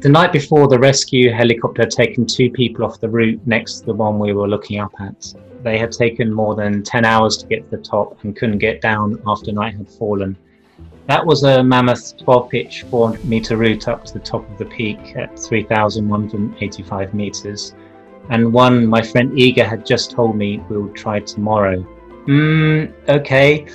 The 0.00 0.08
night 0.08 0.32
before, 0.32 0.66
the 0.66 0.78
rescue 0.78 1.30
helicopter 1.30 1.82
had 1.82 1.90
taken 1.90 2.24
two 2.24 2.50
people 2.50 2.86
off 2.86 3.00
the 3.00 3.08
route 3.10 3.38
next 3.46 3.80
to 3.80 3.86
the 3.86 3.92
one 3.92 4.18
we 4.18 4.32
were 4.32 4.48
looking 4.48 4.80
up 4.80 4.94
at. 4.98 5.34
They 5.62 5.76
had 5.76 5.92
taken 5.92 6.32
more 6.32 6.54
than 6.54 6.82
10 6.82 7.04
hours 7.04 7.36
to 7.36 7.46
get 7.46 7.64
to 7.64 7.76
the 7.76 7.82
top 7.82 8.16
and 8.24 8.34
couldn't 8.34 8.60
get 8.60 8.80
down 8.80 9.20
after 9.26 9.52
night 9.52 9.76
had 9.76 9.90
fallen. 9.90 10.38
That 11.06 11.26
was 11.26 11.42
a 11.42 11.62
mammoth 11.62 12.16
12 12.16 12.48
pitch, 12.48 12.82
4 12.84 13.18
meter 13.24 13.58
route 13.58 13.88
up 13.88 14.06
to 14.06 14.14
the 14.14 14.20
top 14.20 14.50
of 14.50 14.56
the 14.56 14.64
peak 14.64 15.16
at 15.16 15.38
3,185 15.38 17.12
meters. 17.12 17.74
And 18.30 18.54
one 18.54 18.86
my 18.86 19.02
friend 19.02 19.32
Iga 19.32 19.66
had 19.66 19.84
just 19.84 20.12
told 20.12 20.34
me 20.34 20.62
we'll 20.70 20.88
try 20.94 21.20
tomorrow. 21.20 21.82
Hmm, 22.24 22.84
okay. 23.06 23.66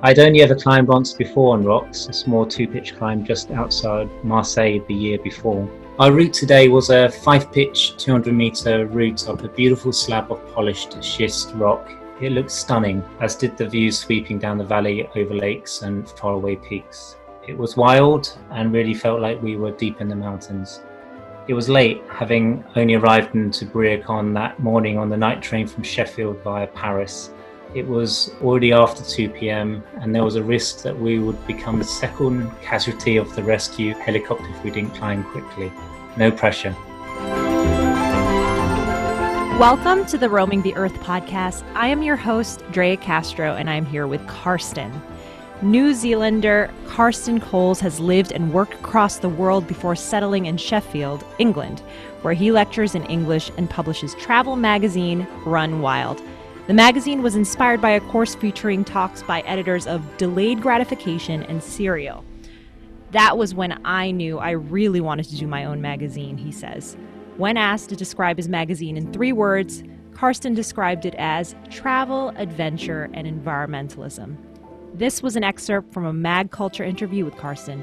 I'd 0.00 0.20
only 0.20 0.42
ever 0.42 0.54
climbed 0.54 0.86
once 0.86 1.12
before 1.12 1.54
on 1.54 1.64
rocks, 1.64 2.06
a 2.06 2.12
small 2.12 2.46
two 2.46 2.68
pitch 2.68 2.94
climb 2.94 3.24
just 3.24 3.50
outside 3.50 4.08
Marseille 4.22 4.78
the 4.86 4.94
year 4.94 5.18
before. 5.18 5.68
Our 5.98 6.12
route 6.12 6.32
today 6.32 6.68
was 6.68 6.90
a 6.90 7.08
five 7.08 7.50
pitch, 7.50 7.96
200 7.96 8.32
meter 8.32 8.86
route 8.86 9.28
up 9.28 9.42
a 9.42 9.48
beautiful 9.48 9.92
slab 9.92 10.30
of 10.30 10.54
polished 10.54 11.02
schist 11.02 11.50
rock. 11.54 11.90
It 12.20 12.30
looked 12.30 12.52
stunning, 12.52 13.02
as 13.20 13.34
did 13.34 13.56
the 13.56 13.68
views 13.68 13.98
sweeping 13.98 14.38
down 14.38 14.58
the 14.58 14.64
valley 14.64 15.08
over 15.16 15.34
lakes 15.34 15.82
and 15.82 16.08
faraway 16.08 16.54
peaks. 16.54 17.16
It 17.48 17.58
was 17.58 17.76
wild 17.76 18.38
and 18.52 18.72
really 18.72 18.94
felt 18.94 19.20
like 19.20 19.42
we 19.42 19.56
were 19.56 19.72
deep 19.72 20.00
in 20.00 20.08
the 20.08 20.14
mountains. 20.14 20.80
It 21.48 21.54
was 21.54 21.68
late, 21.68 22.02
having 22.08 22.64
only 22.76 22.94
arrived 22.94 23.34
in 23.34 23.52
on 24.06 24.34
that 24.34 24.60
morning 24.60 24.96
on 24.96 25.08
the 25.08 25.16
night 25.16 25.42
train 25.42 25.66
from 25.66 25.82
Sheffield 25.82 26.38
via 26.44 26.68
Paris. 26.68 27.30
It 27.74 27.86
was 27.86 28.34
already 28.40 28.72
after 28.72 29.04
2 29.04 29.28
pm, 29.28 29.84
and 30.00 30.14
there 30.14 30.24
was 30.24 30.36
a 30.36 30.42
risk 30.42 30.82
that 30.84 30.98
we 30.98 31.18
would 31.18 31.46
become 31.46 31.78
the 31.78 31.84
second 31.84 32.50
casualty 32.62 33.18
of 33.18 33.36
the 33.36 33.42
rescue 33.42 33.92
helicopter 33.92 34.48
if 34.48 34.64
we 34.64 34.70
didn't 34.70 34.94
climb 34.94 35.22
quickly. 35.22 35.70
No 36.16 36.30
pressure. 36.30 36.74
Welcome 39.58 40.06
to 40.06 40.16
the 40.16 40.30
Roaming 40.30 40.62
the 40.62 40.74
Earth 40.76 40.94
podcast. 41.00 41.62
I 41.74 41.88
am 41.88 42.02
your 42.02 42.16
host, 42.16 42.62
Drea 42.70 42.96
Castro, 42.96 43.54
and 43.54 43.68
I'm 43.68 43.84
here 43.84 44.06
with 44.06 44.26
Karsten. 44.26 44.90
New 45.60 45.92
Zealander 45.92 46.70
Karsten 46.86 47.38
Coles 47.38 47.80
has 47.80 48.00
lived 48.00 48.32
and 48.32 48.50
worked 48.50 48.74
across 48.74 49.18
the 49.18 49.28
world 49.28 49.68
before 49.68 49.94
settling 49.94 50.46
in 50.46 50.56
Sheffield, 50.56 51.22
England, 51.38 51.80
where 52.22 52.32
he 52.32 52.50
lectures 52.50 52.94
in 52.94 53.04
English 53.06 53.50
and 53.58 53.68
publishes 53.68 54.14
travel 54.14 54.56
magazine 54.56 55.26
Run 55.44 55.82
Wild. 55.82 56.22
The 56.68 56.74
magazine 56.74 57.22
was 57.22 57.34
inspired 57.34 57.80
by 57.80 57.92
a 57.92 58.00
course 58.00 58.34
featuring 58.34 58.84
talks 58.84 59.22
by 59.22 59.40
editors 59.40 59.86
of 59.86 60.04
Delayed 60.18 60.60
Gratification 60.60 61.42
and 61.44 61.62
Serial. 61.62 62.22
That 63.12 63.38
was 63.38 63.54
when 63.54 63.80
I 63.86 64.10
knew 64.10 64.38
I 64.38 64.50
really 64.50 65.00
wanted 65.00 65.30
to 65.30 65.36
do 65.36 65.46
my 65.46 65.64
own 65.64 65.80
magazine, 65.80 66.36
he 66.36 66.52
says. 66.52 66.98
When 67.38 67.56
asked 67.56 67.88
to 67.88 67.96
describe 67.96 68.36
his 68.36 68.50
magazine 68.50 68.98
in 68.98 69.10
three 69.14 69.32
words, 69.32 69.82
Karsten 70.12 70.52
described 70.52 71.06
it 71.06 71.14
as 71.16 71.54
travel, 71.70 72.34
adventure, 72.36 73.08
and 73.14 73.26
environmentalism. 73.26 74.36
This 74.92 75.22
was 75.22 75.36
an 75.36 75.44
excerpt 75.44 75.94
from 75.94 76.04
a 76.04 76.12
magCulture 76.12 76.86
interview 76.86 77.24
with 77.24 77.36
Karsten. 77.38 77.82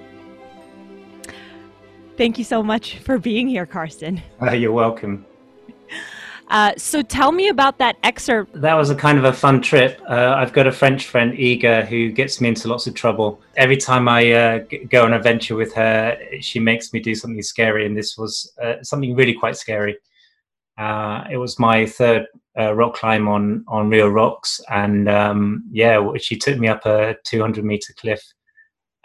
Thank 2.18 2.38
you 2.38 2.44
so 2.44 2.62
much 2.62 3.00
for 3.00 3.18
being 3.18 3.48
here, 3.48 3.66
Karsten. 3.66 4.22
Uh, 4.40 4.52
you're 4.52 4.72
welcome. 4.72 5.26
Uh, 6.48 6.74
so 6.78 7.02
tell 7.02 7.32
me 7.32 7.48
about 7.48 7.78
that 7.80 7.98
excerpt. 8.04 8.60
That 8.62 8.76
was 8.76 8.90
a 8.90 8.96
kind 8.96 9.18
of 9.18 9.24
a 9.24 9.34
fun 9.34 9.62
trip. 9.62 10.00
Uh, 10.08 10.36
I've 10.38 10.54
got 10.54 10.68
a 10.68 10.72
French 10.72 11.08
friend, 11.08 11.34
Iga, 11.34 11.88
who 11.88 12.12
gets 12.12 12.40
me 12.40 12.50
into 12.50 12.68
lots 12.68 12.86
of 12.88 12.94
trouble. 12.94 13.42
Every 13.58 13.78
time 13.78 14.08
I 14.08 14.32
uh, 14.32 14.60
go 14.90 15.06
on 15.06 15.14
a 15.14 15.20
venture 15.20 15.56
with 15.56 15.74
her, 15.74 16.18
she 16.42 16.60
makes 16.60 16.94
me 16.94 17.00
do 17.00 17.16
something 17.16 17.42
scary, 17.42 17.86
and 17.86 17.98
this 17.98 18.18
was 18.18 18.52
uh, 18.62 18.76
something 18.84 19.16
really 19.16 19.34
quite 19.34 19.58
scary. 19.58 19.98
Uh, 20.78 21.24
it 21.32 21.38
was 21.38 21.58
my 21.58 21.86
third 21.86 22.28
rock 22.58 22.96
climb 22.96 23.28
on 23.28 23.66
on 23.68 23.90
real 23.90 24.10
rocks, 24.10 24.62
and 24.70 25.10
um, 25.10 25.64
yeah, 25.72 26.00
she 26.18 26.38
took 26.38 26.60
me 26.60 26.68
up 26.68 26.86
a 26.86 27.16
200 27.24 27.66
meter 27.66 27.94
cliff, 27.98 28.22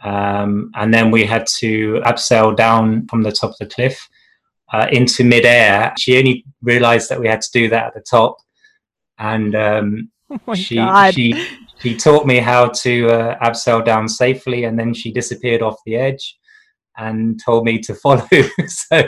um, 0.04 0.70
and 0.74 0.92
then 0.92 1.10
we 1.10 1.24
had 1.24 1.46
to 1.46 2.02
abseil 2.04 2.54
down 2.54 3.06
from 3.06 3.22
the 3.22 3.32
top 3.32 3.50
of 3.50 3.58
the 3.58 3.66
cliff 3.66 4.08
uh, 4.72 4.86
into 4.90 5.24
midair. 5.24 5.92
She 5.98 6.18
only 6.18 6.44
realised 6.62 7.08
that 7.08 7.20
we 7.20 7.28
had 7.28 7.40
to 7.40 7.50
do 7.52 7.68
that 7.70 7.86
at 7.86 7.94
the 7.94 8.04
top, 8.08 8.36
and 9.18 9.54
um, 9.54 10.10
oh 10.48 10.54
she 10.54 10.76
God. 10.76 11.14
she 11.14 11.46
she 11.80 11.96
taught 11.96 12.26
me 12.26 12.38
how 12.38 12.68
to 12.68 13.08
uh, 13.08 13.38
abseil 13.38 13.84
down 13.84 14.08
safely, 14.08 14.64
and 14.64 14.78
then 14.78 14.94
she 14.94 15.12
disappeared 15.12 15.62
off 15.62 15.76
the 15.86 15.96
edge 15.96 16.38
and 16.96 17.40
told 17.44 17.64
me 17.64 17.78
to 17.80 17.94
follow. 18.02 18.26
so 18.66 19.02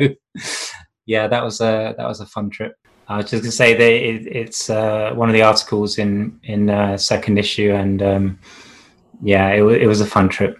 yeah, 1.06 1.26
that 1.26 1.42
was 1.42 1.60
a 1.60 1.94
that 1.96 2.06
was 2.06 2.20
a 2.20 2.26
fun 2.26 2.50
trip. 2.50 2.76
I 3.08 3.18
was 3.18 3.30
just 3.30 3.42
gonna 3.42 3.52
say 3.52 3.74
that 3.74 3.92
it, 3.92 4.26
it's 4.26 4.70
uh, 4.70 5.12
one 5.14 5.28
of 5.28 5.34
the 5.34 5.42
articles 5.42 5.98
in 5.98 6.38
in 6.44 6.70
uh, 6.70 6.96
second 6.96 7.38
issue, 7.38 7.72
and 7.72 8.02
um, 8.02 8.38
yeah, 9.22 9.48
it, 9.50 9.62
it 9.82 9.86
was 9.86 10.00
a 10.00 10.06
fun 10.06 10.28
trip. 10.28 10.58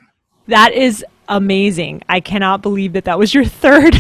That 0.48 0.72
is 0.72 1.04
amazing. 1.28 2.02
I 2.08 2.20
cannot 2.20 2.62
believe 2.62 2.92
that 2.94 3.04
that 3.04 3.19
was 3.19 3.32
your 3.32 3.44
third 3.62 3.96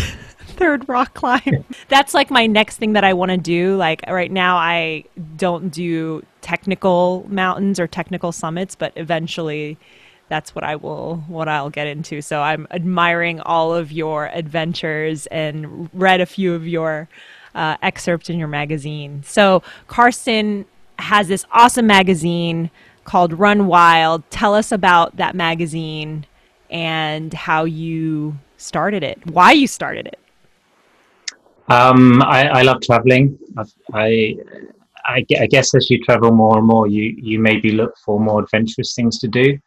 third 0.62 0.88
rock 0.88 1.12
climb. 1.14 1.64
That's 1.88 2.14
like 2.14 2.30
my 2.30 2.46
next 2.46 2.76
thing 2.76 2.92
that 2.92 3.02
I 3.02 3.14
want 3.14 3.30
to 3.32 3.36
do. 3.36 3.76
Like 3.76 4.02
right 4.08 4.30
now, 4.30 4.56
I 4.56 5.04
don't 5.36 5.70
do 5.70 6.24
technical 6.40 7.26
mountains 7.28 7.80
or 7.80 7.88
technical 7.88 8.30
summits, 8.30 8.74
but 8.74 8.92
eventually 8.96 9.78
that's 10.28 10.54
what 10.54 10.64
I 10.64 10.76
will 10.76 11.16
what 11.26 11.46
I'll 11.48 11.68
get 11.68 11.86
into. 11.86 12.22
So 12.22 12.40
I'm 12.40 12.66
admiring 12.70 13.40
all 13.40 13.74
of 13.74 13.92
your 13.92 14.28
adventures 14.28 15.26
and 15.26 15.90
read 15.92 16.20
a 16.20 16.26
few 16.26 16.54
of 16.54 16.66
your 16.66 17.08
uh, 17.54 17.76
excerpts 17.82 18.30
in 18.30 18.38
your 18.38 18.48
magazine. 18.48 19.22
So 19.26 19.62
Karsten 19.88 20.64
has 20.98 21.28
this 21.28 21.44
awesome 21.52 21.86
magazine 21.86 22.70
called 23.04 23.34
Run 23.34 23.66
Wild. 23.66 24.22
Tell 24.30 24.54
us 24.54 24.72
about 24.72 25.16
that 25.16 25.34
magazine 25.34 26.24
and 26.70 27.34
how 27.34 27.64
you 27.64 28.38
started 28.56 29.02
it, 29.02 29.18
why 29.26 29.52
you 29.52 29.66
started 29.66 30.06
it. 30.06 30.18
Um, 31.68 32.22
I, 32.22 32.48
I, 32.48 32.62
love 32.62 32.82
traveling. 32.82 33.38
I, 33.94 34.36
I, 35.06 35.26
I, 35.38 35.46
guess 35.46 35.74
as 35.74 35.88
you 35.90 36.00
travel 36.00 36.32
more 36.32 36.58
and 36.58 36.66
more, 36.66 36.86
you, 36.88 37.14
you 37.16 37.38
maybe 37.38 37.70
look 37.70 37.96
for 38.04 38.18
more 38.18 38.42
adventurous 38.42 38.94
things 38.94 39.18
to 39.20 39.28
do. 39.28 39.58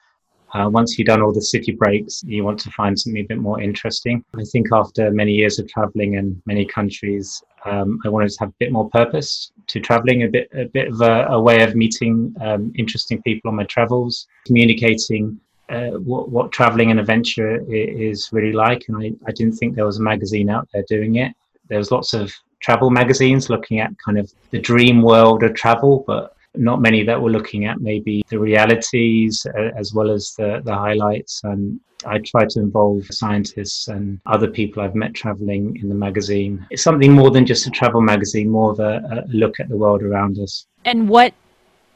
Uh, 0.54 0.70
once 0.70 0.98
you've 0.98 1.08
done 1.08 1.22
all 1.22 1.34
the 1.34 1.42
city 1.42 1.72
breaks, 1.72 2.24
you 2.24 2.44
want 2.44 2.60
to 2.60 2.70
find 2.72 2.98
something 2.98 3.22
a 3.22 3.28
bit 3.28 3.40
more 3.40 3.62
interesting. 3.62 4.24
I 4.38 4.44
think 4.44 4.68
after 4.72 5.12
many 5.12 5.34
years 5.34 5.58
of 5.58 5.68
traveling 5.68 6.14
in 6.14 6.42
many 6.46 6.66
countries, 6.66 7.42
um, 7.66 8.00
I 8.06 8.10
wanted 8.10 8.30
to 8.30 8.38
have 8.42 8.50
a 8.50 8.56
bit 8.60 8.72
more 8.72 8.90
purpose 8.90 9.52
to 9.68 9.80
traveling, 9.80 10.24
a 10.24 10.28
bit, 10.28 10.50
a 10.54 10.66
bit 10.66 10.90
of 10.90 11.02
a, 11.02 11.26
a 11.30 11.42
way 11.42 11.64
of 11.64 11.76
meeting 11.76 12.34
um, 12.42 12.72
interesting 12.78 13.22
people 13.24 13.50
on 13.50 13.56
my 13.56 13.66
travels, 13.66 14.28
communicating 14.46 15.40
uh, 15.70 15.92
what, 15.92 16.30
what 16.30 16.52
traveling 16.52 16.92
and 16.92 17.00
adventure 17.00 17.60
is 17.70 18.30
really 18.32 18.54
like. 18.54 18.86
And 18.88 18.98
I, 18.98 19.12
I 19.28 19.32
didn't 19.32 19.54
think 19.54 19.76
there 19.76 19.86
was 19.86 20.00
a 20.00 20.04
magazine 20.04 20.50
out 20.50 20.70
there 20.74 20.84
doing 20.88 21.16
it 21.16 21.34
there 21.70 21.78
was 21.78 21.92
lots 21.92 22.14
of 22.14 22.34
travel 22.60 22.90
magazines 22.90 23.50
looking 23.50 23.80
at 23.80 23.92
kind 24.04 24.18
of 24.18 24.32
the 24.52 24.60
dream 24.60 25.02
world 25.02 25.44
of 25.44 25.54
travel, 25.54 26.04
but 26.08 26.36
not 26.56 26.82
many 26.82 27.04
that 27.04 27.22
were 27.22 27.30
looking 27.30 27.66
at 27.66 27.80
maybe 27.80 28.24
the 28.30 28.40
realities 28.40 29.46
uh, 29.58 29.72
as 29.78 29.94
well 29.94 30.10
as 30.10 30.34
the, 30.38 30.62
the 30.64 30.74
highlights. 30.74 31.42
And 31.44 31.80
I 32.06 32.20
try 32.20 32.46
to 32.46 32.60
involve 32.60 33.06
scientists 33.08 33.88
and 33.88 34.20
other 34.26 34.48
people 34.48 34.82
I've 34.82 34.96
met 34.96 35.14
traveling 35.14 35.78
in 35.82 35.90
the 35.90 35.96
magazine. 35.96 36.66
It's 36.70 36.84
something 36.84 37.12
more 37.12 37.32
than 37.32 37.46
just 37.46 37.68
a 37.68 37.72
travel 37.72 38.02
magazine, 38.02 38.50
more 38.50 38.72
of 38.72 38.80
a, 38.80 39.02
a 39.12 39.28
look 39.28 39.60
at 39.60 39.70
the 39.70 39.78
world 39.78 40.02
around 40.02 40.40
us. 40.40 40.66
And 40.86 41.10
what 41.10 41.34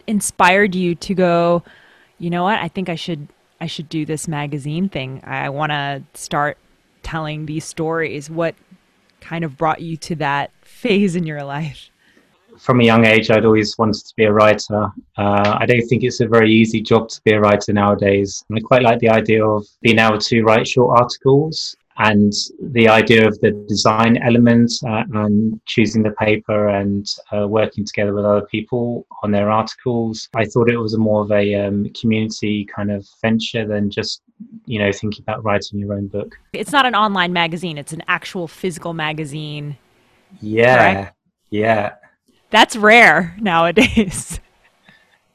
inspired 0.07 0.75
you 0.75 0.95
to 0.95 1.13
go, 1.13 1.63
you 2.17 2.29
know 2.29 2.43
what, 2.43 2.59
I 2.59 2.67
think 2.67 2.89
I 2.89 2.95
should 2.95 3.27
I 3.61 3.67
should 3.67 3.89
do 3.89 4.05
this 4.05 4.27
magazine 4.27 4.87
thing. 4.87 5.21
I 5.25 5.49
want 5.49 5.71
to 5.71 6.01
start 6.13 6.57
telling 7.03 7.45
these 7.45 7.65
stories. 7.65 8.29
What 8.29 8.55
kind 9.21 9.43
of 9.43 9.57
brought 9.57 9.81
you 9.81 9.97
to 9.97 10.15
that 10.15 10.51
phase 10.61 11.15
in 11.15 11.25
your 11.25 11.43
life? 11.43 11.89
From 12.57 12.81
a 12.81 12.83
young 12.83 13.05
age, 13.05 13.31
I'd 13.31 13.45
always 13.45 13.77
wanted 13.77 14.05
to 14.05 14.13
be 14.17 14.25
a 14.25 14.33
writer. 14.33 14.91
Uh, 15.17 15.57
I 15.59 15.65
don't 15.65 15.85
think 15.87 16.03
it's 16.03 16.19
a 16.19 16.27
very 16.27 16.51
easy 16.51 16.81
job 16.81 17.07
to 17.09 17.21
be 17.23 17.31
a 17.31 17.39
writer 17.39 17.71
nowadays. 17.71 18.43
I 18.53 18.59
quite 18.59 18.81
like 18.81 18.99
the 18.99 19.09
idea 19.09 19.45
of 19.45 19.65
being 19.81 19.99
able 19.99 20.17
to 20.17 20.43
write 20.43 20.67
short 20.67 20.99
articles 20.99 21.77
and 21.99 22.31
the 22.71 22.87
idea 22.87 23.27
of 23.27 23.37
the 23.41 23.51
design 23.67 24.17
element 24.17 24.71
uh, 24.87 25.03
and 25.13 25.59
choosing 25.65 26.01
the 26.01 26.11
paper 26.11 26.69
and 26.69 27.05
uh, 27.33 27.45
working 27.45 27.85
together 27.85 28.13
with 28.13 28.23
other 28.23 28.45
people 28.47 29.05
on 29.21 29.31
their 29.31 29.51
articles. 29.51 30.29
I 30.33 30.45
thought 30.45 30.71
it 30.71 30.77
was 30.77 30.93
a 30.93 30.97
more 30.97 31.21
of 31.23 31.31
a 31.31 31.55
um, 31.55 31.89
community 31.99 32.65
kind 32.73 32.89
of 32.89 33.05
venture 33.21 33.67
than 33.67 33.91
just 33.91 34.21
you 34.65 34.79
know 34.79 34.91
thinking 34.93 35.23
about 35.23 35.43
writing 35.43 35.77
your 35.77 35.93
own 35.93 36.07
book. 36.07 36.35
It's 36.53 36.71
not 36.71 36.85
an 36.85 36.95
online 36.95 37.33
magazine; 37.33 37.77
it's 37.77 37.93
an 37.93 38.03
actual 38.07 38.47
physical 38.47 38.93
magazine. 38.93 39.77
Yeah, 40.39 40.93
correct? 40.93 41.15
yeah. 41.49 41.93
That's 42.49 42.75
rare 42.75 43.35
nowadays. 43.39 44.39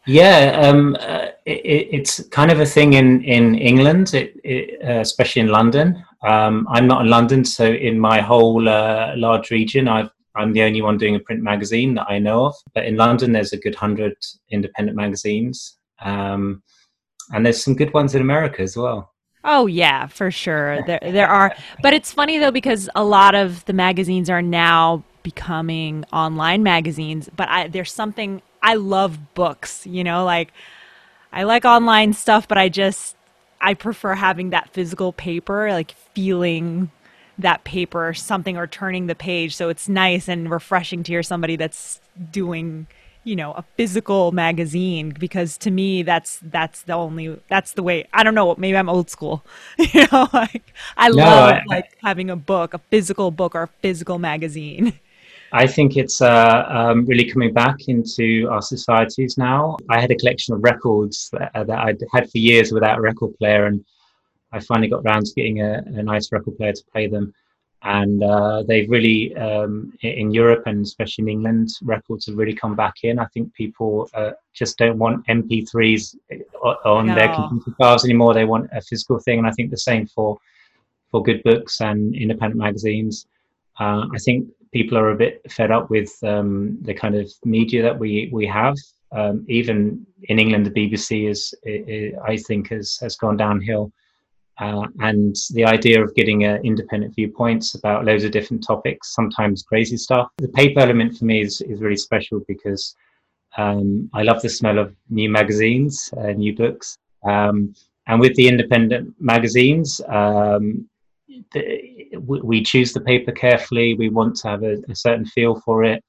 Yeah, 0.06 0.60
um, 0.62 0.99
uh, 1.00 1.28
it, 1.46 1.88
it's 1.90 2.22
kind 2.28 2.52
of 2.52 2.60
a 2.60 2.67
thing 2.67 2.93
in 2.93 3.25
in 3.25 3.55
England, 3.55 4.12
it, 4.12 4.38
it, 4.44 4.87
uh, 4.87 5.00
especially 5.00 5.40
in 5.40 5.49
London. 5.49 6.05
Um, 6.24 6.66
I'm 6.70 6.86
not 6.86 7.02
in 7.02 7.10
London, 7.10 7.44
so 7.44 7.66
in 7.66 8.00
my 8.00 8.20
whole 8.20 8.66
uh, 8.68 9.14
large 9.16 9.50
region, 9.50 9.88
i 9.88 10.08
am 10.36 10.52
the 10.52 10.62
only 10.62 10.80
one 10.80 10.96
doing 10.96 11.14
a 11.14 11.20
print 11.20 11.42
magazine 11.42 11.94
that 11.94 12.06
I 12.08 12.18
know 12.18 12.46
of. 12.46 12.54
But 12.74 12.86
in 12.86 12.96
London, 12.96 13.32
there's 13.32 13.52
a 13.52 13.58
good 13.58 13.74
hundred 13.74 14.16
independent 14.50 14.96
magazines, 14.96 15.78
um, 16.02 16.62
and 17.32 17.44
there's 17.44 17.62
some 17.62 17.74
good 17.74 17.92
ones 17.92 18.14
in 18.14 18.22
America 18.22 18.62
as 18.62 18.76
well. 18.76 19.12
Oh 19.44 19.66
yeah, 19.66 20.06
for 20.06 20.30
sure. 20.30 20.82
There 20.86 21.00
there 21.02 21.28
are, 21.28 21.54
but 21.82 21.92
it's 21.92 22.12
funny 22.12 22.38
though 22.38 22.50
because 22.50 22.88
a 22.94 23.04
lot 23.04 23.34
of 23.34 23.62
the 23.66 23.74
magazines 23.74 24.30
are 24.30 24.40
now 24.40 25.04
becoming 25.22 26.04
online 26.12 26.62
magazines. 26.62 27.28
But 27.36 27.50
I, 27.50 27.68
there's 27.68 27.92
something 27.92 28.40
I 28.62 28.74
love 28.74 29.34
books. 29.34 29.86
You 29.86 30.02
know, 30.02 30.24
like 30.24 30.52
I 31.32 31.42
like 31.42 31.66
online 31.66 32.14
stuff, 32.14 32.48
but 32.48 32.56
I 32.56 32.70
just 32.70 33.16
I 33.64 33.72
prefer 33.72 34.14
having 34.14 34.50
that 34.50 34.69
physical 34.70 35.12
paper, 35.14 35.70
like 35.72 35.93
feeling 36.14 36.90
that 37.38 37.64
paper 37.64 38.08
or 38.08 38.12
something 38.12 38.58
or 38.58 38.66
turning 38.66 39.06
the 39.06 39.14
page. 39.14 39.56
So 39.56 39.70
it's 39.70 39.88
nice 39.88 40.28
and 40.28 40.50
refreshing 40.50 41.02
to 41.02 41.12
hear 41.12 41.22
somebody 41.22 41.56
that's 41.56 42.00
doing 42.31 42.87
you 43.25 43.34
know 43.34 43.52
a 43.52 43.64
physical 43.78 44.32
magazine 44.32 45.08
because 45.19 45.56
to 45.56 45.70
me 45.70 46.02
that's 46.02 46.38
that's 46.43 46.82
the 46.82 46.93
only 46.93 47.40
that's 47.49 47.72
the 47.72 47.82
way 47.82 48.06
i 48.12 48.22
don't 48.22 48.34
know 48.34 48.55
maybe 48.58 48.76
i'm 48.76 48.90
old 48.90 49.08
school 49.08 49.43
you 49.78 50.06
know 50.12 50.28
like 50.34 50.75
i 50.99 51.08
no, 51.08 51.17
love 51.17 51.55
I, 51.55 51.62
like 51.67 51.96
having 52.02 52.28
a 52.28 52.37
book 52.37 52.75
a 52.75 52.78
physical 52.90 53.31
book 53.31 53.55
or 53.55 53.62
a 53.62 53.69
physical 53.81 54.19
magazine 54.19 55.00
i 55.52 55.67
think 55.67 55.96
it's 55.96 56.20
uh, 56.20 56.64
um, 56.69 57.05
really 57.06 57.29
coming 57.31 57.52
back 57.52 57.76
into 57.88 58.49
our 58.50 58.62
societies 58.62 59.37
now 59.38 59.76
i 59.91 60.00
had 60.00 60.11
a 60.11 60.17
collection 60.17 60.55
of 60.55 60.62
records 60.62 61.29
that, 61.32 61.50
uh, 61.55 61.64
that 61.64 61.79
i'd 61.81 62.02
had 62.12 62.31
for 62.31 62.38
years 62.38 62.73
without 62.73 62.99
a 62.99 63.00
record 63.00 63.37
player 63.38 63.67
and 63.67 63.85
i 64.52 64.61
finally 64.61 64.88
got 64.88 65.05
around 65.05 65.25
to 65.25 65.35
getting 65.35 65.61
a, 65.61 65.82
a 65.87 66.02
nice 66.02 66.32
record 66.32 66.56
player 66.56 66.73
to 66.73 66.85
play 66.93 67.06
them 67.06 67.32
and 67.85 68.23
uh, 68.25 68.62
they've 68.67 68.88
really 68.88 69.37
um, 69.37 69.93
in 70.00 70.31
Europe 70.32 70.62
and 70.67 70.85
especially 70.85 71.23
in 71.25 71.29
England, 71.29 71.69
records 71.82 72.26
have 72.26 72.37
really 72.37 72.55
come 72.55 72.75
back 72.75 72.94
in. 73.02 73.19
I 73.19 73.26
think 73.26 73.52
people 73.52 74.08
uh, 74.14 74.31
just 74.55 74.79
don't 74.79 74.99
want 74.99 75.26
MP3s 75.26 76.17
on 76.87 77.06
no. 77.06 77.14
their 77.14 77.35
computer 77.35 77.76
files 77.76 78.05
anymore. 78.05 78.32
They 78.32 78.46
want 78.46 78.70
a 78.73 78.81
physical 78.81 79.19
thing, 79.19 79.38
and 79.38 79.46
I 79.46 79.50
think 79.50 79.70
the 79.70 79.76
same 79.76 80.06
for 80.06 80.38
for 81.11 81.23
good 81.23 81.43
books 81.43 81.82
and 81.82 82.14
independent 82.14 82.58
magazines. 82.58 83.26
Uh, 83.79 84.06
I 84.14 84.19
think 84.19 84.49
people 84.74 84.98
are 84.98 85.12
a 85.12 85.16
bit 85.24 85.40
fed 85.50 85.70
up 85.70 85.88
with 85.88 86.12
um, 86.24 86.76
the 86.82 86.92
kind 86.92 87.14
of 87.14 87.30
media 87.44 87.80
that 87.82 87.98
we 87.98 88.28
we 88.32 88.46
have. 88.46 88.76
Um, 89.12 89.46
even 89.48 90.04
in 90.24 90.40
England, 90.40 90.66
the 90.66 90.78
BBC 90.78 91.30
is, 91.30 91.40
I 92.30 92.36
think, 92.48 92.70
has 92.70 92.98
has 93.00 93.16
gone 93.16 93.36
downhill. 93.36 93.92
Uh, 94.58 94.86
and 95.00 95.34
the 95.50 95.64
idea 95.64 96.02
of 96.02 96.14
getting 96.14 96.46
uh, 96.46 96.58
independent 96.62 97.14
viewpoints 97.14 97.74
about 97.74 98.04
loads 98.04 98.24
of 98.24 98.30
different 98.30 98.64
topics, 98.64 99.14
sometimes 99.14 99.62
crazy 99.62 99.96
stuff. 99.96 100.28
The 100.38 100.48
paper 100.48 100.80
element 100.80 101.16
for 101.16 101.24
me 101.24 101.40
is, 101.42 101.60
is 101.62 101.80
really 101.80 101.96
special 101.96 102.40
because 102.46 102.94
um, 103.56 104.08
I 104.14 104.22
love 104.22 104.42
the 104.42 104.48
smell 104.48 104.78
of 104.78 104.94
new 105.10 105.28
magazines, 105.28 106.08
uh, 106.16 106.32
new 106.32 106.54
books. 106.54 106.96
Um, 107.28 107.74
and 108.06 108.20
with 108.20 108.34
the 108.36 108.46
independent 108.46 109.14
magazines, 109.18 110.00
um, 110.08 110.88
the, 111.52 111.94
we 112.19 112.62
choose 112.62 112.93
the 112.93 113.00
paper 113.00 113.32
carefully. 113.32 113.94
We 113.94 114.08
want 114.08 114.37
to 114.37 114.49
have 114.49 114.62
a, 114.62 114.76
a 114.88 114.94
certain 114.94 115.26
feel 115.26 115.61
for 115.61 115.84
it. 115.84 116.02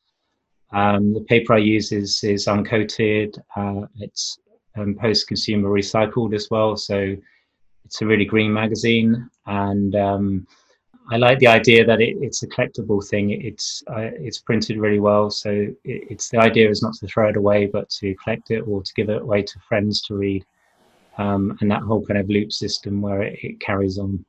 Um, 0.72 1.13
the 1.13 1.22
paper 1.22 1.54
I 1.54 1.60
use 1.60 1.92
is, 1.92 2.24
is 2.24 2.48
uncoated, 2.48 3.38
uh, 3.56 3.88
it's 4.00 4.40
um, 4.78 4.96
post 4.96 5.28
consumer 5.28 5.69
recycled 5.69 6.34
as 6.36 6.50
well. 6.50 6.75
So 6.75 7.16
it's 7.86 8.02
a 8.02 8.06
really 8.06 8.25
green 8.25 8.52
magazine, 8.52 9.30
and 9.46 9.96
um, 9.96 10.48
I 11.12 11.18
like 11.18 11.38
the 11.40 11.48
idea 11.48 11.86
that 11.86 12.02
it, 12.02 12.18
it's 12.19 12.42
a 12.44 12.48
collectible 12.48 13.08
thing. 13.08 13.30
It's 13.30 13.84
uh, 13.88 14.10
it's 14.19 14.40
printed 14.40 14.78
really 14.78 15.00
well, 15.00 15.30
so 15.30 15.51
it, 15.51 15.75
it's 15.84 16.30
the 16.30 16.40
idea 16.40 16.69
is 16.69 16.81
not 16.81 16.96
to 16.96 17.08
throw 17.08 17.30
it 17.30 17.38
away, 17.38 17.68
but 17.68 17.90
to 17.92 18.16
collect 18.24 18.51
it 18.51 18.62
or 18.62 18.81
to 18.81 18.94
give 18.96 19.10
it 19.10 19.22
away 19.22 19.44
to 19.44 19.60
friends 19.69 20.01
to 20.04 20.16
read, 20.16 20.44
um, 21.18 21.58
and 21.62 21.69
that 21.69 21.84
whole 21.84 22.04
kind 22.06 22.19
of 22.19 22.30
loop 22.30 22.51
system 22.51 23.01
where 23.01 23.22
it, 23.22 23.40
it 23.42 23.60
carries 23.60 24.00
on. 24.00 24.25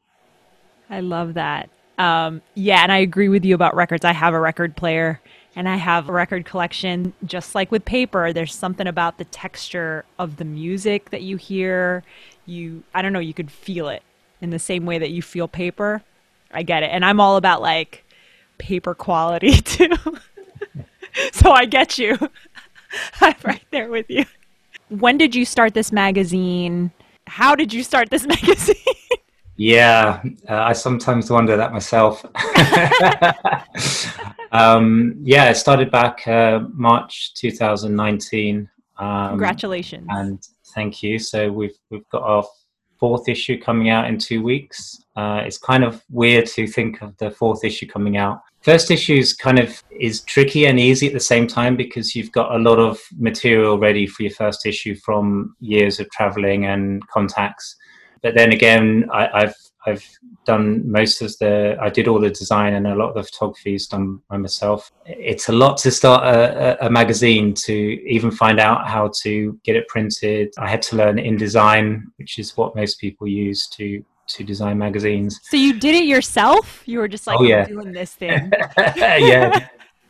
I 0.90 1.00
love 1.00 1.34
that. 1.34 1.68
Um, 1.98 2.42
yeah, 2.54 2.82
and 2.82 2.92
I 2.92 2.98
agree 2.98 3.28
with 3.28 3.44
you 3.44 3.54
about 3.54 3.74
records. 3.74 4.04
I 4.04 4.12
have 4.12 4.34
a 4.34 4.40
record 4.40 4.76
player 4.76 5.20
and 5.54 5.68
I 5.68 5.76
have 5.76 6.08
a 6.08 6.12
record 6.12 6.44
collection. 6.44 7.14
Just 7.24 7.54
like 7.54 7.72
with 7.72 7.84
paper, 7.84 8.32
there's 8.32 8.54
something 8.54 8.86
about 8.86 9.18
the 9.18 9.24
texture 9.24 10.04
of 10.18 10.36
the 10.36 10.44
music 10.44 11.10
that 11.10 11.22
you 11.22 11.36
hear 11.36 12.04
you 12.46 12.84
I 12.94 13.02
don't 13.02 13.12
know, 13.12 13.18
you 13.18 13.34
could 13.34 13.50
feel 13.50 13.88
it 13.88 14.02
in 14.40 14.50
the 14.50 14.58
same 14.58 14.86
way 14.86 14.98
that 14.98 15.10
you 15.10 15.20
feel 15.22 15.48
paper. 15.48 16.02
I 16.52 16.62
get 16.62 16.82
it. 16.82 16.90
And 16.90 17.04
I'm 17.04 17.20
all 17.20 17.36
about 17.36 17.60
like 17.60 18.04
paper 18.58 18.94
quality 18.94 19.52
too. 19.60 19.90
so 21.32 21.50
I 21.50 21.66
get 21.66 21.98
you. 21.98 22.16
I'm 23.20 23.34
right 23.44 23.64
there 23.70 23.90
with 23.90 24.06
you. 24.08 24.24
When 24.88 25.18
did 25.18 25.34
you 25.34 25.44
start 25.44 25.74
this 25.74 25.90
magazine? 25.90 26.92
How 27.26 27.56
did 27.56 27.72
you 27.72 27.82
start 27.82 28.10
this 28.10 28.24
magazine? 28.26 28.76
Yeah, 29.56 30.22
uh, 30.48 30.54
I 30.54 30.72
sometimes 30.72 31.30
wonder 31.30 31.56
that 31.56 31.72
myself. 31.72 32.24
um, 34.52 35.14
yeah, 35.22 35.50
it 35.50 35.56
started 35.56 35.90
back 35.90 36.26
uh, 36.26 36.60
March 36.72 37.34
2019. 37.34 38.68
Um, 38.98 39.28
Congratulations. 39.30 40.06
And 40.10 40.46
Thank 40.76 41.02
you. 41.02 41.18
So 41.18 41.50
we've 41.50 41.76
we've 41.90 42.08
got 42.10 42.22
our 42.22 42.44
fourth 43.00 43.30
issue 43.30 43.58
coming 43.58 43.88
out 43.88 44.08
in 44.08 44.18
two 44.18 44.42
weeks. 44.42 45.02
Uh, 45.16 45.40
it's 45.42 45.56
kind 45.56 45.82
of 45.82 46.04
weird 46.10 46.46
to 46.48 46.66
think 46.66 47.00
of 47.00 47.16
the 47.16 47.30
fourth 47.30 47.64
issue 47.64 47.86
coming 47.86 48.18
out. 48.18 48.42
First 48.60 48.90
issue 48.90 49.14
is 49.14 49.32
kind 49.32 49.58
of 49.58 49.82
is 49.90 50.20
tricky 50.20 50.66
and 50.66 50.78
easy 50.78 51.06
at 51.06 51.14
the 51.14 51.20
same 51.20 51.46
time 51.46 51.76
because 51.76 52.14
you've 52.14 52.32
got 52.32 52.54
a 52.54 52.58
lot 52.58 52.78
of 52.78 53.00
material 53.16 53.78
ready 53.78 54.06
for 54.06 54.22
your 54.22 54.32
first 54.32 54.66
issue 54.66 54.94
from 54.96 55.56
years 55.60 55.98
of 55.98 56.10
traveling 56.10 56.66
and 56.66 57.06
contacts. 57.08 57.74
But 58.26 58.34
then 58.34 58.50
again, 58.50 59.08
I, 59.12 59.28
I've 59.42 59.54
I've 59.86 60.04
done 60.44 60.90
most 60.90 61.22
of 61.22 61.38
the, 61.38 61.76
I 61.80 61.90
did 61.90 62.08
all 62.08 62.18
the 62.18 62.28
design 62.28 62.74
and 62.74 62.88
a 62.88 62.94
lot 62.96 63.10
of 63.10 63.14
the 63.14 63.22
photography 63.22 63.76
is 63.76 63.86
done 63.86 64.20
by 64.28 64.36
myself. 64.36 64.90
It's 65.04 65.48
a 65.48 65.52
lot 65.52 65.76
to 65.78 65.92
start 65.92 66.24
a, 66.24 66.86
a, 66.86 66.90
magazine 66.90 67.54
to 67.66 67.72
even 67.72 68.32
find 68.32 68.58
out 68.58 68.88
how 68.88 69.12
to 69.22 69.60
get 69.62 69.76
it 69.76 69.86
printed. 69.86 70.52
I 70.58 70.68
had 70.68 70.82
to 70.88 70.96
learn 70.96 71.18
InDesign, 71.18 72.02
which 72.16 72.40
is 72.40 72.56
what 72.56 72.74
most 72.74 72.98
people 72.98 73.28
use 73.28 73.68
to 73.76 74.04
to 74.28 74.42
design 74.42 74.76
magazines. 74.76 75.38
So 75.44 75.56
you 75.56 75.78
did 75.78 75.94
it 75.94 76.06
yourself? 76.06 76.82
You 76.84 76.98
were 76.98 77.06
just 77.06 77.28
like, 77.28 77.38
oh, 77.38 77.44
yeah. 77.44 77.64
doing 77.64 77.92
this 77.92 78.12
thing. 78.12 78.50
yeah. 78.96 79.68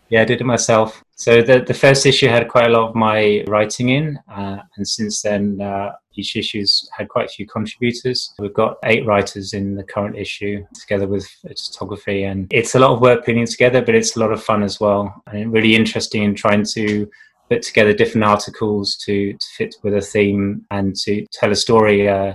Yeah, 0.09 0.23
I 0.23 0.25
did 0.25 0.41
it 0.41 0.45
myself. 0.45 1.05
So 1.19 1.41
the 1.41 1.61
the 1.61 1.75
first 1.75 2.05
issue 2.05 2.29
had 2.29 2.47
quite 2.49 2.67
a 2.67 2.69
lot 2.69 2.89
of 2.89 2.95
my 2.95 3.43
writing 3.47 3.89
in, 3.89 4.19
uh, 4.31 4.59
and 4.77 4.87
since 4.87 5.23
then 5.23 5.61
uh, 5.63 5.93
each 6.15 6.37
issue's 6.37 6.89
had 6.97 7.09
quite 7.09 7.27
a 7.27 7.29
few 7.29 7.47
contributors. 7.47 8.35
We've 8.39 8.53
got 8.53 8.77
eight 8.85 9.07
writers 9.07 9.55
in 9.55 9.75
the 9.75 9.83
current 9.83 10.17
issue, 10.17 10.65
together 10.75 11.07
with 11.07 11.27
photography, 11.43 12.25
and 12.25 12.47
it's 12.51 12.75
a 12.75 12.79
lot 12.79 12.91
of 12.91 13.01
work 13.01 13.25
putting 13.25 13.43
it 13.43 13.51
together, 13.51 13.81
but 13.81 13.95
it's 13.95 14.15
a 14.17 14.21
lot 14.21 14.31
of 14.31 14.45
fun 14.45 14.63
as 14.63 14.79
well, 14.79 15.23
and 15.33 15.53
really 15.53 15.75
interesting 15.75 16.23
in 16.23 16.35
trying 16.35 16.65
to 16.75 17.09
put 17.49 17.63
together 17.63 17.95
different 17.95 18.25
articles 18.25 18.97
to, 18.97 19.33
to 19.33 19.47
fit 19.57 19.75
with 19.83 19.95
a 19.95 20.01
theme 20.03 20.67
and 20.71 20.97
to 20.97 21.25
tell 21.33 21.51
a 21.51 21.57
story 21.57 22.09
uh, 22.09 22.35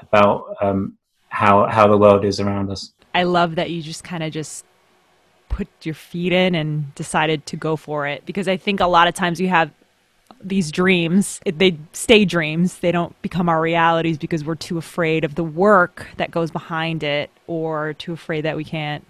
about 0.00 0.56
um, 0.62 0.96
how 1.28 1.66
how 1.66 1.86
the 1.86 1.98
world 1.98 2.24
is 2.24 2.40
around 2.40 2.70
us. 2.70 2.94
I 3.14 3.24
love 3.24 3.56
that 3.56 3.70
you 3.70 3.82
just 3.82 4.02
kind 4.02 4.22
of 4.22 4.32
just 4.32 4.64
put 5.54 5.68
your 5.82 5.94
feet 5.94 6.32
in 6.32 6.56
and 6.56 6.92
decided 6.96 7.46
to 7.46 7.56
go 7.56 7.76
for 7.76 8.08
it. 8.08 8.26
Because 8.26 8.48
I 8.48 8.56
think 8.56 8.80
a 8.80 8.86
lot 8.86 9.06
of 9.06 9.14
times 9.14 9.40
you 9.40 9.48
have 9.48 9.70
these 10.42 10.72
dreams 10.72 11.40
they 11.46 11.78
stay 11.92 12.24
dreams. 12.24 12.78
They 12.78 12.90
don't 12.90 13.20
become 13.22 13.48
our 13.48 13.60
realities 13.60 14.18
because 14.18 14.44
we're 14.44 14.56
too 14.56 14.78
afraid 14.78 15.24
of 15.24 15.36
the 15.36 15.44
work 15.44 16.08
that 16.16 16.32
goes 16.32 16.50
behind 16.50 17.02
it 17.04 17.30
or 17.46 17.94
too 17.94 18.12
afraid 18.12 18.42
that 18.42 18.56
we 18.56 18.64
can't 18.64 19.06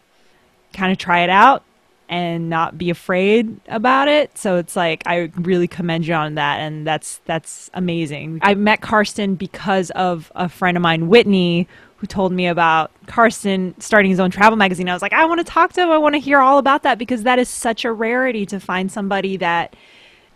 kind 0.75 0.93
of 0.93 0.99
try 0.99 1.21
it 1.21 1.31
out 1.31 1.65
and 2.11 2.51
not 2.51 2.77
be 2.77 2.91
afraid 2.91 3.59
about 3.67 4.09
it. 4.09 4.37
So 4.37 4.57
it's 4.57 4.77
like 4.77 5.03
i 5.07 5.31
really 5.37 5.67
commend 5.67 6.07
you 6.07 6.15
on 6.15 6.35
that. 6.35 6.61
And 6.61 6.87
that's 6.87 7.23
that's 7.25 7.71
amazing. 7.73 8.41
I 8.43 8.55
met 8.55 8.83
karsten 8.83 9.35
because 9.35 9.91
of 9.93 10.31
a 10.35 10.51
friend 10.51 10.77
of 10.77 10.83
mine 10.83 11.09
whitney 11.09 11.67
who 12.05 12.07
told 12.07 12.33
me 12.33 12.47
about 12.47 12.91
Karsten 13.07 13.75
starting 13.81 14.11
his 14.11 14.21
own 14.21 14.31
travel 14.31 14.57
magazine. 14.57 14.91
I 14.91 14.93
was 14.93 15.01
like, 15.01 15.15
I 15.15 15.25
want 15.25 15.39
to 15.39 15.45
talk 15.45 15.73
to 15.73 15.81
him. 15.81 15.91
I 15.91 15.97
want 15.97 16.15
to 16.15 16.19
hear 16.19 16.39
all 16.39 16.59
about 16.59 16.83
that 16.83 16.99
because 16.99 17.23
that 17.23 17.39
is 17.39 17.49
such 17.49 17.87
a 17.87 17.93
rarity 17.93 18.45
to 18.47 18.61
find 18.61 18.93
somebody 18.93 19.39
that 19.39 19.75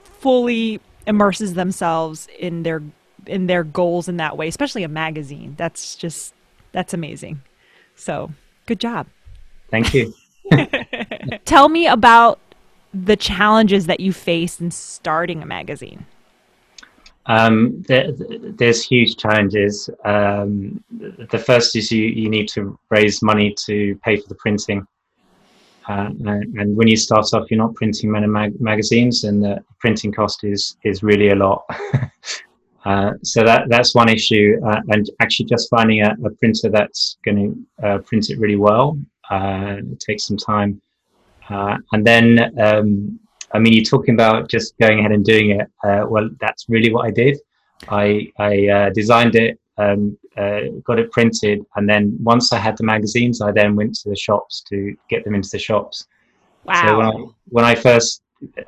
fully 0.03 0.81
immerses 1.07 1.55
themselves 1.55 2.27
in 2.39 2.63
their 2.63 2.83
in 3.27 3.49
their 3.49 3.65
goals 3.65 4.09
in 4.09 4.17
that 4.17 4.39
way, 4.39 4.49
especially 4.49 4.83
a 4.83 4.89
magazine. 4.89 5.57
That's 5.59 5.95
just 5.95 6.33
that's 6.73 6.95
amazing. 6.95 7.43
So, 7.97 8.33
good 8.65 8.81
job. 8.81 9.07
Thank 9.71 9.93
you. 9.93 10.15
Tell 11.45 11.69
me 11.69 11.87
about 11.87 12.41
the 12.95 13.17
challenges 13.17 13.85
that 13.87 14.01
you 14.01 14.15
faced 14.15 14.63
in 14.63 14.71
starting 14.71 15.43
a 15.43 15.47
magazine. 15.47 16.07
Um, 17.29 17.83
there, 17.87 18.11
there's 18.13 18.83
huge 18.83 19.17
challenges. 19.17 19.89
Um, 20.05 20.83
the 20.91 21.39
first 21.39 21.77
is 21.77 21.93
you, 21.93 22.05
you 22.05 22.31
need 22.31 22.49
to 22.51 22.79
raise 22.91 23.23
money 23.23 23.55
to 23.67 23.99
pay 24.03 24.17
for 24.17 24.29
the 24.29 24.35
printing. 24.37 24.87
Uh, 25.89 26.11
and 26.27 26.77
when 26.77 26.89
you 26.89 26.97
start 26.97 27.27
off, 27.33 27.51
you're 27.51 27.59
not 27.59 27.75
printing 27.75 28.11
many 28.11 28.27
mag- 28.27 28.61
magazines, 28.61 29.25
and 29.25 29.43
the 29.43 29.63
printing 29.79 30.13
cost 30.13 30.45
is 30.45 30.77
is 30.85 31.03
really 31.03 31.31
a 31.31 31.35
lot. 31.35 31.65
uh, 32.85 33.13
so 33.23 33.43
that 33.43 33.69
that's 33.71 33.95
one 33.95 34.11
issue, 34.11 34.61
uh, 34.67 34.81
and 34.89 35.09
actually 35.21 35.47
just 35.47 35.71
finding 35.71 36.03
a, 36.03 36.15
a 36.27 36.31
printer 36.39 36.69
that's 36.69 37.17
going 37.25 37.39
to 37.81 37.87
uh, 37.87 37.99
print 38.01 38.29
it 38.29 38.39
really 38.39 38.57
well 38.57 38.99
uh, 39.31 39.77
takes 39.99 40.27
some 40.27 40.37
time. 40.37 40.81
Uh, 41.49 41.79
and 41.93 42.07
then 42.07 42.53
um, 42.61 43.19
I 43.53 43.59
mean, 43.59 43.73
you're 43.73 43.85
talking 43.85 44.15
about 44.15 44.49
just 44.49 44.77
going 44.79 44.99
ahead 45.01 45.13
and 45.13 45.25
doing 45.25 45.51
it. 45.61 45.67
Uh, 45.83 46.05
well, 46.09 46.29
that's 46.41 46.67
really 46.69 46.93
what 46.93 47.07
I 47.07 47.11
did. 47.11 47.39
I, 47.89 48.31
I 48.39 48.67
uh, 48.69 48.91
designed 48.91 49.37
it, 49.37 49.59
um, 49.79 50.19
uh, 50.37 50.61
got 50.85 50.99
it 50.99 51.11
printed, 51.13 51.65
and 51.77 51.89
then 51.89 52.17
once 52.23 52.53
I 52.53 52.59
had 52.59 52.77
the 52.77 52.85
magazines, 52.85 53.41
I 53.41 53.53
then 53.53 53.77
went 53.77 53.95
to 54.01 54.11
the 54.11 54.17
shops 54.17 54.63
to 54.69 54.95
get 55.09 55.25
them 55.25 55.35
into 55.35 55.49
the 55.51 55.59
shops. 55.59 56.07
Wow. 56.65 56.83
So 56.83 56.99
when 56.99 57.07
I, 57.07 57.13
when 57.49 57.65
I 57.65 57.75
first 57.75 58.23
uh, 58.59 58.63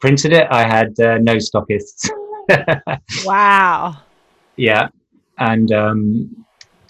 printed 0.00 0.32
it, 0.32 0.46
I 0.50 0.66
had 0.66 0.98
uh, 1.00 1.18
no 1.18 1.36
stockists. 1.36 2.08
wow. 3.24 3.96
Yeah. 4.56 4.88
And 5.38 5.72
um, 5.72 6.44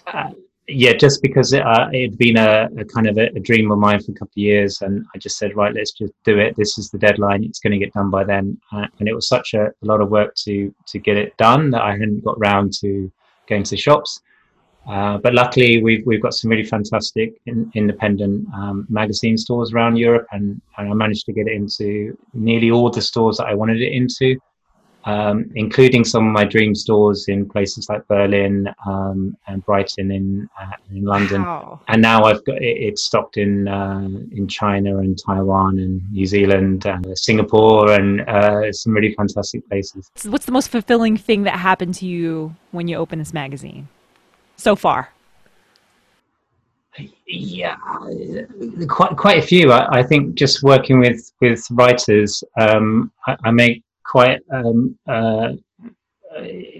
uh, 0.07 0.31
yeah, 0.73 0.93
just 0.93 1.21
because 1.21 1.53
it, 1.53 1.65
uh, 1.65 1.89
it 1.91 2.09
had 2.09 2.17
been 2.17 2.37
a, 2.37 2.69
a 2.77 2.85
kind 2.85 3.07
of 3.07 3.17
a, 3.17 3.27
a, 3.35 3.39
dream 3.39 3.71
of 3.71 3.79
mine 3.79 4.01
for 4.01 4.11
a 4.11 4.15
couple 4.15 4.33
of 4.33 4.37
years, 4.37 4.81
and 4.81 5.05
I 5.13 5.17
just 5.17 5.37
said, 5.37 5.55
right, 5.55 5.73
let's 5.73 5.91
just 5.91 6.13
do 6.23 6.39
it. 6.39 6.55
This 6.55 6.77
is 6.77 6.89
the 6.89 6.97
deadline; 6.97 7.43
it's 7.43 7.59
going 7.59 7.71
to 7.71 7.77
get 7.77 7.93
done 7.93 8.09
by 8.09 8.23
then. 8.23 8.59
Uh, 8.71 8.87
and 8.99 9.07
it 9.07 9.13
was 9.13 9.27
such 9.27 9.53
a, 9.53 9.65
a, 9.67 9.83
lot 9.83 10.01
of 10.01 10.09
work 10.09 10.35
to 10.45 10.73
to 10.87 10.99
get 10.99 11.17
it 11.17 11.35
done 11.37 11.71
that 11.71 11.81
I 11.81 11.91
hadn't 11.91 12.23
got 12.23 12.39
round 12.39 12.73
to 12.81 13.11
going 13.47 13.63
to 13.63 13.71
the 13.71 13.77
shops. 13.77 14.21
Uh, 14.89 15.17
but 15.19 15.33
luckily, 15.33 15.81
we've 15.81 16.05
we've 16.05 16.21
got 16.21 16.33
some 16.33 16.49
really 16.49 16.65
fantastic 16.65 17.33
in, 17.45 17.71
independent 17.75 18.47
um, 18.53 18.87
magazine 18.89 19.37
stores 19.37 19.73
around 19.73 19.95
Europe, 19.95 20.27
and, 20.31 20.61
and 20.77 20.89
I 20.89 20.93
managed 20.93 21.25
to 21.27 21.33
get 21.33 21.47
it 21.47 21.53
into 21.53 22.17
nearly 22.33 22.71
all 22.71 22.89
the 22.89 23.01
stores 23.01 23.37
that 23.37 23.47
I 23.47 23.53
wanted 23.53 23.81
it 23.81 23.91
into 23.93 24.37
um, 25.05 25.51
including 25.55 26.03
some 26.03 26.27
of 26.27 26.33
my 26.33 26.43
dream 26.43 26.75
stores 26.75 27.27
in 27.27 27.49
places 27.49 27.89
like 27.89 28.07
Berlin 28.07 28.67
um, 28.85 29.35
and 29.47 29.65
Brighton 29.65 30.11
in 30.11 30.49
uh, 30.59 30.71
in 30.91 31.03
London. 31.03 31.41
Wow. 31.41 31.79
And 31.87 32.01
now 32.01 32.23
I've 32.23 32.43
got 32.45 32.57
it, 32.57 32.77
it's 32.77 33.03
stocked 33.03 33.37
in 33.37 33.67
uh, 33.67 34.07
in 34.31 34.47
China 34.47 34.99
and 34.99 35.17
Taiwan 35.17 35.79
and 35.79 36.01
New 36.11 36.25
Zealand 36.25 36.85
and 36.85 37.17
Singapore 37.17 37.91
and 37.91 38.21
uh, 38.21 38.71
some 38.71 38.93
really 38.93 39.13
fantastic 39.13 39.67
places. 39.69 40.11
What's 40.25 40.45
the 40.45 40.51
most 40.51 40.69
fulfilling 40.69 41.17
thing 41.17 41.43
that 41.43 41.57
happened 41.57 41.95
to 41.95 42.05
you 42.05 42.55
when 42.71 42.87
you 42.87 42.97
opened 42.97 43.21
this 43.21 43.33
magazine 43.33 43.87
so 44.57 44.75
far? 44.75 45.09
Yeah, 47.25 47.77
quite 48.89 49.15
quite 49.15 49.37
a 49.37 49.41
few. 49.41 49.71
I, 49.71 49.99
I 49.99 50.03
think 50.03 50.35
just 50.35 50.61
working 50.61 50.99
with 50.99 51.31
with 51.39 51.65
writers, 51.71 52.43
um, 52.59 53.11
I, 53.25 53.37
I 53.45 53.51
make 53.51 53.83
quite 54.11 54.39
um, 54.51 54.97
uh, 55.07 55.49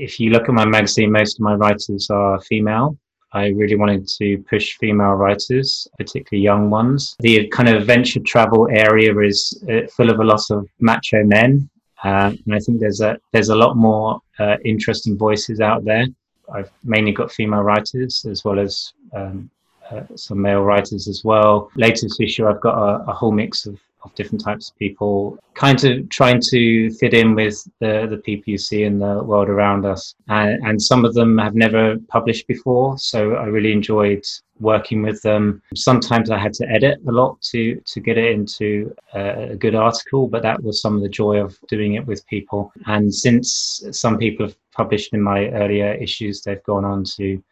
if 0.03 0.19
you 0.19 0.29
look 0.31 0.49
at 0.49 0.53
my 0.61 0.65
magazine 0.65 1.11
most 1.11 1.37
of 1.37 1.41
my 1.41 1.55
writers 1.55 2.09
are 2.09 2.39
female. 2.41 2.97
I 3.33 3.47
really 3.61 3.77
wanted 3.77 4.05
to 4.19 4.43
push 4.49 4.77
female 4.77 5.13
writers 5.13 5.87
particularly 5.97 6.43
young 6.43 6.69
ones. 6.69 7.15
The 7.19 7.47
kind 7.47 7.69
of 7.69 7.85
venture 7.85 8.19
travel 8.19 8.67
area 8.69 9.17
is 9.19 9.63
uh, 9.71 9.87
full 9.95 10.09
of 10.09 10.19
a 10.19 10.23
lot 10.25 10.43
of 10.49 10.67
macho 10.79 11.23
men 11.23 11.69
uh, 12.03 12.33
and 12.45 12.55
i 12.55 12.59
think 12.59 12.79
there's 12.79 13.01
a 13.01 13.11
there's 13.31 13.49
a 13.49 13.55
lot 13.63 13.77
more 13.77 14.19
uh, 14.39 14.57
interesting 14.65 15.17
voices 15.17 15.61
out 15.61 15.85
there. 15.85 16.05
I've 16.53 16.71
mainly 16.83 17.13
got 17.13 17.31
female 17.31 17.63
writers 17.69 18.25
as 18.29 18.43
well 18.43 18.59
as 18.59 18.93
um, 19.13 19.49
uh, 19.89 20.03
some 20.15 20.41
male 20.41 20.63
writers 20.69 21.07
as 21.07 21.23
well. 21.23 21.69
Latest 21.75 22.19
issue 22.19 22.47
i've 22.49 22.65
got 22.67 22.77
a, 22.87 23.11
a 23.11 23.13
whole 23.13 23.31
mix 23.31 23.65
of 23.65 23.79
of 24.03 24.13
different 24.15 24.43
types 24.43 24.69
of 24.69 24.77
people, 24.77 25.37
kind 25.53 25.83
of 25.83 26.09
trying 26.09 26.41
to 26.49 26.91
fit 26.91 27.13
in 27.13 27.35
with 27.35 27.61
the, 27.79 28.07
the 28.09 28.17
people 28.17 28.51
you 28.51 28.57
see 28.57 28.83
in 28.83 28.99
the 28.99 29.23
world 29.23 29.49
around 29.49 29.85
us. 29.85 30.15
And, 30.27 30.61
and 30.65 30.81
some 30.81 31.05
of 31.05 31.13
them 31.13 31.37
have 31.37 31.55
never 31.55 31.97
published 32.07 32.47
before, 32.47 32.97
so 32.97 33.35
I 33.35 33.45
really 33.45 33.71
enjoyed 33.71 34.25
working 34.59 35.01
with 35.01 35.21
them. 35.23 35.61
Sometimes 35.75 36.29
I 36.29 36.37
had 36.37 36.53
to 36.53 36.69
edit 36.69 36.99
a 37.07 37.11
lot 37.11 37.41
to, 37.51 37.81
to 37.85 37.99
get 37.99 38.17
it 38.17 38.31
into 38.31 38.93
a, 39.13 39.51
a 39.51 39.55
good 39.55 39.75
article, 39.75 40.27
but 40.27 40.43
that 40.43 40.61
was 40.63 40.81
some 40.81 40.95
of 40.95 41.01
the 41.01 41.09
joy 41.09 41.37
of 41.37 41.57
doing 41.67 41.95
it 41.95 42.05
with 42.05 42.25
people. 42.27 42.71
And 42.85 43.13
since 43.13 43.83
some 43.91 44.17
people 44.17 44.45
have 44.45 44.55
published 44.71 45.13
in 45.13 45.21
my 45.21 45.47
earlier 45.49 45.93
issues, 45.95 46.41
they've 46.41 46.63
gone 46.63 46.85
on 46.85 47.03
to 47.17 47.43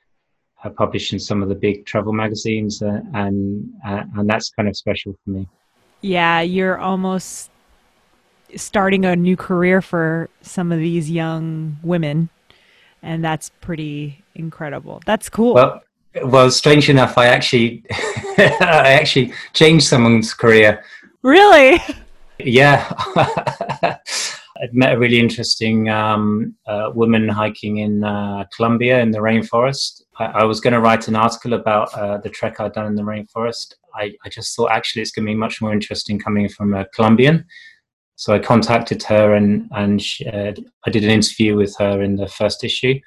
uh, 0.64 0.70
publish 0.70 1.14
in 1.14 1.20
some 1.20 1.42
of 1.42 1.50
the 1.50 1.56
big 1.56 1.86
travel 1.86 2.14
magazines, 2.14 2.82
uh, 2.82 3.00
and 3.14 3.72
uh, 3.88 4.04
and 4.18 4.30
that's 4.30 4.50
kind 4.50 4.68
of 4.68 4.76
special 4.76 5.16
for 5.24 5.30
me. 5.32 5.48
Yeah, 6.02 6.42
you're 6.42 6.78
almost 6.78 7.50
starting 8.56 9.06
a 9.06 9.16
new 9.16 9.36
career 9.36 9.82
for 9.82 10.30
some 10.42 10.72
of 10.72 10.80
these 10.80 11.10
young 11.12 11.78
women, 11.84 12.30
and 13.04 13.24
that's 13.24 13.50
pretty 13.62 14.24
incredible. 14.36 15.02
That's 15.06 15.30
cool. 15.30 15.54
Well, 15.54 15.84
well, 16.24 16.50
strange 16.52 16.90
enough, 16.90 17.18
I 17.18 17.28
actually, 17.28 17.84
I 17.92 18.98
actually 19.00 19.34
changed 19.54 19.88
someone's 19.88 20.34
career. 20.34 20.84
Really? 21.22 21.82
Yeah. 22.40 22.92
I'd 24.62 24.74
met 24.74 24.94
a 24.94 25.00
really 25.00 25.20
interesting 25.20 25.90
um, 25.90 26.56
uh, 26.68 26.92
woman 26.94 27.30
hiking 27.30 27.78
in 27.78 28.04
uh, 28.04 28.46
Colombia 28.56 29.00
in 29.00 29.12
the 29.12 29.20
rainforest. 29.20 30.04
I, 30.20 30.26
I 30.26 30.44
was 30.44 30.60
going 30.60 30.74
to 30.74 30.80
write 30.80 31.08
an 31.08 31.16
article 31.16 31.54
about 31.54 31.94
uh, 31.94 32.18
the 32.18 32.30
trek 32.30 32.60
I'd 32.60 32.74
done 32.74 32.88
in 32.88 32.96
the 32.96 33.04
rainforest. 33.04 33.76
I, 33.96 34.14
I 34.24 34.30
just 34.30 34.56
thought 34.56 34.72
actually 34.72 35.02
it's 35.02 35.12
going 35.12 35.26
to 35.26 35.32
be 35.32 35.36
much 35.36 35.62
more 35.62 35.74
interesting 35.74 36.20
coming 36.20 36.48
from 36.50 36.74
a 36.74 36.86
Colombian. 36.94 37.46
So 38.16 38.34
I 38.34 38.40
contacted 38.40 39.02
her 39.04 39.34
and, 39.34 39.70
and 39.72 40.02
she, 40.02 40.28
uh, 40.28 40.54
I 40.86 40.90
did 40.90 41.04
an 41.04 41.10
interview 41.10 41.56
with 41.56 41.76
her 41.80 42.02
in 42.02 42.18
the 42.18 42.28
first 42.28 42.64
issue. 42.64 43.00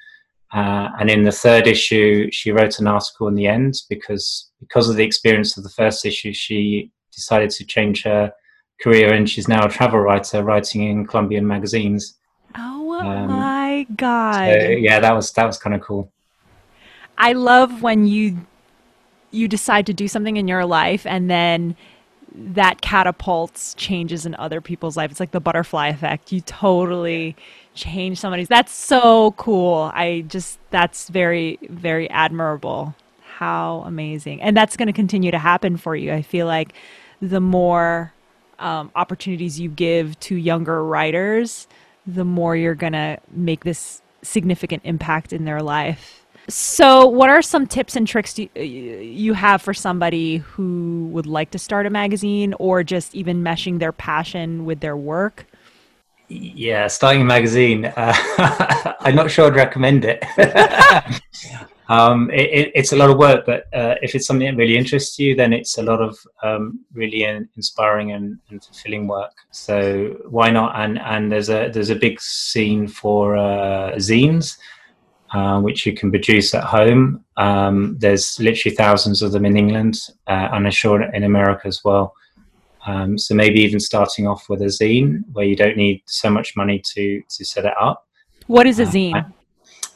Uh, 0.53 0.89
and 0.99 1.09
in 1.09 1.23
the 1.23 1.31
third 1.31 1.67
issue, 1.67 2.29
she 2.31 2.51
wrote 2.51 2.79
an 2.79 2.87
article 2.87 3.27
in 3.27 3.35
the 3.35 3.47
end 3.47 3.75
because 3.89 4.49
because 4.59 4.87
of 4.89 4.95
the 4.95 5.03
experience 5.03 5.57
of 5.57 5.63
the 5.63 5.69
first 5.69 6.05
issue, 6.05 6.31
she 6.33 6.91
decided 7.11 7.49
to 7.51 7.65
change 7.65 8.03
her 8.03 8.31
career 8.81 9.13
and 9.13 9.29
she's 9.29 9.47
now 9.47 9.65
a 9.65 9.69
travel 9.69 9.99
writer 9.99 10.43
writing 10.43 10.83
in 10.83 11.07
Colombian 11.07 11.45
magazines. 11.45 12.17
Oh 12.55 12.99
um, 12.99 13.27
my 13.27 13.87
god! 13.95 14.61
So, 14.61 14.69
yeah, 14.69 14.99
that 14.99 15.15
was 15.15 15.31
that 15.33 15.45
was 15.45 15.57
kind 15.57 15.75
of 15.75 15.81
cool. 15.81 16.11
I 17.17 17.33
love 17.33 17.81
when 17.81 18.07
you 18.07 18.45
you 19.31 19.47
decide 19.47 19.87
to 19.87 19.93
do 19.93 20.07
something 20.07 20.37
in 20.37 20.47
your 20.47 20.65
life 20.65 21.05
and 21.07 21.29
then 21.29 21.75
that 22.35 22.81
catapults 22.81 23.73
changes 23.75 24.25
in 24.25 24.35
other 24.35 24.61
people's 24.61 24.97
life. 24.97 25.11
It's 25.11 25.19
like 25.19 25.31
the 25.31 25.39
butterfly 25.39 25.87
effect. 25.87 26.31
You 26.31 26.41
totally 26.41 27.35
change 27.75 28.19
somebody's. 28.19 28.47
That's 28.47 28.71
so 28.71 29.31
cool. 29.33 29.91
I 29.93 30.21
just 30.27 30.59
that's 30.69 31.09
very 31.09 31.59
very 31.69 32.09
admirable. 32.09 32.95
How 33.37 33.83
amazing. 33.85 34.41
And 34.41 34.55
that's 34.55 34.77
going 34.77 34.87
to 34.87 34.93
continue 34.93 35.31
to 35.31 35.39
happen 35.39 35.77
for 35.77 35.95
you. 35.95 36.13
I 36.13 36.21
feel 36.21 36.45
like 36.45 36.73
the 37.21 37.41
more 37.41 38.13
um, 38.59 38.91
opportunities 38.95 39.59
you 39.59 39.69
give 39.69 40.19
to 40.21 40.35
younger 40.35 40.83
writers, 40.83 41.67
the 42.05 42.23
more 42.23 42.55
you're 42.55 42.75
going 42.75 42.93
to 42.93 43.17
make 43.31 43.63
this 43.63 44.01
significant 44.21 44.83
impact 44.85 45.33
in 45.33 45.45
their 45.45 45.61
life. 45.61 46.22
So, 46.49 47.07
what 47.07 47.29
are 47.29 47.41
some 47.41 47.67
tips 47.67 47.95
and 47.95 48.05
tricks 48.05 48.37
you, 48.37 48.49
you 48.55 49.33
have 49.33 49.61
for 49.61 49.73
somebody 49.73 50.37
who 50.37 51.07
would 51.13 51.25
like 51.25 51.51
to 51.51 51.59
start 51.59 51.85
a 51.85 51.89
magazine 51.89 52.53
or 52.59 52.83
just 52.83 53.15
even 53.15 53.41
meshing 53.41 53.79
their 53.79 53.93
passion 53.93 54.65
with 54.65 54.81
their 54.81 54.97
work? 54.97 55.45
Yeah, 56.27 56.87
starting 56.87 57.21
a 57.21 57.25
magazine. 57.25 57.85
Uh, 57.85 58.13
I'm 58.99 59.15
not 59.15 59.31
sure 59.31 59.47
I'd 59.47 59.55
recommend 59.55 60.03
it. 60.03 60.23
um, 61.89 62.29
it, 62.31 62.49
it, 62.49 62.71
it's 62.75 62.91
a 62.91 62.97
lot 62.97 63.09
of 63.09 63.17
work, 63.17 63.45
but 63.45 63.65
uh, 63.73 63.95
if 64.01 64.13
it's 64.13 64.25
something 64.25 64.47
that 64.47 64.57
really 64.57 64.77
interests 64.77 65.17
you, 65.19 65.35
then 65.35 65.53
it's 65.53 65.77
a 65.77 65.83
lot 65.83 66.01
of 66.01 66.17
um, 66.41 66.79
really 66.93 67.23
inspiring 67.23 68.11
and, 68.11 68.39
and, 68.49 68.63
fulfilling 68.63 69.07
work. 69.07 69.31
So 69.51 70.17
why 70.29 70.49
not? 70.49 70.73
And 70.75 70.99
and 70.99 71.31
there's 71.31 71.49
a 71.49 71.69
there's 71.71 71.89
a 71.89 71.95
big 71.95 72.19
scene 72.19 72.87
for 72.87 73.37
uh, 73.37 73.93
zines. 73.95 74.57
Uh, 75.33 75.59
which 75.59 75.83
you 75.83 75.93
can 75.95 76.11
produce 76.11 76.53
at 76.53 76.63
home. 76.63 77.25
Um, 77.37 77.97
there's 77.97 78.39
literally 78.39 78.75
thousands 78.75 79.23
of 79.23 79.31
them 79.31 79.45
in 79.45 79.57
England, 79.57 79.97
uh, 80.27 80.49
and 80.51 80.67
I'm 80.67 80.71
sure 80.71 81.01
in 81.01 81.23
America 81.23 81.67
as 81.67 81.81
well. 81.83 82.13
Um, 82.85 83.17
so 83.17 83.33
maybe 83.33 83.59
even 83.61 83.79
starting 83.79 84.27
off 84.27 84.47
with 84.47 84.61
a 84.61 84.65
zine 84.65 85.23
where 85.33 85.45
you 85.45 85.55
don't 85.55 85.75
need 85.75 86.03
so 86.05 86.29
much 86.29 86.55
money 86.55 86.79
to 86.93 87.23
to 87.27 87.43
set 87.43 87.65
it 87.65 87.73
up. 87.81 88.05
What 88.45 88.67
is 88.67 88.79
a 88.79 88.83
uh, 88.83 88.91
zine? 88.91 89.33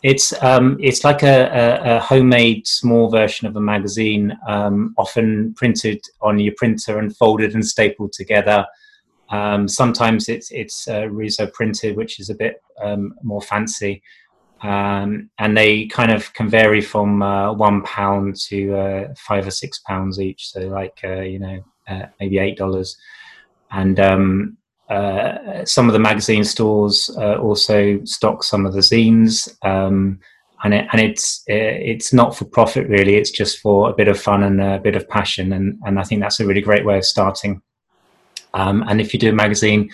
It's 0.01 0.33
um, 0.41 0.75
it's 0.81 1.03
like 1.03 1.21
a, 1.21 1.37
a, 1.61 1.97
a, 1.97 1.99
homemade 1.99 2.65
small 2.65 3.11
version 3.11 3.47
of 3.47 3.55
a 3.55 3.61
magazine, 3.61 4.35
um, 4.47 4.95
often 4.97 5.53
printed 5.53 6.01
on 6.19 6.39
your 6.39 6.55
printer 6.57 6.97
and 6.97 7.15
folded 7.15 7.53
and 7.53 7.63
stapled 7.63 8.13
together. 8.13 8.65
Um, 9.29 9.67
sometimes 9.67 10.29
it's 10.29 10.49
it's 10.49 10.87
uh, 10.87 11.07
Riso 11.09 11.45
printed, 11.45 11.95
which 11.95 12.19
is 12.19 12.31
a 12.31 12.35
bit 12.35 12.59
um, 12.81 13.13
more 13.21 13.41
fancy, 13.43 14.01
um, 14.61 15.29
and 15.37 15.55
they 15.55 15.85
kind 15.87 16.11
of 16.11 16.33
can 16.33 16.49
vary 16.49 16.81
from 16.81 17.21
uh, 17.21 17.53
one 17.53 17.83
pound 17.83 18.35
to 18.47 18.75
uh, 18.75 19.13
five 19.15 19.45
or 19.45 19.51
six 19.51 19.79
pounds 19.79 20.19
each. 20.19 20.51
So 20.51 20.61
like 20.61 20.99
uh, 21.03 21.21
you 21.21 21.39
know 21.39 21.63
uh, 21.87 22.07
maybe 22.19 22.39
eight 22.39 22.57
dollars, 22.57 22.97
and 23.71 23.99
um, 23.99 24.57
uh, 24.89 25.63
some 25.65 25.87
of 25.87 25.93
the 25.93 25.99
magazine 25.99 26.43
stores 26.43 27.09
also 27.09 28.03
stock 28.03 28.43
some 28.43 28.65
of 28.65 28.73
the 28.73 28.79
zines. 28.79 29.49
Um, 29.63 30.19
and 30.63 30.73
it, 30.73 30.87
and 30.91 30.99
it's 30.99 31.43
it's 31.45 32.11
not 32.11 32.35
for 32.35 32.45
profit 32.45 32.87
really. 32.87 33.15
It's 33.15 33.29
just 33.29 33.59
for 33.59 33.91
a 33.91 33.93
bit 33.93 34.07
of 34.07 34.19
fun 34.19 34.41
and 34.41 34.59
a 34.59 34.79
bit 34.79 34.95
of 34.95 35.07
passion, 35.07 35.53
and 35.53 35.79
and 35.85 35.99
I 35.99 36.03
think 36.03 36.19
that's 36.19 36.39
a 36.39 36.47
really 36.47 36.61
great 36.61 36.83
way 36.83 36.97
of 36.97 37.05
starting. 37.05 37.61
Um, 38.55 38.83
and 38.87 38.99
if 38.99 39.13
you 39.13 39.19
do 39.19 39.29
a 39.29 39.33
magazine, 39.33 39.91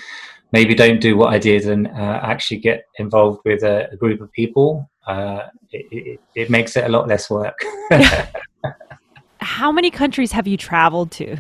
maybe 0.53 0.75
don't 0.75 1.01
do 1.01 1.17
what 1.17 1.33
I 1.33 1.39
did 1.39 1.67
and 1.67 1.87
uh, 1.87 2.19
actually 2.23 2.57
get 2.57 2.85
involved 2.97 3.41
with 3.43 3.63
a, 3.63 3.89
a 3.91 3.97
group 3.97 4.21
of 4.21 4.31
people. 4.31 4.89
Uh, 5.05 5.47
it, 5.71 5.85
it, 5.91 6.19
it, 6.35 6.49
makes 6.49 6.77
it 6.77 6.85
a 6.85 6.89
lot 6.89 7.07
less 7.07 7.29
work. 7.29 7.59
How 9.39 9.71
many 9.71 9.91
countries 9.91 10.31
have 10.31 10.47
you 10.47 10.55
traveled 10.55 11.11
to? 11.13 11.35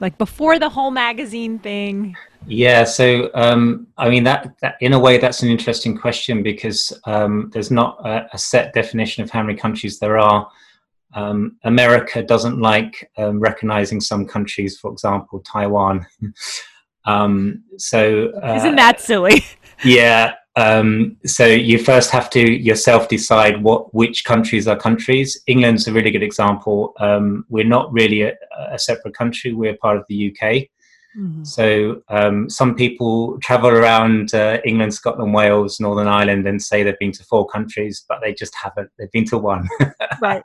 Like 0.00 0.18
before 0.18 0.58
the 0.58 0.68
whole 0.68 0.90
magazine 0.90 1.58
thing? 1.58 2.14
Yeah, 2.46 2.84
so 2.84 3.30
um, 3.32 3.86
I 3.96 4.10
mean 4.10 4.24
that, 4.24 4.54
that, 4.60 4.76
in 4.80 4.92
a 4.92 4.98
way 4.98 5.16
that's 5.16 5.42
an 5.42 5.48
interesting 5.48 5.96
question 5.96 6.42
because 6.42 6.92
um, 7.06 7.50
there's 7.54 7.70
not 7.70 8.04
a, 8.04 8.28
a, 8.34 8.38
set 8.38 8.74
definition 8.74 9.24
of 9.24 9.30
how 9.30 9.42
many 9.42 9.58
countries 9.58 9.98
there 9.98 10.18
are. 10.18 10.50
Um, 11.14 11.56
America 11.64 12.22
doesn't 12.22 12.60
like 12.60 13.10
um, 13.16 13.40
recognizing 13.40 14.00
some 14.02 14.26
countries, 14.26 14.78
for 14.78 14.92
example, 14.92 15.40
Taiwan. 15.40 16.06
Um, 17.06 17.62
so 17.78 18.32
uh, 18.42 18.54
isn't 18.56 18.76
that 18.76 19.00
silly? 19.00 19.44
yeah. 19.84 20.34
Um, 20.56 21.18
so 21.26 21.44
you 21.46 21.78
first 21.78 22.10
have 22.10 22.30
to 22.30 22.40
yourself 22.40 23.08
decide 23.08 23.62
what 23.62 23.94
which 23.94 24.24
countries 24.24 24.66
are 24.66 24.76
countries. 24.76 25.40
England's 25.46 25.86
a 25.86 25.92
really 25.92 26.10
good 26.10 26.22
example. 26.22 26.94
we're 27.48 27.64
not 27.64 27.92
really 27.92 28.22
a, 28.22 28.34
a 28.70 28.78
separate 28.78 29.14
country. 29.14 29.52
We're 29.52 29.76
part 29.76 29.98
of 29.98 30.04
the 30.08 30.30
UK. 30.30 30.68
Mm-hmm. 31.16 31.44
So 31.44 32.02
um, 32.08 32.50
some 32.50 32.74
people 32.74 33.38
travel 33.40 33.70
around 33.70 34.34
uh, 34.34 34.58
England, 34.64 34.92
Scotland, 34.92 35.32
Wales, 35.32 35.80
Northern 35.80 36.08
Ireland, 36.08 36.46
and 36.46 36.62
say 36.62 36.82
they've 36.82 36.98
been 36.98 37.12
to 37.12 37.24
four 37.24 37.46
countries, 37.46 38.04
but 38.06 38.20
they 38.22 38.34
just 38.34 38.54
haven't. 38.54 38.90
They've 38.98 39.10
been 39.12 39.24
to 39.26 39.38
one. 39.38 39.66
right. 40.20 40.42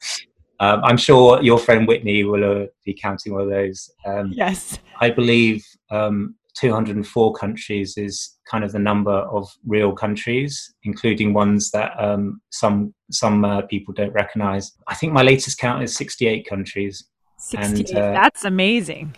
Um, 0.61 0.81
I'm 0.83 0.97
sure 0.97 1.41
your 1.41 1.57
friend 1.57 1.87
Whitney 1.87 2.23
will 2.23 2.63
uh, 2.63 2.65
be 2.85 2.93
counting 2.93 3.33
all 3.33 3.41
of 3.41 3.49
those. 3.49 3.91
Um, 4.05 4.31
yes. 4.33 4.79
I 4.99 5.09
believe 5.09 5.65
um, 5.89 6.35
204 6.55 7.33
countries 7.33 7.97
is 7.97 8.37
kind 8.49 8.63
of 8.63 8.71
the 8.71 8.79
number 8.79 9.11
of 9.11 9.49
real 9.65 9.93
countries, 9.93 10.73
including 10.83 11.33
ones 11.33 11.71
that 11.71 11.91
um, 11.97 12.41
some 12.51 12.93
some 13.11 13.45
uh, 13.45 13.61
people 13.63 13.93
don't 13.93 14.13
recognise. 14.13 14.71
I 14.87 14.95
think 14.95 15.13
my 15.13 15.21
latest 15.21 15.57
count 15.57 15.83
is 15.83 15.95
68 15.95 16.47
countries. 16.47 17.05
68. 17.37 17.89
And, 17.89 17.97
uh, 17.97 18.11
That's 18.13 18.45
amazing 18.45 19.15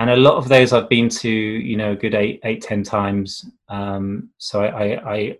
and 0.00 0.08
a 0.08 0.16
lot 0.16 0.36
of 0.36 0.48
those 0.48 0.72
I've 0.72 0.88
been 0.88 1.10
to, 1.10 1.30
you 1.30 1.76
know, 1.76 1.92
a 1.92 1.96
good 1.96 2.14
eight, 2.14 2.40
eight, 2.44 2.62
ten 2.62 2.82
times. 2.82 3.44
Um, 3.68 4.30
so 4.38 4.62
I, 4.62 5.14
I, 5.14 5.38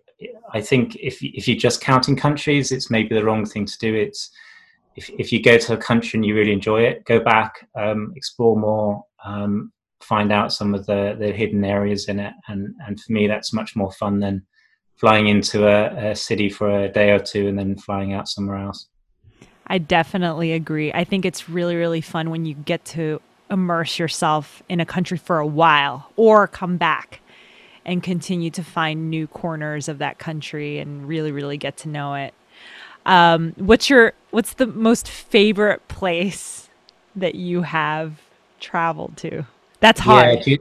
I 0.52 0.60
think 0.60 0.96
if 0.96 1.22
if 1.22 1.48
you're 1.48 1.56
just 1.56 1.80
counting 1.80 2.14
countries, 2.14 2.70
it's 2.70 2.90
maybe 2.90 3.14
the 3.14 3.24
wrong 3.24 3.46
thing 3.46 3.64
to 3.64 3.78
do. 3.78 3.94
It's 3.94 4.30
if 4.96 5.08
if 5.18 5.32
you 5.32 5.42
go 5.42 5.56
to 5.56 5.72
a 5.72 5.78
country 5.78 6.18
and 6.18 6.26
you 6.26 6.34
really 6.34 6.52
enjoy 6.52 6.82
it, 6.82 7.06
go 7.06 7.20
back, 7.20 7.66
um, 7.74 8.12
explore 8.16 8.54
more, 8.54 9.02
um, 9.24 9.72
find 10.02 10.32
out 10.32 10.52
some 10.52 10.74
of 10.74 10.86
the 10.86 11.16
the 11.18 11.32
hidden 11.32 11.64
areas 11.64 12.08
in 12.08 12.20
it, 12.20 12.32
and 12.48 12.74
and 12.86 13.00
for 13.00 13.12
me, 13.12 13.26
that's 13.26 13.52
much 13.52 13.76
more 13.76 13.92
fun 13.92 14.20
than 14.20 14.42
flying 14.96 15.28
into 15.28 15.66
a, 15.66 16.10
a 16.10 16.14
city 16.14 16.50
for 16.50 16.84
a 16.84 16.88
day 16.88 17.10
or 17.10 17.18
two 17.18 17.48
and 17.48 17.58
then 17.58 17.74
flying 17.74 18.12
out 18.12 18.28
somewhere 18.28 18.58
else. 18.58 18.88
I 19.66 19.78
definitely 19.78 20.52
agree. 20.52 20.92
I 20.92 21.04
think 21.04 21.24
it's 21.24 21.48
really, 21.48 21.74
really 21.74 22.02
fun 22.02 22.28
when 22.28 22.44
you 22.44 22.54
get 22.54 22.84
to 22.86 23.22
immerse 23.50 23.98
yourself 23.98 24.62
in 24.68 24.78
a 24.78 24.86
country 24.86 25.18
for 25.18 25.38
a 25.38 25.46
while 25.46 26.10
or 26.16 26.46
come 26.46 26.76
back 26.76 27.20
and 27.84 28.02
continue 28.02 28.50
to 28.50 28.62
find 28.62 29.10
new 29.10 29.26
corners 29.26 29.88
of 29.88 29.98
that 29.98 30.18
country 30.18 30.78
and 30.78 31.08
really 31.08 31.32
really 31.32 31.56
get 31.56 31.76
to 31.78 31.88
know 31.88 32.14
it 32.14 32.32
um, 33.06 33.54
what's 33.56 33.90
your 33.90 34.12
what's 34.30 34.54
the 34.54 34.66
most 34.66 35.08
favorite 35.08 35.86
place 35.88 36.68
that 37.16 37.34
you 37.34 37.62
have 37.62 38.20
traveled 38.60 39.16
to 39.16 39.44
that's 39.80 40.00
hard 40.00 40.46
yeah, 40.46 40.56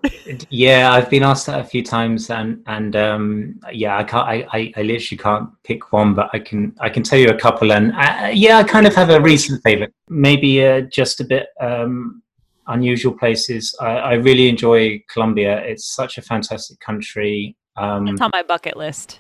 yeah 0.50 0.92
i've 0.94 1.10
been 1.10 1.24
asked 1.24 1.46
that 1.46 1.60
a 1.60 1.64
few 1.64 1.84
times 1.84 2.30
and 2.30 2.64
and 2.68 2.96
um, 2.96 3.60
yeah 3.72 3.98
i 3.98 4.04
can't 4.04 4.28
I, 4.28 4.48
I, 4.52 4.74
I 4.78 4.82
literally 4.82 5.18
can't 5.18 5.50
pick 5.64 5.92
one 5.92 6.14
but 6.14 6.30
i 6.34 6.40
can 6.40 6.74
i 6.80 6.90
can 6.90 7.04
tell 7.04 7.20
you 7.20 7.30
a 7.30 7.38
couple 7.38 7.72
and 7.72 7.92
uh, 7.94 8.30
yeah 8.34 8.58
i 8.58 8.64
kind 8.64 8.88
of 8.88 8.96
have 8.96 9.10
a 9.10 9.20
recent 9.20 9.62
favorite 9.64 9.94
maybe 10.10 10.66
uh, 10.66 10.82
just 10.82 11.20
a 11.20 11.26
bit 11.26 11.48
um, 11.60 12.22
unusual 12.70 13.14
places. 13.14 13.76
I, 13.80 13.86
I, 13.86 14.14
really 14.14 14.48
enjoy 14.48 15.04
Colombia. 15.12 15.60
It's 15.62 15.94
such 15.94 16.18
a 16.18 16.22
fantastic 16.22 16.80
country. 16.80 17.56
Um, 17.76 18.08
it's 18.08 18.22
on 18.22 18.30
my 18.32 18.44
bucket 18.44 18.78
list. 18.78 19.20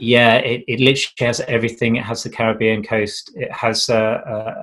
Yeah, 0.00 0.36
it, 0.36 0.64
it 0.66 0.80
literally 0.80 1.14
has 1.20 1.40
everything. 1.40 1.96
It 1.96 2.04
has 2.04 2.22
the 2.22 2.30
Caribbean 2.30 2.82
coast. 2.82 3.32
It 3.34 3.52
has 3.52 3.88
a, 3.88 3.96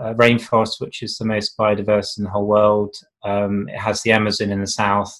a, 0.03 0.11
a 0.11 0.15
rainforest, 0.15 0.79
which 0.79 1.03
is 1.03 1.17
the 1.17 1.25
most 1.25 1.57
biodiverse 1.57 2.17
in 2.17 2.23
the 2.23 2.29
whole 2.29 2.47
world. 2.47 2.95
Um, 3.23 3.69
it 3.69 3.77
has 3.77 4.01
the 4.01 4.11
Amazon 4.11 4.51
in 4.51 4.61
the 4.61 4.67
south. 4.67 5.13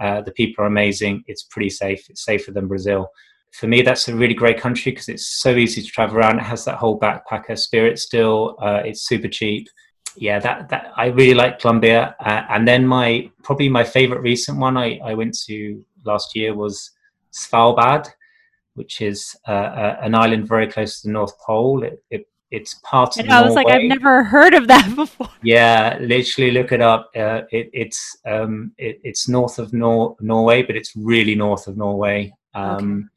Uh, 0.00 0.22
the 0.22 0.32
people 0.32 0.64
are 0.64 0.68
amazing. 0.68 1.24
It's 1.26 1.42
pretty 1.42 1.70
safe. 1.70 2.08
It's 2.08 2.24
safer 2.24 2.52
than 2.52 2.68
Brazil. 2.68 3.08
For 3.52 3.66
me, 3.66 3.82
that's 3.82 4.08
a 4.08 4.14
really 4.14 4.34
great 4.34 4.60
country 4.60 4.92
because 4.92 5.08
it's 5.08 5.26
so 5.26 5.54
easy 5.56 5.82
to 5.82 5.88
travel 5.88 6.16
around. 6.16 6.38
It 6.38 6.44
has 6.44 6.64
that 6.64 6.78
whole 6.78 6.98
backpacker 6.98 7.58
spirit 7.58 7.98
still. 7.98 8.56
Uh, 8.62 8.82
it's 8.84 9.06
super 9.06 9.28
cheap 9.28 9.68
yeah, 10.16 10.38
that 10.40 10.68
that 10.70 10.92
I 10.96 11.06
really 11.06 11.34
like 11.34 11.58
Colombia, 11.58 12.14
uh, 12.20 12.42
and 12.48 12.66
then 12.66 12.86
my 12.86 13.30
probably 13.42 13.68
my 13.68 13.84
favorite 13.84 14.20
recent 14.20 14.58
one 14.58 14.76
I, 14.76 14.98
I 15.04 15.14
went 15.14 15.36
to 15.46 15.84
last 16.04 16.34
year 16.34 16.54
was 16.54 16.90
Svalbard, 17.32 18.08
which 18.74 19.00
is 19.00 19.36
uh, 19.48 19.52
uh, 19.52 19.96
an 20.02 20.14
island 20.14 20.48
very 20.48 20.66
close 20.66 21.00
to 21.00 21.08
the 21.08 21.12
North 21.12 21.38
Pole. 21.40 21.82
It, 21.82 22.02
it 22.10 22.26
it's 22.50 22.74
part 22.82 23.16
of. 23.16 23.24
And 23.24 23.32
I 23.32 23.42
was 23.42 23.54
like, 23.54 23.68
I've 23.68 23.84
never 23.84 24.24
heard 24.24 24.54
of 24.54 24.66
that 24.68 24.92
before. 24.96 25.28
Yeah, 25.42 25.98
literally 26.00 26.50
look 26.50 26.72
it 26.72 26.80
up. 26.80 27.10
Uh, 27.14 27.42
it, 27.52 27.70
it's 27.72 28.16
um, 28.26 28.72
it, 28.78 29.00
it's 29.04 29.28
north 29.28 29.58
of 29.58 29.72
Nor- 29.72 30.16
Norway, 30.20 30.62
but 30.62 30.76
it's 30.76 30.96
really 30.96 31.34
north 31.34 31.66
of 31.66 31.76
Norway. 31.76 32.32
Um, 32.54 33.10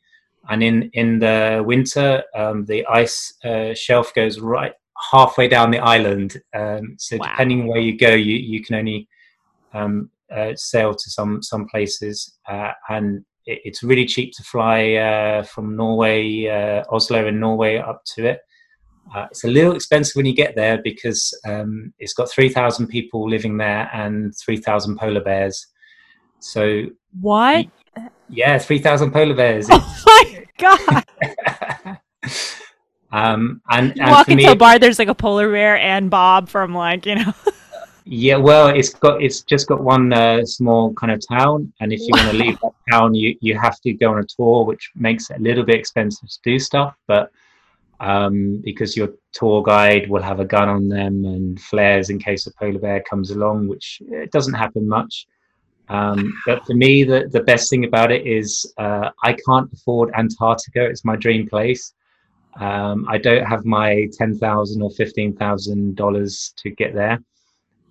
okay. 0.47 0.53
And 0.53 0.63
in 0.63 0.89
in 0.93 1.19
the 1.19 1.63
winter, 1.65 2.23
um, 2.35 2.65
the 2.65 2.85
ice 2.87 3.33
uh, 3.43 3.73
shelf 3.73 4.13
goes 4.13 4.39
right 4.39 4.73
halfway 5.11 5.47
down 5.47 5.71
the 5.71 5.79
island. 5.79 6.41
Um, 6.53 6.95
so 6.97 7.17
wow. 7.17 7.27
depending 7.27 7.67
where 7.67 7.81
you 7.81 7.97
go, 7.97 8.13
you 8.13 8.35
you 8.35 8.63
can 8.63 8.75
only 8.75 9.07
um, 9.73 10.09
uh, 10.33 10.53
sail 10.55 10.93
to 10.93 11.09
some 11.09 11.41
some 11.41 11.65
places, 11.67 12.37
uh, 12.47 12.71
and 12.89 13.23
it, 13.45 13.61
it's 13.63 13.83
really 13.83 14.05
cheap 14.05 14.33
to 14.37 14.43
fly 14.43 14.93
uh, 14.93 15.43
from 15.43 15.75
Norway, 15.75 16.47
uh, 16.47 16.83
Oslo 16.93 17.27
in 17.27 17.39
Norway 17.39 17.77
up 17.77 18.03
to 18.15 18.25
it. 18.25 18.39
Uh, 19.13 19.27
it's 19.29 19.43
a 19.43 19.47
little 19.47 19.75
expensive 19.75 20.15
when 20.15 20.25
you 20.25 20.33
get 20.33 20.55
there 20.55 20.81
because 20.81 21.37
um, 21.45 21.93
it's 21.99 22.13
got 22.13 22.31
three 22.31 22.49
thousand 22.49 22.87
people 22.87 23.29
living 23.29 23.57
there 23.57 23.89
and 23.93 24.33
three 24.37 24.57
thousand 24.57 24.97
polar 24.97 25.21
bears. 25.21 25.67
So 26.39 26.85
what? 27.19 27.67
yeah, 28.29 28.57
three 28.57 28.79
thousand 28.79 29.11
polar 29.11 29.35
bears. 29.35 29.67
Oh 29.69 30.03
my 30.05 30.45
god! 30.57 31.99
Um, 33.13 33.61
and, 33.69 33.91
and 33.99 34.09
walk 34.09 34.27
into 34.27 34.43
me, 34.43 34.51
a 34.51 34.55
bar, 34.55 34.79
there's 34.79 34.97
like 34.97 35.07
a 35.07 35.13
polar 35.13 35.51
bear 35.51 35.77
and 35.77 36.09
Bob 36.09 36.49
from 36.49 36.73
like 36.73 37.05
you 37.05 37.15
know. 37.15 37.33
yeah, 38.05 38.35
well, 38.35 38.67
it's 38.67 38.89
got 38.89 39.21
it's 39.21 39.41
just 39.41 39.67
got 39.67 39.81
one 39.81 40.13
uh, 40.13 40.45
small 40.45 40.93
kind 40.93 41.11
of 41.11 41.21
town, 41.27 41.71
and 41.79 41.93
if 41.93 41.99
you 42.01 42.09
want 42.11 42.31
to 42.31 42.37
leave 42.37 42.59
that 42.61 42.73
town, 42.91 43.13
you 43.15 43.35
you 43.41 43.57
have 43.57 43.79
to 43.81 43.93
go 43.93 44.11
on 44.11 44.19
a 44.19 44.25
tour, 44.25 44.65
which 44.65 44.91
makes 44.95 45.29
it 45.29 45.37
a 45.37 45.41
little 45.41 45.63
bit 45.63 45.75
expensive 45.75 46.29
to 46.29 46.39
do 46.43 46.59
stuff, 46.59 46.95
but. 47.07 47.31
Um, 47.99 48.61
because 48.65 48.97
your 48.97 49.13
tour 49.31 49.63
guide 49.63 50.09
will 50.09 50.21
have 50.21 50.41
a 50.41 50.45
gun 50.45 50.67
on 50.67 50.89
them 50.89 51.23
and 51.23 51.61
flares 51.61 52.09
in 52.09 52.19
case 52.19 52.45
a 52.47 52.51
polar 52.59 52.79
bear 52.79 53.01
comes 53.09 53.31
along, 53.31 53.69
which 53.69 54.01
it 54.09 54.29
doesn't 54.29 54.55
happen 54.55 54.85
much. 54.85 55.25
Um, 55.87 56.33
but 56.45 56.65
for 56.65 56.73
me, 56.73 57.03
the, 57.03 57.29
the 57.31 57.43
best 57.43 57.69
thing 57.69 57.85
about 57.85 58.11
it 58.11 58.27
is 58.27 58.73
uh, 58.77 59.11
I 59.23 59.37
can't 59.47 59.71
afford 59.71 60.11
Antarctica. 60.15 60.83
It's 60.83 61.05
my 61.05 61.15
dream 61.15 61.47
place. 61.47 61.93
Um, 62.59 63.05
I 63.07 63.17
don't 63.17 63.45
have 63.45 63.63
my 63.63 64.09
ten 64.11 64.37
thousand 64.37 64.81
or 64.81 64.91
fifteen 64.91 65.33
thousand 65.35 65.95
dollars 65.95 66.53
to 66.57 66.71
get 66.71 66.93
there. 66.93 67.23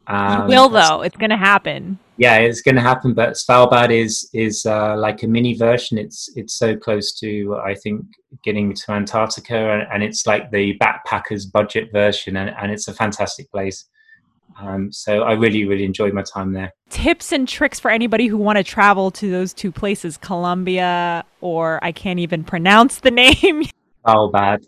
Um, 0.07 0.49
will 0.49 0.69
though. 0.69 1.03
It's 1.03 1.17
going 1.17 1.31
to 1.31 1.37
happen. 1.37 1.99
Yeah, 2.17 2.37
it's 2.37 2.61
going 2.61 2.75
to 2.75 2.81
happen. 2.81 3.15
But 3.15 3.35
Svalbard 3.35 3.91
is 3.91 4.29
is 4.33 4.67
uh, 4.67 4.97
like 4.97 5.23
a 5.23 5.27
mini 5.27 5.55
version. 5.55 5.99
It's 5.99 6.29
it's 6.37 6.55
so 6.55 6.77
close 6.77 7.13
to 7.21 7.57
I 7.65 7.75
think 7.75 8.05
getting 8.43 8.75
to 8.75 8.93
Antarctica, 8.93 9.57
and, 9.57 9.87
and 9.93 10.03
it's 10.03 10.27
like 10.27 10.51
the 10.51 10.79
backpackers 10.79 11.51
budget 11.51 11.91
version, 11.93 12.37
and, 12.37 12.51
and 12.51 12.73
it's 12.73 12.89
a 12.89 12.95
fantastic 12.95 13.51
place. 13.51 13.87
Um, 14.61 14.93
so 14.93 15.23
I 15.23 15.33
really, 15.33 15.65
really 15.65 15.85
enjoyed 15.85 16.13
my 16.13 16.23
time 16.23 16.53
there. 16.53 16.73
Tips 16.91 17.33
and 17.33 17.49
tricks 17.49 17.81
for 17.81 17.91
anybody 17.91 18.27
who 18.27 18.37
want 18.37 18.59
to 18.59 18.65
travel 18.65 19.11
to 19.13 19.31
those 19.31 19.55
two 19.55 19.73
places, 19.73 20.19
Colombia, 20.19 21.25
or 21.41 21.79
I 21.83 21.93
can't 21.93 22.19
even 22.19 22.45
pronounce 22.45 23.01
the 23.01 23.11
name. 23.43 23.65
Bad. 24.05 24.67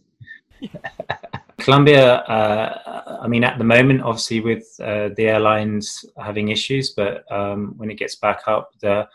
Colombia, 1.64 2.16
uh, 2.16 3.18
I 3.22 3.26
mean, 3.26 3.42
at 3.42 3.56
the 3.56 3.64
moment, 3.64 4.02
obviously 4.02 4.40
with 4.40 4.66
uh, 4.80 5.08
the 5.16 5.28
airlines 5.28 6.04
having 6.18 6.50
issues, 6.50 6.90
but 6.90 7.24
um, 7.32 7.72
when 7.78 7.90
it 7.90 7.94
gets 7.94 8.16
back 8.16 8.42
up, 8.46 8.68
the, 8.82 9.08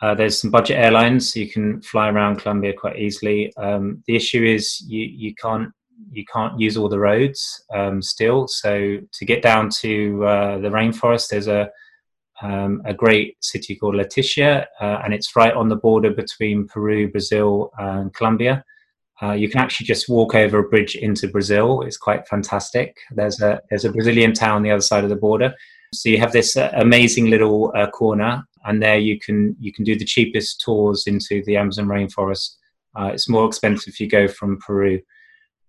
uh, 0.00 0.14
there's 0.14 0.40
some 0.40 0.52
budget 0.52 0.78
airlines, 0.78 1.32
so 1.32 1.40
you 1.40 1.50
can 1.50 1.82
fly 1.82 2.08
around 2.08 2.38
Colombia 2.38 2.72
quite 2.72 3.00
easily. 3.00 3.52
Um, 3.56 4.00
the 4.06 4.14
issue 4.14 4.44
is 4.44 4.80
you 4.86 5.04
you 5.04 5.34
can't 5.34 5.72
you 6.12 6.24
can't 6.32 6.58
use 6.58 6.76
all 6.76 6.88
the 6.88 7.00
roads 7.00 7.64
um, 7.74 8.00
still. 8.00 8.46
So 8.46 8.98
to 9.12 9.24
get 9.24 9.42
down 9.42 9.68
to 9.80 10.24
uh, 10.24 10.58
the 10.58 10.68
rainforest, 10.68 11.30
there's 11.30 11.48
a 11.48 11.68
um, 12.42 12.82
a 12.84 12.94
great 12.94 13.36
city 13.40 13.74
called 13.74 13.96
Leticia, 13.96 14.66
uh, 14.80 15.00
and 15.04 15.12
it's 15.12 15.34
right 15.34 15.54
on 15.54 15.68
the 15.68 15.76
border 15.76 16.10
between 16.10 16.68
Peru, 16.68 17.10
Brazil, 17.10 17.72
and 17.78 18.14
Colombia. 18.14 18.64
Uh, 19.22 19.32
you 19.32 19.48
can 19.48 19.60
actually 19.60 19.86
just 19.86 20.08
walk 20.08 20.34
over 20.34 20.58
a 20.58 20.68
bridge 20.68 20.96
into 20.96 21.28
Brazil. 21.28 21.82
It's 21.82 21.96
quite 21.96 22.26
fantastic. 22.26 22.96
There's 23.12 23.40
a 23.40 23.60
there's 23.70 23.84
a 23.84 23.92
Brazilian 23.92 24.32
town 24.32 24.56
on 24.56 24.62
the 24.62 24.70
other 24.70 24.80
side 24.80 25.04
of 25.04 25.10
the 25.10 25.16
border. 25.16 25.54
So 25.94 26.08
you 26.08 26.18
have 26.18 26.32
this 26.32 26.56
uh, 26.56 26.70
amazing 26.74 27.30
little 27.30 27.72
uh, 27.76 27.88
corner, 27.90 28.44
and 28.64 28.82
there 28.82 28.98
you 28.98 29.20
can 29.20 29.54
you 29.60 29.72
can 29.72 29.84
do 29.84 29.96
the 29.96 30.04
cheapest 30.04 30.60
tours 30.60 31.06
into 31.06 31.42
the 31.44 31.56
Amazon 31.56 31.86
rainforest. 31.86 32.56
Uh, 32.98 33.10
it's 33.12 33.28
more 33.28 33.46
expensive 33.46 33.92
if 33.92 34.00
you 34.00 34.08
go 34.08 34.26
from 34.26 34.58
Peru 34.58 35.00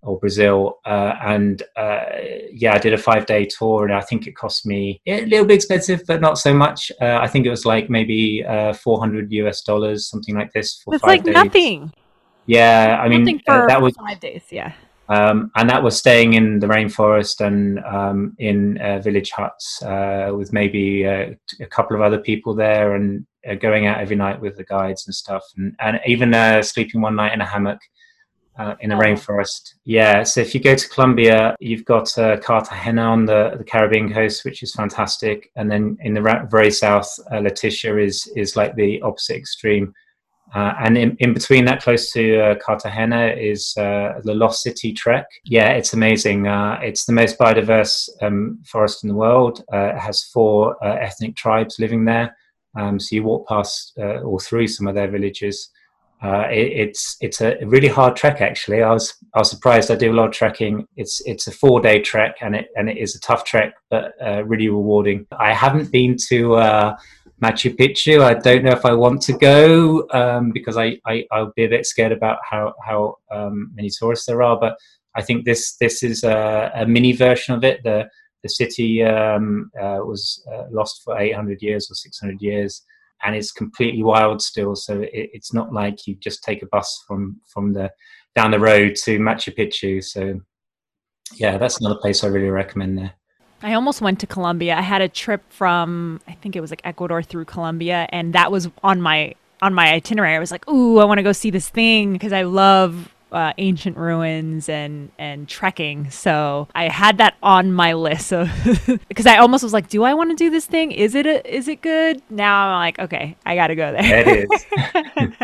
or 0.01 0.19
Brazil. 0.19 0.79
Uh, 0.85 1.13
and 1.21 1.63
uh, 1.75 2.03
yeah, 2.51 2.73
I 2.73 2.77
did 2.77 2.93
a 2.93 2.97
five 2.97 3.25
day 3.25 3.45
tour, 3.45 3.85
and 3.85 3.93
I 3.93 4.01
think 4.01 4.27
it 4.27 4.35
cost 4.35 4.65
me 4.65 5.01
a 5.07 5.25
little 5.25 5.45
bit 5.45 5.55
expensive, 5.55 6.03
but 6.07 6.21
not 6.21 6.37
so 6.37 6.53
much. 6.53 6.91
Uh, 7.01 7.19
I 7.21 7.27
think 7.27 7.45
it 7.45 7.49
was 7.49 7.65
like 7.65 7.89
maybe 7.89 8.43
uh, 8.43 8.73
400 8.73 9.31
US 9.31 9.61
dollars, 9.61 10.09
something 10.09 10.35
like 10.35 10.51
this 10.53 10.81
for 10.83 10.95
it's 10.95 11.01
five 11.01 11.09
like 11.09 11.23
days. 11.23 11.33
nothing. 11.33 11.93
Yeah, 12.45 12.99
I 13.01 13.07
mean 13.07 13.39
uh, 13.47 13.67
that 13.67 13.81
was 13.81 13.95
five 13.95 14.19
days. 14.19 14.43
Yeah. 14.51 14.73
um, 15.09 15.51
and 15.55 15.69
that 15.69 15.81
was 15.83 15.97
staying 15.97 16.33
in 16.33 16.59
the 16.59 16.67
rainforest 16.67 17.39
and 17.45 17.79
um, 17.85 18.35
in 18.39 18.77
uh, 18.79 18.99
village 18.99 19.31
huts 19.31 19.81
uh, 19.83 20.31
with 20.35 20.51
maybe 20.53 21.05
uh, 21.05 21.31
a 21.61 21.65
couple 21.67 21.95
of 21.95 22.01
other 22.01 22.17
people 22.19 22.53
there 22.55 22.95
and 22.95 23.25
uh, 23.49 23.55
going 23.55 23.85
out 23.87 23.99
every 23.99 24.15
night 24.15 24.39
with 24.39 24.55
the 24.57 24.63
guides 24.63 25.05
and 25.07 25.13
stuff 25.15 25.43
and, 25.57 25.75
and 25.79 25.99
even 26.05 26.33
uh, 26.33 26.61
sleeping 26.61 27.01
one 27.01 27.15
night 27.15 27.33
in 27.33 27.41
a 27.41 27.45
hammock 27.45 27.79
uh, 28.59 28.75
in 28.81 28.89
the 28.89 28.95
Oh. 28.95 28.99
rainforest. 28.99 29.73
Yeah, 29.83 30.23
so 30.23 30.39
if 30.41 30.53
you 30.53 30.61
go 30.61 30.75
to 30.75 30.89
Colombia, 30.89 31.55
you've 31.59 31.85
got 31.85 32.15
uh, 32.17 32.37
Cartagena 32.37 33.01
on 33.01 33.25
the, 33.25 33.55
the 33.57 33.63
Caribbean 33.63 34.13
coast, 34.13 34.45
which 34.45 34.63
is 34.63 34.73
fantastic. 34.73 35.49
And 35.55 35.69
then 35.71 35.97
in 36.01 36.13
the 36.13 36.21
ra- 36.21 36.45
very 36.45 36.71
south, 36.71 37.09
uh, 37.31 37.35
Leticia 37.37 38.01
is, 38.01 38.31
is 38.35 38.55
like 38.55 38.75
the 38.75 39.01
opposite 39.01 39.37
extreme. 39.37 39.93
Uh, 40.53 40.73
and 40.79 40.97
in, 40.97 41.17
in 41.19 41.33
between 41.33 41.65
that, 41.65 41.81
close 41.81 42.11
to 42.11 42.39
uh, 42.39 42.55
Cartagena, 42.55 43.29
is 43.29 43.75
uh, 43.77 44.19
the 44.23 44.35
Lost 44.35 44.61
City 44.61 44.93
Trek. 44.93 45.25
Yeah, 45.45 45.69
it's 45.69 45.93
amazing. 45.93 46.47
Uh, 46.47 46.79
it's 46.81 47.05
the 47.05 47.13
most 47.13 47.39
biodiverse 47.39 48.07
um, 48.21 48.59
forest 48.63 49.03
in 49.03 49.09
the 49.09 49.15
world. 49.15 49.63
Uh, 49.73 49.93
it 49.95 49.97
has 49.97 50.23
four 50.23 50.75
uh, 50.85 50.95
ethnic 50.95 51.35
tribes 51.35 51.79
living 51.79 52.05
there. 52.05 52.37
Um, 52.75 52.99
so 52.99 53.15
you 53.15 53.23
walk 53.23 53.47
past 53.47 53.93
or 53.97 54.39
through 54.39 54.67
some 54.67 54.87
of 54.87 54.95
their 54.95 55.07
villages. 55.07 55.69
It, 56.23 56.71
it's 56.87 57.17
it's 57.19 57.41
a 57.41 57.57
really 57.65 57.89
hard 57.89 58.15
trek. 58.15 58.41
Actually, 58.41 58.81
I 58.81 58.91
was 58.91 59.13
I 59.35 59.39
was 59.39 59.49
surprised. 59.51 59.91
I 59.91 59.95
do 59.95 60.11
a 60.11 60.13
lot 60.13 60.29
of 60.29 60.33
trekking. 60.33 60.87
It's 60.95 61.21
it's 61.25 61.45
a 61.47 61.51
four 61.51 61.81
day 61.81 62.01
trek, 62.01 62.37
and 62.41 62.55
it 62.55 62.69
and 62.75 62.89
it 62.89 62.97
is 62.97 63.15
a 63.15 63.19
tough 63.19 63.43
trek, 63.43 63.75
but 63.91 64.13
really 64.45 64.69
rewarding. 64.69 65.27
I 65.37 65.53
haven't 65.53 65.91
been 65.91 66.15
to. 66.29 66.95
Machu 67.41 67.75
Picchu. 67.75 68.21
I 68.21 68.33
don't 68.33 68.63
know 68.63 68.71
if 68.71 68.85
I 68.85 68.93
want 68.93 69.21
to 69.23 69.33
go 69.33 70.07
um, 70.11 70.51
because 70.51 70.77
I, 70.77 70.97
I 71.05 71.25
I'll 71.31 71.53
be 71.55 71.65
a 71.65 71.69
bit 71.69 71.85
scared 71.85 72.11
about 72.11 72.39
how 72.49 72.73
how 72.85 73.17
um, 73.31 73.71
many 73.75 73.89
tourists 73.89 74.25
there 74.25 74.41
are. 74.41 74.59
But 74.59 74.77
I 75.15 75.21
think 75.21 75.45
this 75.45 75.75
this 75.77 76.03
is 76.03 76.23
a, 76.23 76.71
a 76.75 76.85
mini 76.85 77.13
version 77.13 77.53
of 77.53 77.63
it. 77.63 77.81
The 77.83 78.09
the 78.43 78.49
city 78.49 79.03
um, 79.03 79.71
uh, 79.79 79.99
was 80.01 80.45
uh, 80.53 80.63
lost 80.69 81.01
for 81.03 81.17
800 81.17 81.61
years 81.61 81.89
or 81.89 81.95
600 81.95 82.41
years, 82.41 82.83
and 83.23 83.35
it's 83.35 83.51
completely 83.51 84.03
wild 84.03 84.41
still. 84.41 84.75
So 84.75 85.01
it, 85.01 85.29
it's 85.33 85.53
not 85.53 85.73
like 85.73 86.05
you 86.05 86.15
just 86.15 86.43
take 86.43 86.61
a 86.61 86.67
bus 86.67 87.03
from 87.07 87.39
from 87.47 87.73
the 87.73 87.91
down 88.35 88.51
the 88.51 88.59
road 88.59 88.95
to 89.03 89.19
Machu 89.19 89.55
Picchu. 89.57 90.03
So 90.03 90.39
yeah, 91.35 91.57
that's 91.57 91.79
another 91.79 91.99
place 91.99 92.23
I 92.23 92.27
really 92.27 92.49
recommend 92.49 92.97
there. 92.97 93.13
I 93.63 93.73
almost 93.73 94.01
went 94.01 94.19
to 94.19 94.27
Colombia. 94.27 94.75
I 94.75 94.81
had 94.81 95.01
a 95.01 95.07
trip 95.07 95.41
from 95.49 96.19
I 96.27 96.33
think 96.33 96.55
it 96.55 96.61
was 96.61 96.69
like 96.69 96.81
Ecuador 96.83 97.23
through 97.23 97.45
Colombia, 97.45 98.07
and 98.09 98.33
that 98.33 98.51
was 98.51 98.69
on 98.83 99.01
my 99.01 99.35
on 99.61 99.73
my 99.73 99.93
itinerary. 99.93 100.35
I 100.35 100.39
was 100.39 100.51
like, 100.51 100.67
"Ooh, 100.69 100.99
I 100.99 101.05
want 101.05 101.19
to 101.19 101.23
go 101.23 101.31
see 101.31 101.49
this 101.49 101.69
thing 101.69 102.11
because 102.11 102.33
I 102.33 102.41
love 102.41 103.15
uh, 103.31 103.53
ancient 103.57 103.95
ruins 103.95 104.67
and 104.67 105.11
and 105.17 105.47
trekking." 105.47 106.11
So 106.11 106.67
I 106.75 106.89
had 106.89 107.17
that 107.19 107.35
on 107.41 107.71
my 107.71 107.93
list. 107.93 108.27
So 108.27 108.47
because 109.07 109.25
I 109.25 109.37
almost 109.37 109.63
was 109.63 109.71
like, 109.71 109.87
"Do 109.87 110.03
I 110.03 110.13
want 110.13 110.31
to 110.31 110.35
do 110.35 110.49
this 110.49 110.65
thing? 110.65 110.91
Is 110.91 111.15
it 111.15 111.25
a, 111.25 111.55
is 111.55 111.69
it 111.69 111.81
good?" 111.81 112.21
Now 112.29 112.67
I'm 112.67 112.79
like, 112.79 112.99
"Okay, 112.99 113.37
I 113.45 113.55
got 113.55 113.67
to 113.67 113.75
go 113.75 113.93
there." 113.93 114.45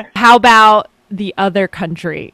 How 0.16 0.36
about 0.36 0.90
the 1.10 1.34
other 1.38 1.70
country? 1.70 2.34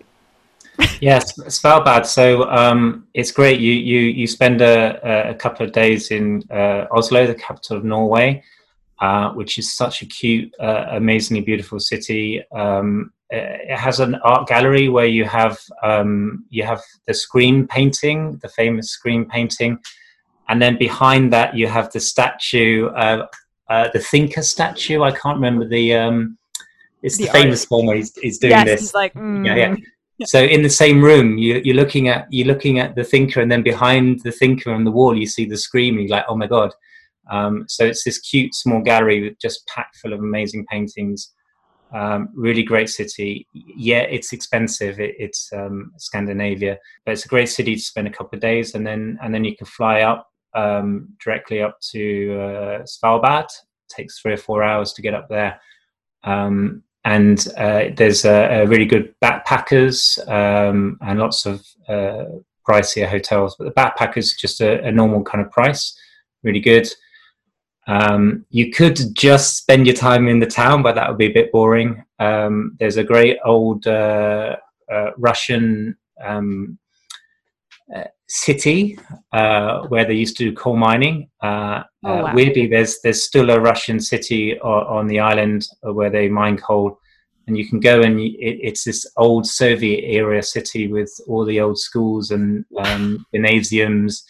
Yes, 1.02 1.34
Svalbard. 1.38 2.06
So 2.06 2.50
um, 2.50 3.08
it's 3.14 3.32
great. 3.32 3.60
You 3.60 3.74
you 3.74 4.00
you 4.00 4.28
spend 4.28 4.62
a, 4.62 5.30
a 5.30 5.36
couple 5.36 5.66
of 5.66 5.72
days 5.72 6.12
in 6.12 6.44
uh, 6.52 6.86
Oslo, 6.92 7.28
the 7.28 7.36
capital 7.36 7.78
of 7.78 7.84
Norway, 7.84 8.44
uh, 9.00 9.32
which 9.32 9.58
is 9.58 9.74
such 9.74 10.02
a 10.02 10.06
cute, 10.06 10.54
uh, 10.60 10.86
amazingly 10.92 11.42
beautiful 11.42 11.80
city. 11.80 12.44
Um, 12.52 13.12
it 13.30 13.78
has 13.78 14.00
an 14.00 14.16
art 14.24 14.48
gallery 14.48 14.88
where 14.88 15.08
you 15.08 15.26
have 15.26 15.58
um, 15.84 16.46
you 16.50 16.64
have 16.64 16.82
the 17.08 17.14
Scream 17.14 17.68
painting, 17.68 18.38
the 18.42 18.50
famous 18.50 18.90
Scream 18.90 19.26
painting, 19.26 19.80
and 20.48 20.62
then 20.62 20.78
behind 20.78 21.34
that 21.34 21.56
you 21.56 21.68
have 21.68 21.92
the 21.92 22.00
statue, 22.00 22.88
uh, 22.90 23.28
uh, 23.70 23.90
the 23.94 24.00
thinker 24.00 24.44
statue. 24.44 25.04
I 25.04 25.12
can't 25.12 25.36
remember 25.36 25.68
the. 25.68 25.94
Um, 25.96 26.38
it's 27.02 27.18
the, 27.18 27.26
The 27.26 27.32
famous 27.32 27.70
one 27.70 27.86
where 27.86 27.98
he's, 27.98 28.16
he's 28.18 28.40
doing 28.40 28.52
yes, 28.52 28.66
this. 28.66 28.80
he's 28.82 28.94
like, 28.96 29.14
mm. 29.14 29.46
Yeah, 29.46 29.56
yeah. 29.56 29.76
So 30.24 30.42
in 30.42 30.62
the 30.62 30.70
same 30.70 31.04
room, 31.04 31.38
you, 31.38 31.62
you're 31.64 31.76
looking 31.76 32.08
at 32.08 32.28
you're 32.30 32.48
looking 32.48 32.80
at 32.80 32.96
the 32.96 33.04
thinker, 33.04 33.42
and 33.42 33.52
then 33.52 33.64
behind 33.64 34.22
the 34.24 34.32
thinker 34.32 34.72
on 34.72 34.86
the 34.86 34.92
wall, 34.92 35.18
you 35.18 35.28
see 35.28 35.46
the. 35.46 35.62
You're 35.74 36.08
like, 36.08 36.26
oh 36.30 36.38
my 36.38 36.48
god! 36.48 36.72
Um, 37.30 37.66
so 37.68 37.86
it's 37.86 38.04
this 38.04 38.20
cute 38.20 38.56
small 38.56 38.82
gallery 38.82 39.22
with 39.22 39.40
just 39.40 39.68
packed 39.68 39.98
full 39.98 40.14
of 40.14 40.20
amazing 40.20 40.66
paintings. 40.68 41.34
Um, 41.94 42.30
really 42.34 42.64
great 42.64 42.90
city. 42.90 43.48
Yeah, 43.54 44.02
it's 44.02 44.34
expensive. 44.34 45.00
It, 45.00 45.16
it's 45.20 45.52
um, 45.54 45.92
Scandinavia, 45.98 46.78
but 47.06 47.12
it's 47.12 47.26
a 47.26 47.30
great 47.30 47.50
city 47.50 47.76
to 47.76 47.82
spend 47.82 48.08
a 48.08 48.12
couple 48.12 48.38
of 48.38 48.42
days, 48.42 48.74
and 48.76 48.88
then 48.88 49.18
and 49.22 49.34
then 49.34 49.44
you 49.44 49.56
can 49.56 49.68
fly 49.68 50.02
up 50.02 50.30
um, 50.56 51.10
directly 51.24 51.62
up 51.62 51.78
to 51.92 52.40
uh, 52.40 52.84
Svalbard. 52.84 53.48
takes 53.90 54.20
three 54.20 54.34
or 54.34 54.38
four 54.38 54.64
hours 54.64 54.94
to 54.94 55.02
get 55.02 55.14
up 55.14 55.28
there. 55.30 55.60
Um, 56.24 56.84
and 57.06 57.48
uh, 57.56 57.86
there's 57.96 58.26
a, 58.26 58.64
a 58.64 58.68
really 58.68 58.86
good 58.86 59.14
backpackers 59.24 60.20
um, 60.28 60.98
and 61.02 61.20
lots 61.20 61.46
of 61.46 61.66
uh, 61.88 62.26
pricier 62.68 63.08
hotels. 63.08 63.56
But 63.58 63.66
the 63.66 63.72
backpackers 63.72 64.36
just 64.38 64.60
a, 64.60 64.84
a 64.84 64.92
normal 64.92 65.24
kind 65.24 65.46
of 65.46 65.52
price, 65.52 65.98
really 66.44 66.60
good. 66.60 66.88
Um, 67.88 68.46
you 68.50 68.72
could 68.72 69.00
just 69.14 69.58
spend 69.58 69.86
your 69.86 69.96
time 69.96 70.28
in 70.28 70.40
the 70.40 70.48
town, 70.48 70.82
but 70.82 70.96
that 70.96 71.08
would 71.08 71.20
be 71.20 71.28
a 71.28 71.34
bit 71.34 71.52
boring. 71.52 72.04
Um, 72.18 72.76
there's 72.80 72.98
a 72.98 73.04
great 73.04 73.38
old 73.46 73.86
uh, 73.86 74.56
uh, 74.92 75.12
Russian 75.18 75.96
um, 76.24 76.80
city 78.28 78.98
uh, 79.32 79.84
where 79.88 80.06
they 80.06 80.14
used 80.14 80.38
to 80.38 80.46
do 80.46 80.56
coal 80.56 80.76
mining. 80.76 81.30
Uh, 81.42 81.84
Oh, 82.06 82.20
uh, 82.20 82.24
wow. 82.24 82.34
Weirdly, 82.36 82.68
there's 82.68 83.00
there's 83.02 83.24
still 83.24 83.50
a 83.50 83.60
Russian 83.60 84.00
city 84.00 84.60
on, 84.60 84.98
on 84.98 85.08
the 85.08 85.20
island 85.20 85.68
where 85.82 86.12
they 86.12 86.30
mine 86.30 86.58
coal, 86.58 87.00
and 87.48 87.58
you 87.58 87.68
can 87.68 87.80
go 87.80 88.02
and 88.02 88.20
it, 88.20 88.60
it's 88.62 88.84
this 88.84 89.06
old 89.18 89.48
Soviet 89.48 90.04
era 90.04 90.44
city 90.44 90.88
with 90.88 91.12
all 91.28 91.46
the 91.46 91.60
old 91.60 91.80
schools 91.80 92.30
and 92.30 92.64
um, 92.78 93.26
gymnasiums, 93.34 94.24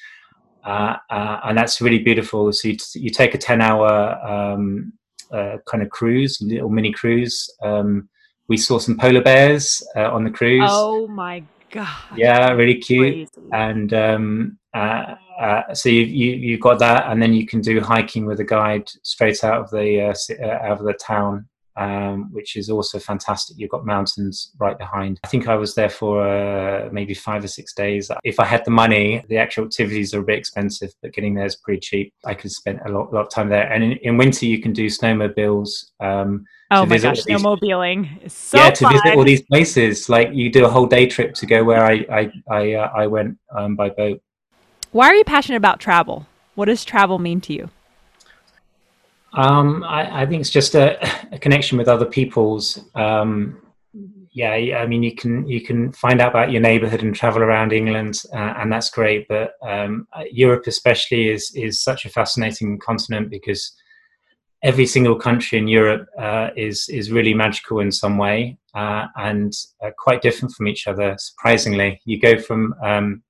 uh, 0.63 0.95
uh, 1.09 1.39
and 1.43 1.57
that's 1.57 1.81
really 1.81 1.99
beautiful. 1.99 2.51
So 2.53 2.69
you, 2.69 2.77
you 2.93 3.09
take 3.09 3.35
a 3.35 3.37
ten 3.37 3.61
hour 3.61 3.89
um, 4.25 4.93
uh, 5.33 5.57
kind 5.65 5.83
of 5.83 5.89
cruise, 5.89 6.39
little 6.41 6.69
mini 6.69 6.93
cruise. 6.93 7.53
Um, 7.61 8.07
we 8.47 8.55
saw 8.55 8.79
some 8.79 8.95
polar 8.97 9.21
bears 9.21 9.85
uh, 9.97 10.11
on 10.13 10.23
the 10.23 10.31
cruise. 10.31 10.69
Oh 10.71 11.07
my 11.07 11.43
god! 11.75 12.17
yeah, 12.17 12.51
really 12.51 12.75
cute 12.75 13.31
Crazy. 13.33 13.49
and 13.53 13.93
um, 13.93 14.57
uh, 14.73 15.15
uh, 15.39 15.73
so 15.73 15.89
you, 15.89 16.01
you 16.01 16.31
you've 16.35 16.61
got 16.61 16.79
that, 16.79 17.11
and 17.11 17.21
then 17.21 17.33
you 17.33 17.45
can 17.45 17.61
do 17.61 17.79
hiking 17.81 18.25
with 18.25 18.39
a 18.39 18.43
guide 18.43 18.89
straight 19.03 19.43
out 19.43 19.61
of 19.61 19.69
the 19.71 20.01
uh, 20.01 20.13
uh, 20.43 20.67
out 20.67 20.79
of 20.79 20.85
the 20.85 20.93
town. 20.93 21.47
Um, 21.77 22.31
which 22.31 22.55
is 22.55 22.69
also 22.69 22.99
fantastic. 22.99 23.57
You've 23.57 23.69
got 23.69 23.85
mountains 23.85 24.51
right 24.59 24.77
behind. 24.77 25.19
I 25.23 25.27
think 25.27 25.47
I 25.47 25.55
was 25.55 25.75
there 25.75 25.89
for 25.89 26.25
uh, 26.25 26.89
maybe 26.91 27.13
five 27.13 27.43
or 27.43 27.47
six 27.47 27.73
days. 27.73 28.09
If 28.23 28.39
I 28.39 28.45
had 28.45 28.63
the 28.65 28.71
money, 28.71 29.23
the 29.29 29.37
actual 29.37 29.65
activities 29.65 30.13
are 30.13 30.21
a 30.21 30.23
bit 30.23 30.37
expensive, 30.37 30.93
but 31.01 31.13
getting 31.13 31.35
there 31.35 31.45
is 31.45 31.55
pretty 31.57 31.81
cheap. 31.81 32.13
I 32.25 32.33
could 32.33 32.51
spend 32.51 32.79
a 32.85 32.89
lot, 32.89 33.13
lot 33.13 33.21
of 33.21 33.29
time 33.29 33.49
there. 33.49 33.71
And 33.71 33.83
in, 33.83 33.91
in 34.03 34.17
winter, 34.17 34.45
you 34.45 34.61
can 34.61 34.73
do 34.73 34.87
snowmobiles. 34.87 35.91
Um, 35.99 36.45
oh 36.71 36.85
my 36.85 36.97
gosh, 36.97 37.23
snowmobiling 37.23 38.25
is 38.25 38.33
so 38.33 38.57
yeah, 38.57 38.65
fun. 38.65 38.75
to 38.75 38.89
visit 38.89 39.17
all 39.17 39.23
these 39.23 39.41
places. 39.43 40.09
Like 40.09 40.29
you 40.33 40.51
do 40.51 40.65
a 40.65 40.69
whole 40.69 40.87
day 40.87 41.07
trip 41.07 41.33
to 41.35 41.45
go 41.45 41.63
where 41.63 41.83
I 41.83 42.05
I 42.11 42.31
I, 42.49 42.73
uh, 42.73 42.91
I 42.95 43.07
went 43.07 43.37
um, 43.55 43.75
by 43.75 43.89
boat. 43.89 44.21
Why 44.91 45.07
are 45.07 45.15
you 45.15 45.25
passionate 45.25 45.57
about 45.57 45.79
travel? 45.79 46.25
What 46.55 46.65
does 46.65 46.85
travel 46.85 47.19
mean 47.19 47.41
to 47.41 47.53
you? 47.53 47.69
Um, 49.35 49.83
I, 49.83 50.23
I, 50.23 50.25
think 50.25 50.41
it's 50.41 50.49
just 50.49 50.75
a, 50.75 50.97
a 51.33 51.39
connection 51.39 51.77
with 51.77 51.87
other 51.87 52.05
people's. 52.05 52.79
Um, 52.95 53.61
yeah, 54.31 54.51
I 54.51 54.85
mean, 54.85 55.01
you 55.01 55.15
can 55.15 55.47
you 55.47 55.61
can 55.61 55.93
find 55.93 56.19
out 56.19 56.31
about 56.31 56.51
your 56.51 56.61
neighbourhood 56.61 57.03
and 57.03 57.15
travel 57.15 57.41
around 57.41 57.71
England, 57.71 58.21
uh, 58.33 58.53
and 58.57 58.71
that's 58.71 58.89
great. 58.89 59.27
But 59.29 59.53
um, 59.61 60.07
Europe, 60.29 60.67
especially, 60.67 61.29
is 61.29 61.51
is 61.55 61.81
such 61.81 62.05
a 62.05 62.09
fascinating 62.09 62.77
continent 62.79 63.29
because 63.29 63.73
every 64.61 64.85
single 64.85 65.15
country 65.15 65.57
in 65.57 65.67
Europe 65.67 66.07
uh, 66.19 66.49
is 66.57 66.89
is 66.89 67.11
really 67.11 67.33
magical 67.33 67.79
in 67.79 67.91
some 67.91 68.17
way 68.17 68.57
uh, 68.73 69.05
and 69.15 69.53
uh, 69.83 69.91
quite 69.97 70.21
different 70.21 70.53
from 70.53 70.67
each 70.67 70.87
other. 70.87 71.15
Surprisingly, 71.17 72.01
you 72.05 72.19
go 72.19 72.37
from 72.37 72.75
um, 72.83 73.23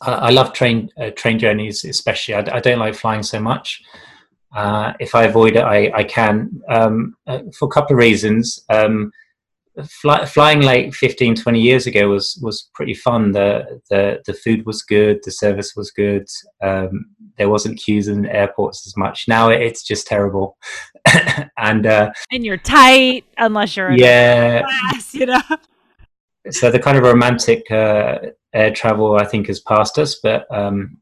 I, 0.00 0.12
I, 0.12 0.30
love 0.30 0.52
train 0.52 0.88
uh, 0.98 1.10
train 1.10 1.38
journeys, 1.38 1.84
especially. 1.84 2.34
I, 2.34 2.56
I, 2.56 2.60
don't 2.60 2.78
like 2.78 2.94
flying 2.94 3.22
so 3.22 3.40
much. 3.40 3.82
Uh, 4.54 4.92
if 5.00 5.14
I 5.14 5.24
avoid 5.24 5.56
it, 5.56 5.62
I, 5.62 5.90
I 5.94 6.04
can 6.04 6.60
um, 6.68 7.16
uh, 7.26 7.40
for 7.56 7.66
a 7.66 7.70
couple 7.70 7.94
of 7.94 7.98
reasons. 7.98 8.64
Um, 8.68 9.12
fly, 9.84 10.24
flying 10.26 10.60
like 10.60 10.92
15, 10.92 11.36
20 11.36 11.60
years 11.60 11.86
ago 11.86 12.08
was 12.08 12.38
was 12.42 12.68
pretty 12.74 12.94
fun. 12.94 13.32
The 13.32 13.80
the 13.90 14.22
the 14.26 14.34
food 14.34 14.66
was 14.66 14.82
good, 14.82 15.20
the 15.24 15.30
service 15.30 15.74
was 15.74 15.90
good. 15.90 16.28
Um, 16.62 17.06
there 17.38 17.48
wasn't 17.48 17.78
queues 17.78 18.08
in 18.08 18.26
airports 18.26 18.86
as 18.86 18.96
much. 18.96 19.26
Now 19.28 19.48
it's 19.48 19.82
just 19.82 20.06
terrible. 20.06 20.58
and 21.56 21.86
uh, 21.86 22.12
and 22.30 22.44
you're 22.44 22.58
tight 22.58 23.24
unless 23.38 23.76
you're 23.76 23.92
yeah, 23.92 24.62
class, 24.62 25.14
you 25.14 25.26
know. 25.26 25.40
So 26.50 26.70
the 26.70 26.78
kind 26.78 26.98
of 26.98 27.04
romantic 27.04 27.70
uh, 27.70 28.18
air 28.52 28.72
travel, 28.72 29.16
I 29.16 29.24
think, 29.24 29.46
has 29.46 29.60
passed 29.60 29.98
us. 29.98 30.16
But 30.22 30.44
um, 30.54 30.98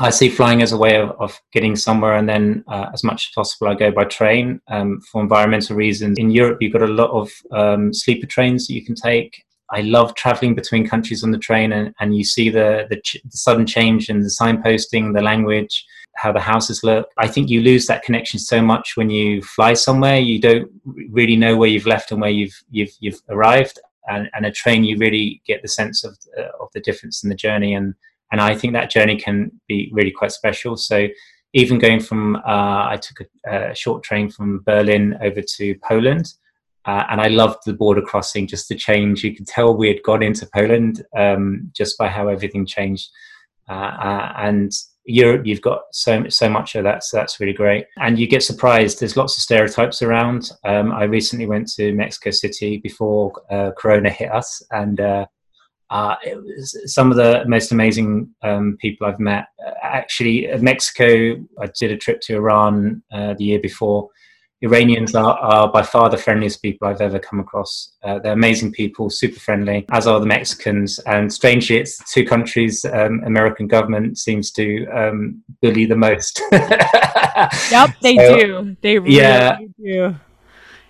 I 0.00 0.08
see 0.08 0.30
flying 0.30 0.62
as 0.62 0.72
a 0.72 0.78
way 0.78 0.96
of, 0.96 1.10
of 1.20 1.38
getting 1.52 1.76
somewhere, 1.76 2.14
and 2.14 2.26
then 2.26 2.64
uh, 2.68 2.86
as 2.94 3.04
much 3.04 3.26
as 3.26 3.34
possible, 3.34 3.68
I 3.68 3.74
go 3.74 3.90
by 3.90 4.04
train 4.04 4.58
um, 4.68 4.98
for 5.02 5.20
environmental 5.20 5.76
reasons. 5.76 6.18
In 6.18 6.30
Europe, 6.30 6.56
you've 6.62 6.72
got 6.72 6.80
a 6.80 6.86
lot 6.86 7.10
of 7.10 7.30
um, 7.52 7.92
sleeper 7.92 8.26
trains 8.26 8.66
that 8.66 8.72
you 8.72 8.82
can 8.82 8.94
take. 8.94 9.44
I 9.70 9.82
love 9.82 10.14
traveling 10.14 10.54
between 10.54 10.88
countries 10.88 11.22
on 11.22 11.32
the 11.32 11.38
train, 11.38 11.72
and, 11.72 11.94
and 12.00 12.16
you 12.16 12.24
see 12.24 12.48
the, 12.48 12.86
the, 12.88 12.96
ch- 12.96 13.18
the 13.22 13.36
sudden 13.36 13.66
change 13.66 14.08
in 14.08 14.20
the 14.20 14.34
signposting, 14.40 15.14
the 15.14 15.20
language, 15.20 15.84
how 16.16 16.32
the 16.32 16.40
houses 16.40 16.82
look. 16.82 17.06
I 17.18 17.28
think 17.28 17.50
you 17.50 17.60
lose 17.60 17.86
that 17.86 18.02
connection 18.02 18.38
so 18.38 18.62
much 18.62 18.96
when 18.96 19.10
you 19.10 19.42
fly 19.42 19.74
somewhere. 19.74 20.18
You 20.18 20.40
don't 20.40 20.70
really 21.10 21.36
know 21.36 21.58
where 21.58 21.68
you've 21.68 21.84
left 21.86 22.10
and 22.10 22.22
where 22.22 22.30
you've 22.30 22.58
you've 22.70 22.96
you've 23.00 23.20
arrived. 23.28 23.78
And, 24.08 24.30
and 24.32 24.46
a 24.46 24.50
train, 24.50 24.82
you 24.82 24.96
really 24.96 25.42
get 25.46 25.60
the 25.60 25.68
sense 25.68 26.04
of 26.04 26.18
uh, 26.38 26.48
of 26.58 26.68
the 26.72 26.80
difference 26.80 27.22
in 27.22 27.28
the 27.28 27.36
journey 27.36 27.74
and 27.74 27.94
and 28.32 28.40
I 28.40 28.54
think 28.54 28.72
that 28.72 28.90
journey 28.90 29.16
can 29.16 29.50
be 29.68 29.90
really 29.92 30.10
quite 30.10 30.32
special. 30.32 30.76
So 30.76 31.08
even 31.52 31.78
going 31.78 32.00
from, 32.00 32.36
uh, 32.36 32.86
I 32.88 32.98
took 33.00 33.26
a, 33.46 33.70
a, 33.70 33.74
short 33.74 34.02
train 34.02 34.30
from 34.30 34.62
Berlin 34.64 35.18
over 35.20 35.42
to 35.42 35.74
Poland, 35.82 36.32
uh, 36.84 37.04
and 37.10 37.20
I 37.20 37.28
loved 37.28 37.58
the 37.66 37.72
border 37.72 38.02
crossing, 38.02 38.46
just 38.46 38.68
the 38.68 38.76
change. 38.76 39.24
You 39.24 39.34
could 39.34 39.46
tell 39.46 39.76
we 39.76 39.88
had 39.88 40.02
gone 40.02 40.22
into 40.22 40.48
Poland 40.54 41.04
um, 41.16 41.70
just 41.74 41.98
by 41.98 42.08
how 42.08 42.28
everything 42.28 42.66
changed. 42.66 43.08
Uh, 43.68 43.72
uh, 43.72 44.32
and 44.38 44.72
Europe, 45.04 45.44
you've 45.44 45.60
got 45.60 45.82
so 45.92 46.28
so 46.28 46.48
much 46.48 46.74
of 46.74 46.84
that, 46.84 47.02
so 47.02 47.16
that's 47.16 47.40
really 47.40 47.52
great. 47.52 47.86
And 47.98 48.18
you 48.18 48.26
get 48.26 48.42
surprised. 48.42 49.00
There's 49.00 49.16
lots 49.16 49.36
of 49.36 49.42
stereotypes 49.42 50.02
around. 50.02 50.50
Um, 50.64 50.92
I 50.92 51.04
recently 51.04 51.46
went 51.46 51.68
to 51.74 51.92
Mexico 51.92 52.30
City 52.30 52.78
before 52.78 53.32
uh, 53.50 53.72
Corona 53.76 54.10
hit 54.10 54.32
us, 54.32 54.62
and 54.70 55.00
uh, 55.90 56.14
uh, 56.24 56.62
some 56.86 57.10
of 57.10 57.16
the 57.16 57.44
most 57.46 57.72
amazing 57.72 58.32
um, 58.42 58.76
people 58.80 59.06
I've 59.06 59.20
met. 59.20 59.46
Actually, 59.82 60.48
Mexico, 60.58 61.36
I 61.60 61.68
did 61.78 61.90
a 61.90 61.96
trip 61.96 62.20
to 62.22 62.36
Iran 62.36 63.02
uh, 63.12 63.34
the 63.34 63.44
year 63.44 63.60
before. 63.60 64.08
Iranians 64.62 65.14
are, 65.14 65.38
are, 65.38 65.72
by 65.72 65.82
far 65.82 66.10
the 66.10 66.18
friendliest 66.18 66.60
people 66.60 66.86
I've 66.86 67.00
ever 67.00 67.18
come 67.18 67.40
across. 67.40 67.92
Uh, 68.02 68.18
they're 68.18 68.34
amazing 68.34 68.72
people, 68.72 69.08
super 69.08 69.40
friendly, 69.40 69.86
as 69.90 70.06
are 70.06 70.20
the 70.20 70.26
Mexicans. 70.26 70.98
And 71.06 71.32
strangely, 71.32 71.78
it's 71.78 71.96
the 71.96 72.04
two 72.06 72.26
countries 72.26 72.84
um, 72.84 73.22
American 73.24 73.66
government 73.66 74.18
seems 74.18 74.50
to 74.52 74.86
um, 74.88 75.42
bully 75.62 75.86
the 75.86 75.96
most. 75.96 76.42
yep, 76.52 77.90
they 78.02 78.16
so, 78.16 78.36
do. 78.36 78.76
They 78.82 78.98
really 78.98 79.16
yeah, 79.16 79.58
do. 79.82 80.14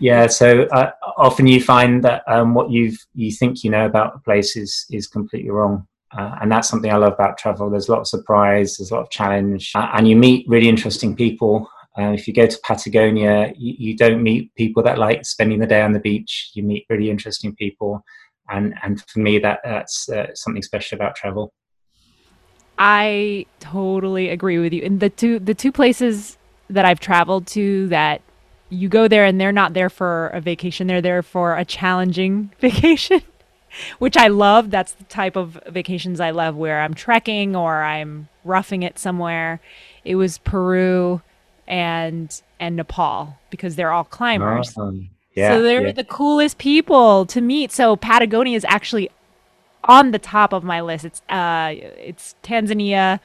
Yeah, 0.01 0.29
so 0.29 0.63
uh, 0.73 0.93
often 1.19 1.47
you 1.47 1.63
find 1.63 2.03
that 2.05 2.23
um, 2.27 2.55
what 2.55 2.71
you 2.71 2.97
you 3.15 3.31
think 3.31 3.63
you 3.63 3.71
know 3.71 3.85
about 3.85 4.17
a 4.17 4.19
place 4.21 4.57
is 4.57 4.87
is 4.91 5.07
completely 5.07 5.51
wrong, 5.51 5.87
uh, 6.17 6.37
and 6.41 6.51
that's 6.51 6.69
something 6.69 6.91
I 6.91 6.97
love 6.97 7.13
about 7.13 7.37
travel. 7.37 7.69
There's 7.69 7.89
a 7.89 7.93
lot 7.93 8.01
of 8.01 8.07
surprise, 8.07 8.79
there's 8.79 8.91
a 8.91 8.95
lot 8.95 9.03
of 9.03 9.11
challenge, 9.11 9.73
uh, 9.75 9.91
and 9.95 10.09
you 10.09 10.17
meet 10.17 10.49
really 10.49 10.71
interesting 10.71 11.15
people. 11.15 11.71
Uh, 11.99 12.13
if 12.13 12.27
you 12.27 12.33
go 12.33 12.47
to 12.47 12.59
Patagonia, 12.65 13.53
you, 13.59 13.75
you, 13.77 13.97
don't 13.97 14.23
meet 14.23 14.55
people 14.55 14.81
that 14.85 14.97
like 14.97 15.27
spending 15.27 15.59
the 15.59 15.67
day 15.67 15.83
on 15.83 15.93
the 15.93 15.99
beach. 15.99 16.53
You 16.55 16.63
meet 16.63 16.87
really 16.89 17.11
interesting 17.11 17.55
people, 17.55 18.03
and 18.49 18.75
and 18.83 19.03
for 19.07 19.19
me, 19.19 19.39
that 19.41 19.61
that's 19.65 20.09
uh, 20.09 20.35
something 20.35 20.63
special 20.63 20.97
about 20.97 21.15
travel. 21.15 21.53
I 22.79 23.45
totally 23.59 24.31
agree 24.31 24.59
with 24.59 24.73
you. 24.73 24.83
And 24.83 24.99
the 24.99 25.11
two 25.11 25.39
the 25.41 25.55
two 25.55 25.73
places 25.73 26.39
that 26.71 26.87
I've 26.87 27.01
traveled 27.01 27.47
to 27.49 27.89
that 27.89 28.23
you 28.71 28.89
go 28.89 29.09
there 29.09 29.25
and 29.25 29.41
they're 29.41 29.53
not 29.53 29.75
there 29.75 29.91
for 29.91 30.29
a 30.29 30.41
vacation. 30.41 30.87
They're 30.87 31.03
there 31.03 31.23
for 31.23 31.57
a 31.57 31.65
challenging 31.65 32.53
vacation 32.61 33.23
which 33.99 34.17
i 34.17 34.29
love. 34.29 34.71
That's 34.71 34.93
the 34.93 35.05
type 35.05 35.37
of 35.37 35.59
vacations 35.69 36.21
i 36.21 36.31
love 36.31 36.57
where 36.57 36.81
i'm 36.81 36.95
trekking 36.95 37.55
or 37.57 37.83
i'm 37.83 38.29
roughing 38.45 38.83
it 38.83 38.99
somewhere. 38.99 39.61
It 40.05 40.17
was 40.17 40.39
peru 40.39 41.23
and 41.67 42.41
and 42.59 42.77
nepal 42.77 43.39
because 43.51 43.77
they're 43.77 43.93
all 43.93 44.05
climbers. 44.05 44.71
Awesome. 44.71 45.11
yeah, 45.35 45.55
so 45.55 45.63
they're 45.63 45.87
yeah. 45.87 45.93
the 45.93 46.05
coolest 46.05 46.59
people 46.59 47.27
to 47.27 47.41
meet. 47.41 47.73
So 47.73 47.97
patagonia 47.97 48.57
is 48.57 48.65
actually 48.69 49.11
on 49.85 50.11
the 50.11 50.19
top 50.19 50.53
of 50.53 50.65
my 50.65 50.81
list. 50.81 51.05
It's 51.05 51.23
uh 51.29 51.75
it's 51.75 52.35
tanzania 52.43 53.21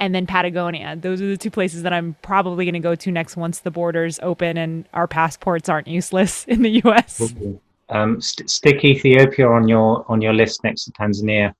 and 0.00 0.14
then 0.14 0.26
Patagonia. 0.26 0.96
Those 0.96 1.20
are 1.20 1.28
the 1.28 1.36
two 1.36 1.50
places 1.50 1.82
that 1.82 1.92
I'm 1.92 2.16
probably 2.22 2.64
going 2.64 2.74
to 2.74 2.80
go 2.80 2.94
to 2.96 3.12
next 3.12 3.36
once 3.36 3.60
the 3.60 3.70
borders 3.70 4.18
open 4.22 4.56
and 4.56 4.88
our 4.94 5.06
passports 5.06 5.68
aren't 5.68 5.86
useless 5.86 6.44
in 6.48 6.62
the 6.62 6.80
U.S. 6.84 7.34
Um, 7.90 8.20
st- 8.20 8.50
stick 8.50 8.84
Ethiopia 8.84 9.46
on 9.46 9.68
your 9.68 10.04
on 10.08 10.20
your 10.20 10.32
list 10.32 10.64
next 10.64 10.86
to 10.86 10.92
Tanzania. 10.92 11.52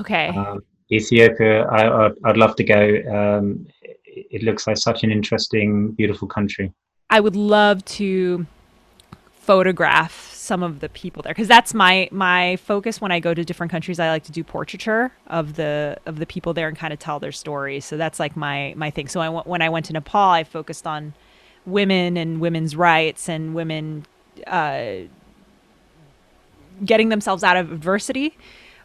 Okay. 0.00 0.28
Um, 0.28 0.62
Ethiopia, 0.90 1.64
I, 1.64 2.10
would 2.24 2.36
love 2.36 2.54
to 2.56 2.64
go. 2.64 2.80
Um, 3.10 3.66
it, 3.82 4.26
it 4.30 4.42
looks 4.42 4.66
like 4.66 4.76
such 4.76 5.04
an 5.04 5.10
interesting, 5.10 5.92
beautiful 5.92 6.28
country. 6.28 6.72
I 7.08 7.20
would 7.20 7.34
love 7.36 7.84
to 7.96 8.46
photograph 9.32 10.31
some 10.42 10.64
of 10.64 10.80
the 10.80 10.88
people 10.88 11.22
there 11.22 11.32
because 11.32 11.46
that's 11.46 11.72
my 11.72 12.08
my 12.10 12.56
focus 12.56 13.00
when 13.00 13.12
I 13.12 13.20
go 13.20 13.32
to 13.32 13.44
different 13.44 13.70
countries. 13.70 14.00
I 14.00 14.08
like 14.08 14.24
to 14.24 14.32
do 14.32 14.42
portraiture 14.42 15.12
of 15.28 15.54
the 15.54 15.98
of 16.04 16.18
the 16.18 16.26
people 16.26 16.52
there 16.52 16.66
and 16.66 16.76
kind 16.76 16.92
of 16.92 16.98
tell 16.98 17.20
their 17.20 17.30
stories. 17.30 17.84
So 17.84 17.96
that's 17.96 18.18
like 18.18 18.36
my 18.36 18.74
my 18.76 18.90
thing. 18.90 19.06
So 19.06 19.20
I 19.20 19.28
when 19.28 19.62
I 19.62 19.68
went 19.68 19.86
to 19.86 19.92
Nepal, 19.92 20.20
I 20.20 20.42
focused 20.42 20.84
on 20.84 21.14
women 21.64 22.16
and 22.16 22.40
women's 22.40 22.74
rights 22.74 23.28
and 23.28 23.54
women 23.54 24.04
uh, 24.48 25.06
getting 26.84 27.08
themselves 27.08 27.44
out 27.44 27.56
of 27.56 27.70
adversity 27.70 28.36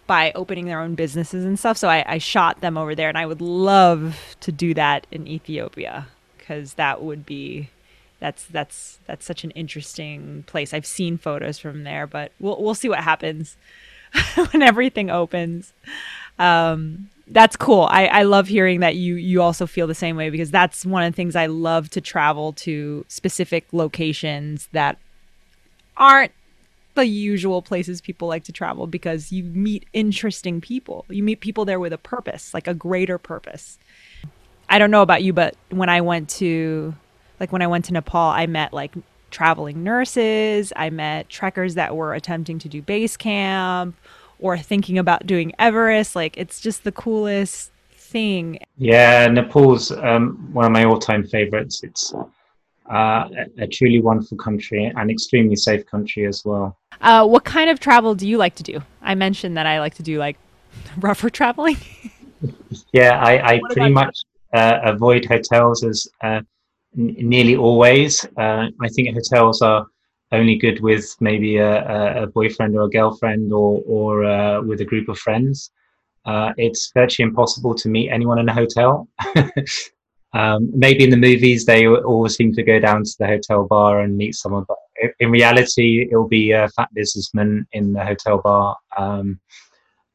by 0.06 0.32
opening 0.36 0.66
their 0.66 0.80
own 0.80 0.94
businesses 0.94 1.44
and 1.44 1.58
stuff. 1.58 1.76
So 1.76 1.90
I, 1.90 2.04
I 2.08 2.18
shot 2.20 2.62
them 2.62 2.78
over 2.78 2.94
there, 2.94 3.10
and 3.10 3.18
I 3.18 3.26
would 3.26 3.42
love 3.42 4.38
to 4.42 4.52
do 4.52 4.76
that 4.76 5.08
in 5.12 5.28
Ethiopia 5.28 6.08
because 6.38 6.76
that 6.76 7.02
would 7.02 7.26
be 7.26 7.70
that's 8.20 8.46
that's 8.46 9.00
that's 9.06 9.26
such 9.26 9.44
an 9.44 9.52
interesting 9.52 10.44
place. 10.48 10.74
I've 10.74 10.86
seen 10.86 11.18
photos 11.18 11.60
from 11.60 11.84
there, 11.84 12.08
but 12.08 12.32
we'll 12.40 12.62
we'll 12.62 12.76
see 12.76 12.90
what 12.90 13.04
happens 13.04 13.58
when 14.52 14.62
everything 14.62 15.10
opens. 15.10 15.74
Um, 16.40 17.10
that's 17.28 17.56
cool. 17.56 17.88
I, 17.92 18.08
I 18.08 18.24
love 18.24 18.48
hearing 18.48 18.80
that 18.80 18.96
you 18.96 19.16
you 19.16 19.42
also 19.42 19.68
feel 19.68 19.88
the 19.88 19.96
same 19.96 20.16
way 20.16 20.30
because 20.30 20.52
that's 20.52 20.86
one 20.86 21.04
of 21.04 21.12
the 21.12 21.16
things 21.16 21.36
I 21.36 21.46
love 21.48 21.90
to 21.92 22.02
travel 22.02 22.54
to 22.54 23.06
specific 23.08 23.66
locations 23.72 24.68
that 24.72 24.98
aren't 25.96 26.32
the 26.96 27.06
usual 27.06 27.62
places 27.62 28.02
people 28.02 28.28
like 28.28 28.44
to 28.46 28.52
travel 28.52 28.88
because 28.88 29.32
you 29.32 29.44
meet 29.44 29.86
interesting 29.94 30.60
people. 30.60 31.06
You 31.10 31.22
meet 31.22 31.42
people 31.42 31.64
there 31.64 31.80
with 31.80 31.94
a 31.94 31.98
purpose, 31.98 32.54
like 32.54 32.68
a 32.68 32.74
greater 32.74 33.18
purpose. 33.20 33.78
I 34.70 34.80
don't 34.80 34.92
know 34.92 35.04
about 35.04 35.22
you, 35.22 35.32
but 35.32 35.56
when 35.70 35.90
I 35.90 36.02
went 36.02 36.30
to 36.30 36.96
like 37.40 37.52
when 37.52 37.62
I 37.62 37.68
went 37.68 37.86
to 37.86 37.94
Nepal, 37.94 38.30
I 38.30 38.46
met 38.48 38.74
like 38.74 38.94
traveling 39.32 39.84
nurses. 39.84 40.74
I 40.76 40.90
met 40.90 41.30
trekkers 41.30 41.76
that 41.76 41.96
were 41.96 42.14
attempting 42.14 42.60
to 42.60 42.70
do 42.70 42.82
base 42.82 43.18
camp 43.18 43.96
or 44.40 44.58
thinking 44.58 44.98
about 44.98 45.28
doing 45.28 45.54
Everest. 45.60 46.16
Like 46.16 46.38
it's 46.38 46.60
just 46.60 46.84
the 46.84 46.92
coolest 46.92 47.72
thing. 47.92 48.60
Yeah, 48.78 49.28
Nepal's 49.28 49.92
um, 49.92 50.50
one 50.54 50.66
of 50.66 50.72
my 50.72 50.84
all-time 50.86 51.26
favorites. 51.26 51.84
It's 51.84 52.14
uh, 52.92 53.28
a, 53.60 53.64
a 53.64 53.68
truly 53.68 54.02
wonderful 54.02 54.38
country 54.38 54.92
and 54.96 55.12
extremely 55.12 55.56
safe 55.56 55.86
country 55.86 56.26
as 56.26 56.44
well. 56.46 56.78
Uh, 57.02 57.26
what 57.28 57.44
kind 57.44 57.70
of 57.70 57.80
travel 57.80 58.16
do 58.16 58.28
you 58.28 58.38
like 58.38 58.56
to 58.56 58.64
do? 58.64 58.82
I 59.02 59.16
mentioned 59.16 59.58
that 59.58 59.66
I 59.66 59.80
like 59.80 59.96
to 59.96 60.04
do 60.04 60.20
like 60.20 60.38
rougher 60.98 61.30
traveling. 61.30 61.78
yeah, 62.94 63.20
I, 63.22 63.54
I 63.54 63.62
pretty 63.72 63.92
much 63.92 64.18
uh, 64.54 64.80
avoid 64.84 65.26
hotels 65.26 65.84
as 65.84 66.08
uh, 66.24 66.42
n- 66.98 67.16
nearly 67.18 67.56
always. 67.56 68.26
Uh, 68.38 68.68
I 68.82 68.88
think 68.96 69.14
hotels 69.14 69.62
are 69.62 69.86
only 70.32 70.58
good 70.58 70.82
with 70.82 71.16
maybe 71.20 71.58
a, 71.58 72.24
a 72.24 72.28
boyfriend 72.28 72.76
or 72.76 72.84
a 72.84 72.90
girlfriend 72.90 73.52
or, 73.54 73.82
or 73.88 74.26
uh, 74.26 74.62
with 74.62 74.82
a 74.82 74.86
group 74.86 75.10
of 75.10 75.18
friends. 75.18 75.72
Uh, 76.26 76.52
it's 76.58 76.92
virtually 76.94 77.28
impossible 77.28 77.74
to 77.74 77.90
meet 77.90 78.10
anyone 78.10 78.38
in 78.38 78.50
a 78.50 78.54
hotel. 78.54 79.08
um, 80.34 80.70
maybe 80.74 81.06
in 81.06 81.10
the 81.10 81.18
movies 81.18 81.66
they 81.66 81.88
always 81.88 82.36
seem 82.36 82.54
to 82.54 82.64
go 82.64 82.80
down 82.80 83.04
to 83.04 83.16
the 83.20 83.28
hotel 83.28 83.66
bar 83.66 84.02
and 84.02 84.18
meet 84.18 84.36
someone, 84.36 84.66
but 84.68 84.78
in 85.20 85.32
reality, 85.32 86.08
it'll 86.10 86.28
be 86.28 86.52
a 86.52 86.68
fat 86.70 86.90
businessman 86.94 87.68
in 87.72 87.94
the 87.94 88.04
hotel 88.04 88.40
bar. 88.40 88.76
Um, 88.98 89.40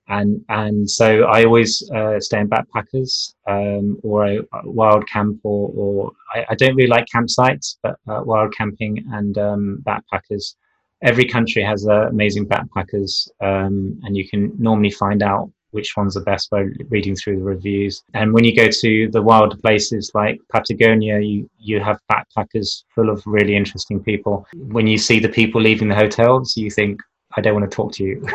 and 0.08 0.44
and 0.48 0.90
so 0.90 1.24
I 1.24 1.44
always 1.44 1.88
uh, 1.90 2.18
stay 2.20 2.40
in 2.40 2.48
backpackers 2.48 3.34
um, 3.46 3.98
or 4.02 4.26
a, 4.26 4.40
wild 4.64 5.08
camp 5.08 5.40
or, 5.44 5.70
or 5.74 6.12
I, 6.34 6.44
I, 6.50 6.54
don't 6.54 6.74
really 6.74 6.88
like 6.88 7.06
campsites, 7.14 7.76
but 7.82 7.96
uh, 8.08 8.22
wild 8.24 8.54
camping 8.54 9.04
and 9.12 9.38
um, 9.38 9.82
backpackers. 9.86 10.56
Every 11.02 11.24
country 11.24 11.62
has 11.62 11.86
uh, 11.86 12.08
amazing 12.08 12.46
backpackers, 12.46 13.28
um, 13.40 14.00
and 14.04 14.16
you 14.16 14.28
can 14.28 14.52
normally 14.58 14.90
find 14.90 15.22
out 15.22 15.50
which 15.72 15.96
one's 15.96 16.14
the 16.14 16.20
best 16.20 16.50
by 16.50 16.66
reading 16.90 17.16
through 17.16 17.38
the 17.38 17.42
reviews. 17.42 18.02
And 18.14 18.32
when 18.32 18.44
you 18.44 18.54
go 18.54 18.68
to 18.68 19.08
the 19.10 19.22
wild 19.22 19.60
places 19.62 20.12
like 20.14 20.38
Patagonia, 20.50 21.18
you 21.20 21.48
you 21.58 21.80
have 21.80 21.98
backpackers 22.10 22.84
full 22.94 23.10
of 23.10 23.22
really 23.26 23.56
interesting 23.56 24.02
people. 24.02 24.46
When 24.54 24.86
you 24.86 24.98
see 24.98 25.18
the 25.18 25.28
people 25.28 25.60
leaving 25.60 25.88
the 25.88 25.94
hotels, 25.94 26.56
you 26.56 26.70
think, 26.70 27.00
I 27.36 27.40
don't 27.40 27.54
want 27.54 27.70
to 27.70 27.74
talk 27.74 27.92
to 27.94 28.04
you. 28.04 28.26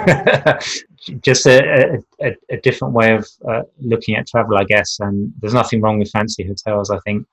Just 1.22 1.46
a, 1.46 2.02
a, 2.22 2.36
a, 2.50 2.58
different 2.58 2.94
way 2.94 3.16
of 3.16 3.28
uh, 3.48 3.62
looking 3.80 4.16
at 4.16 4.28
travel, 4.28 4.58
I 4.58 4.64
guess. 4.64 5.00
And 5.00 5.32
there's 5.40 5.54
nothing 5.54 5.82
wrong 5.82 6.00
with 6.00 6.10
fancy 6.10 6.44
hotels. 6.46 6.90
I 6.90 7.00
think 7.00 7.26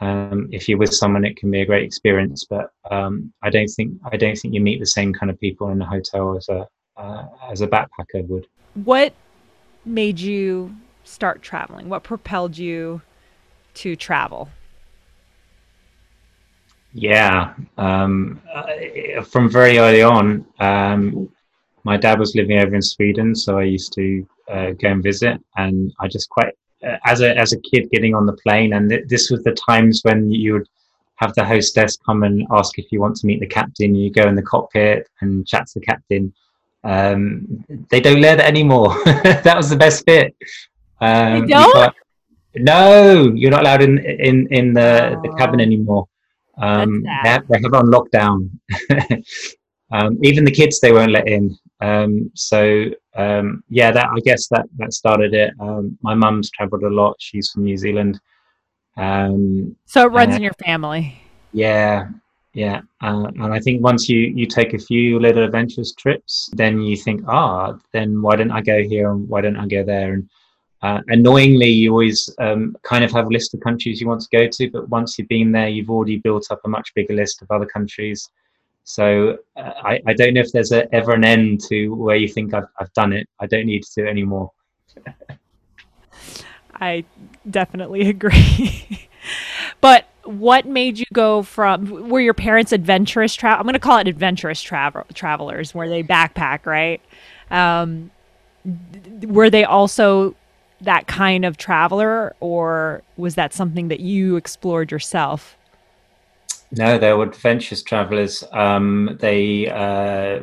um, 0.00 0.48
if 0.52 0.68
you're 0.68 0.78
with 0.78 0.94
someone, 0.94 1.24
it 1.24 1.36
can 1.36 1.50
be 1.50 1.62
a 1.62 1.66
great 1.66 1.84
experience. 1.84 2.44
But 2.44 2.70
um, 2.90 3.32
I 3.42 3.50
don't 3.50 3.68
think 3.68 3.98
I 4.10 4.16
don't 4.16 4.36
think 4.36 4.54
you 4.54 4.60
meet 4.60 4.80
the 4.80 4.86
same 4.86 5.12
kind 5.12 5.30
of 5.30 5.40
people 5.40 5.70
in 5.70 5.80
a 5.80 5.86
hotel 5.86 6.36
as 6.36 6.48
a 6.48 6.68
uh, 6.96 7.24
as 7.50 7.62
a 7.62 7.66
backpacker 7.66 8.26
would. 8.28 8.46
What 8.74 9.14
made 9.84 10.18
you 10.18 10.74
start 11.04 11.42
traveling? 11.42 11.88
What 11.88 12.02
propelled 12.02 12.58
you 12.58 13.00
to 13.74 13.96
travel? 13.96 14.50
Yeah, 16.98 17.52
um, 17.76 18.40
uh, 18.54 19.20
from 19.22 19.50
very 19.50 19.76
early 19.76 20.02
on, 20.02 20.46
um, 20.60 21.28
my 21.84 21.98
dad 21.98 22.18
was 22.18 22.34
living 22.34 22.58
over 22.58 22.74
in 22.74 22.80
Sweden, 22.80 23.34
so 23.34 23.58
I 23.58 23.64
used 23.64 23.92
to 23.92 24.26
uh, 24.50 24.70
go 24.70 24.88
and 24.88 25.02
visit, 25.02 25.38
and 25.58 25.92
I 26.00 26.08
just 26.08 26.30
quite 26.30 26.54
uh, 26.82 26.96
as 27.04 27.20
a 27.20 27.36
as 27.36 27.52
a 27.52 27.60
kid 27.60 27.90
getting 27.90 28.14
on 28.14 28.24
the 28.24 28.32
plane, 28.32 28.72
and 28.72 28.88
th- 28.88 29.08
this 29.08 29.30
was 29.30 29.42
the 29.44 29.52
times 29.52 30.00
when 30.04 30.32
you 30.32 30.54
would 30.54 30.68
have 31.16 31.34
the 31.34 31.44
hostess 31.44 31.98
come 31.98 32.22
and 32.22 32.46
ask 32.50 32.78
if 32.78 32.86
you 32.90 32.98
want 32.98 33.16
to 33.16 33.26
meet 33.26 33.40
the 33.40 33.46
captain. 33.46 33.94
You 33.94 34.10
go 34.10 34.26
in 34.26 34.34
the 34.34 34.40
cockpit 34.42 35.06
and 35.20 35.46
chat 35.46 35.66
to 35.66 35.80
the 35.80 35.84
captain. 35.84 36.32
Um, 36.82 37.62
they 37.90 38.00
don't 38.00 38.22
let 38.22 38.38
that 38.38 38.48
anymore. 38.48 38.96
that 39.04 39.54
was 39.54 39.68
the 39.68 39.76
best 39.76 40.06
bit. 40.06 40.34
Um, 41.02 41.42
they 41.42 41.48
don't. 41.48 41.94
You 42.54 42.62
no, 42.64 43.32
you're 43.34 43.50
not 43.50 43.60
allowed 43.60 43.82
in 43.82 43.98
in 43.98 44.48
in 44.50 44.72
the, 44.72 45.14
oh. 45.14 45.20
the 45.20 45.36
cabin 45.36 45.60
anymore. 45.60 46.08
Um, 46.60 47.02
they, 47.02 47.28
have, 47.30 47.46
they 47.48 47.60
have 47.62 47.74
on 47.74 47.86
lockdown. 47.86 48.50
um, 49.92 50.18
even 50.22 50.44
the 50.44 50.50
kids 50.50 50.80
they 50.80 50.92
won't 50.92 51.12
let 51.12 51.28
in. 51.28 51.56
Um, 51.80 52.30
so 52.34 52.86
um, 53.16 53.62
yeah, 53.68 53.90
that 53.90 54.08
I 54.14 54.20
guess 54.20 54.48
that 54.48 54.66
that 54.78 54.92
started 54.92 55.34
it. 55.34 55.52
Um, 55.60 55.98
my 56.02 56.14
mum's 56.14 56.50
travelled 56.50 56.84
a 56.84 56.90
lot. 56.90 57.16
She's 57.18 57.50
from 57.50 57.64
New 57.64 57.76
Zealand. 57.76 58.18
Um, 58.96 59.76
so 59.84 60.06
it 60.06 60.12
runs 60.12 60.32
uh, 60.32 60.36
in 60.36 60.42
your 60.42 60.54
family. 60.54 61.20
Yeah, 61.52 62.08
yeah, 62.54 62.80
uh, 63.02 63.26
and 63.26 63.52
I 63.52 63.60
think 63.60 63.82
once 63.82 64.08
you 64.08 64.18
you 64.34 64.46
take 64.46 64.72
a 64.72 64.78
few 64.78 65.20
little 65.20 65.44
adventurous 65.44 65.92
trips, 65.92 66.48
then 66.54 66.80
you 66.80 66.96
think, 66.96 67.22
ah, 67.28 67.72
oh, 67.72 67.80
then 67.92 68.22
why 68.22 68.36
don't 68.36 68.50
I 68.50 68.62
go 68.62 68.82
here 68.82 69.10
and 69.10 69.28
why 69.28 69.42
don't 69.42 69.58
I 69.58 69.66
go 69.66 69.84
there? 69.84 70.14
And 70.14 70.28
uh, 70.82 71.00
annoyingly, 71.08 71.68
you 71.68 71.90
always 71.92 72.28
um, 72.38 72.76
kind 72.82 73.04
of 73.04 73.10
have 73.12 73.26
a 73.26 73.30
list 73.30 73.54
of 73.54 73.60
countries 73.60 74.00
you 74.00 74.06
want 74.06 74.20
to 74.20 74.28
go 74.30 74.46
to, 74.46 74.70
but 74.70 74.88
once 74.88 75.18
you've 75.18 75.28
been 75.28 75.50
there, 75.52 75.68
you've 75.68 75.90
already 75.90 76.18
built 76.18 76.46
up 76.50 76.60
a 76.64 76.68
much 76.68 76.92
bigger 76.94 77.14
list 77.14 77.42
of 77.42 77.50
other 77.50 77.66
countries. 77.66 78.28
So 78.84 79.38
uh, 79.56 79.72
I, 79.82 80.00
I 80.06 80.12
don't 80.12 80.34
know 80.34 80.40
if 80.40 80.52
there's 80.52 80.72
a, 80.72 80.92
ever 80.94 81.12
an 81.12 81.24
end 81.24 81.60
to 81.68 81.88
where 81.94 82.16
you 82.16 82.28
think 82.28 82.54
I've, 82.54 82.68
I've 82.78 82.92
done 82.92 83.12
it. 83.12 83.28
I 83.40 83.46
don't 83.46 83.66
need 83.66 83.82
to 83.82 83.90
do 83.96 84.06
it 84.06 84.10
anymore. 84.10 84.52
I 86.74 87.04
definitely 87.50 88.08
agree. 88.08 89.08
but 89.80 90.06
what 90.24 90.66
made 90.66 90.98
you 90.98 91.06
go 91.12 91.42
from 91.42 92.08
were 92.08 92.20
your 92.20 92.34
parents 92.34 92.72
adventurous 92.72 93.34
travel? 93.34 93.60
I'm 93.60 93.64
going 93.64 93.74
to 93.74 93.80
call 93.80 93.98
it 93.98 94.08
adventurous 94.08 94.60
travel 94.60 95.04
travelers, 95.14 95.74
where 95.74 95.88
they 95.88 96.02
backpack, 96.02 96.66
right? 96.66 97.00
Um, 97.50 98.10
were 99.22 99.50
they 99.50 99.64
also 99.64 100.36
that 100.80 101.06
kind 101.06 101.44
of 101.44 101.56
traveler, 101.56 102.34
or 102.40 103.02
was 103.16 103.34
that 103.34 103.54
something 103.54 103.88
that 103.88 104.00
you 104.00 104.36
explored 104.36 104.90
yourself? 104.90 105.56
No, 106.72 106.98
they 106.98 107.12
were 107.12 107.24
adventurous 107.24 107.82
travelers. 107.82 108.42
Um, 108.52 109.16
they, 109.20 109.68
uh, 109.68 110.40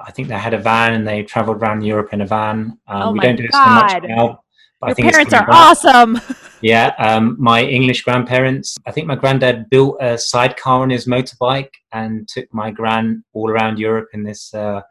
I 0.00 0.12
think 0.12 0.28
they 0.28 0.38
had 0.38 0.54
a 0.54 0.58
van 0.58 0.94
and 0.94 1.06
they 1.06 1.24
traveled 1.24 1.58
around 1.58 1.82
Europe 1.82 2.12
in 2.12 2.20
a 2.20 2.26
van. 2.26 2.78
Um, 2.86 3.02
oh 3.02 3.12
we 3.12 3.18
don't 3.18 3.36
do 3.36 3.44
it 3.44 3.52
so 3.52 3.64
much 3.66 4.02
now. 4.04 4.40
Your 4.86 4.94
parents 4.94 5.32
are 5.32 5.50
awesome. 5.50 6.20
yeah, 6.62 6.94
um, 6.98 7.36
my 7.40 7.64
English 7.64 8.02
grandparents. 8.02 8.76
I 8.86 8.92
think 8.92 9.08
my 9.08 9.16
granddad 9.16 9.68
built 9.70 9.96
a 10.00 10.16
sidecar 10.16 10.82
on 10.82 10.90
his 10.90 11.06
motorbike 11.06 11.70
and 11.92 12.28
took 12.28 12.46
my 12.54 12.70
gran 12.70 13.24
all 13.32 13.50
around 13.50 13.80
Europe 13.80 14.08
in 14.12 14.22
this 14.22 14.54
uh, 14.54 14.82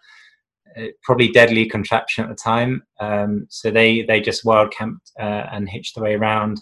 probably 1.04 1.30
deadly 1.30 1.66
contraption 1.66 2.24
at 2.24 2.30
the 2.30 2.36
time. 2.36 2.84
Um, 3.00 3.48
so 3.50 3.72
they 3.72 4.04
they 4.04 4.22
just 4.22 4.46
wild 4.46 4.72
camped 4.72 5.12
uh, 5.20 5.46
and 5.52 5.70
hitched 5.70 5.96
the 5.96 6.02
way 6.02 6.16
around. 6.16 6.62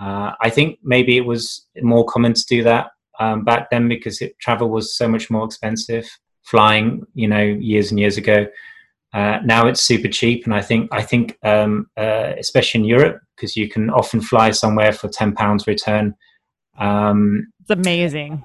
Uh, 0.00 0.32
I 0.40 0.50
think 0.50 0.78
maybe 0.82 1.16
it 1.16 1.26
was 1.26 1.66
more 1.82 2.06
common 2.06 2.34
to 2.34 2.44
do 2.48 2.62
that 2.62 2.90
um, 3.20 3.44
back 3.44 3.70
then 3.70 3.88
because 3.88 4.22
it, 4.22 4.38
travel 4.38 4.70
was 4.70 4.96
so 4.96 5.08
much 5.08 5.30
more 5.30 5.44
expensive. 5.44 6.08
Flying, 6.44 7.06
you 7.14 7.28
know, 7.28 7.42
years 7.42 7.90
and 7.90 8.00
years 8.00 8.16
ago. 8.16 8.46
Uh, 9.14 9.38
now 9.44 9.66
it's 9.68 9.80
super 9.80 10.08
cheap, 10.08 10.44
and 10.44 10.54
I 10.54 10.62
think 10.62 10.88
I 10.92 11.02
think 11.02 11.38
um, 11.42 11.86
uh, 11.96 12.32
especially 12.38 12.80
in 12.80 12.86
Europe 12.86 13.20
because 13.36 13.56
you 13.56 13.68
can 13.68 13.90
often 13.90 14.20
fly 14.20 14.50
somewhere 14.50 14.92
for 14.92 15.08
ten 15.08 15.34
pounds 15.34 15.66
return. 15.66 16.14
Um, 16.78 17.52
it's 17.60 17.70
amazing 17.70 18.44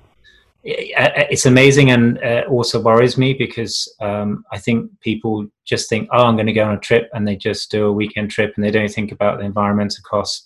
it's 0.63 1.45
amazing 1.45 1.91
and 1.91 2.21
uh, 2.23 2.43
also 2.49 2.81
worries 2.81 3.17
me 3.17 3.33
because 3.33 3.93
um, 4.01 4.43
I 4.51 4.57
think 4.57 4.89
people 5.01 5.47
just 5.65 5.89
think, 5.89 6.09
oh, 6.11 6.25
I'm 6.25 6.35
going 6.35 6.47
to 6.47 6.53
go 6.53 6.65
on 6.65 6.75
a 6.75 6.79
trip, 6.79 7.09
and 7.13 7.27
they 7.27 7.35
just 7.35 7.71
do 7.71 7.85
a 7.85 7.91
weekend 7.91 8.31
trip, 8.31 8.53
and 8.55 8.63
they 8.63 8.71
don't 8.71 8.91
think 8.91 9.11
about 9.11 9.39
the 9.39 9.45
environmental 9.45 10.03
costs. 10.09 10.45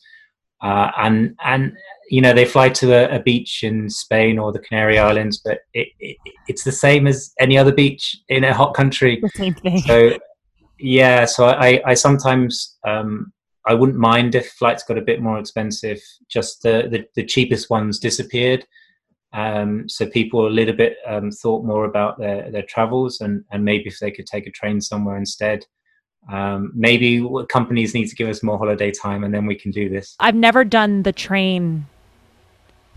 Uh, 0.62 0.92
and 0.98 1.36
and 1.44 1.76
you 2.10 2.22
know 2.22 2.34
they 2.34 2.46
fly 2.46 2.70
to 2.70 2.94
a, 2.94 3.16
a, 3.16 3.20
beach 3.20 3.64
in 3.64 3.90
Spain 3.90 4.38
or 4.38 4.52
the 4.52 4.60
Canary 4.60 5.00
Islands, 5.00 5.42
but 5.44 5.62
it, 5.74 5.88
it, 6.00 6.18
it's 6.48 6.64
the 6.64 6.72
same 6.72 7.08
as 7.08 7.34
any 7.40 7.58
other 7.58 7.74
beach 7.74 8.16
in 8.30 8.44
a 8.44 8.54
hot 8.54 8.76
country. 8.76 9.20
The 9.22 9.30
same 9.30 9.56
thing. 9.56 9.80
So 9.80 10.12
yeah, 10.78 11.26
so 11.26 11.46
I, 11.46 11.82
I 11.86 11.94
sometimes 11.96 12.78
um, 12.88 13.34
I 13.66 13.74
wouldn't 13.74 13.98
mind 13.98 14.36
if 14.36 14.52
flights 14.52 14.84
got 14.84 14.98
a 14.98 15.02
bit 15.02 15.22
more 15.22 15.40
expensive. 15.40 16.00
Just 16.30 16.64
the, 16.64 16.88
the, 16.92 17.06
the 17.16 17.26
cheapest 17.26 17.70
ones 17.70 18.00
disappeared 18.00 18.66
um, 19.34 19.88
so 19.88 20.06
people 20.06 20.48
a 20.48 20.50
little 20.50 20.76
bit 20.76 20.98
um, 21.08 21.32
thought 21.32 21.64
more 21.64 21.86
about 21.86 22.20
their, 22.20 22.52
their 22.52 22.64
travels 22.64 23.22
and, 23.22 23.44
and 23.52 23.64
maybe 23.64 23.86
if 23.86 24.00
they 24.00 24.12
could 24.12 24.26
take 24.26 24.48
a 24.48 24.52
train 24.52 24.82
somewhere 24.82 25.18
instead. 25.18 25.66
Um, 26.32 26.72
maybe 26.76 27.26
companies 27.50 27.94
need 27.94 28.08
to 28.08 28.16
give 28.16 28.30
us 28.30 28.44
more 28.44 28.58
holiday 28.58 28.92
time 28.92 29.24
and 29.24 29.34
then 29.34 29.46
we 29.46 29.56
can 29.56 29.72
do 29.72 29.90
this. 29.90 30.16
I've 30.20 30.36
never 30.36 30.64
done 30.64 31.04
the 31.04 31.14
train 31.14 31.88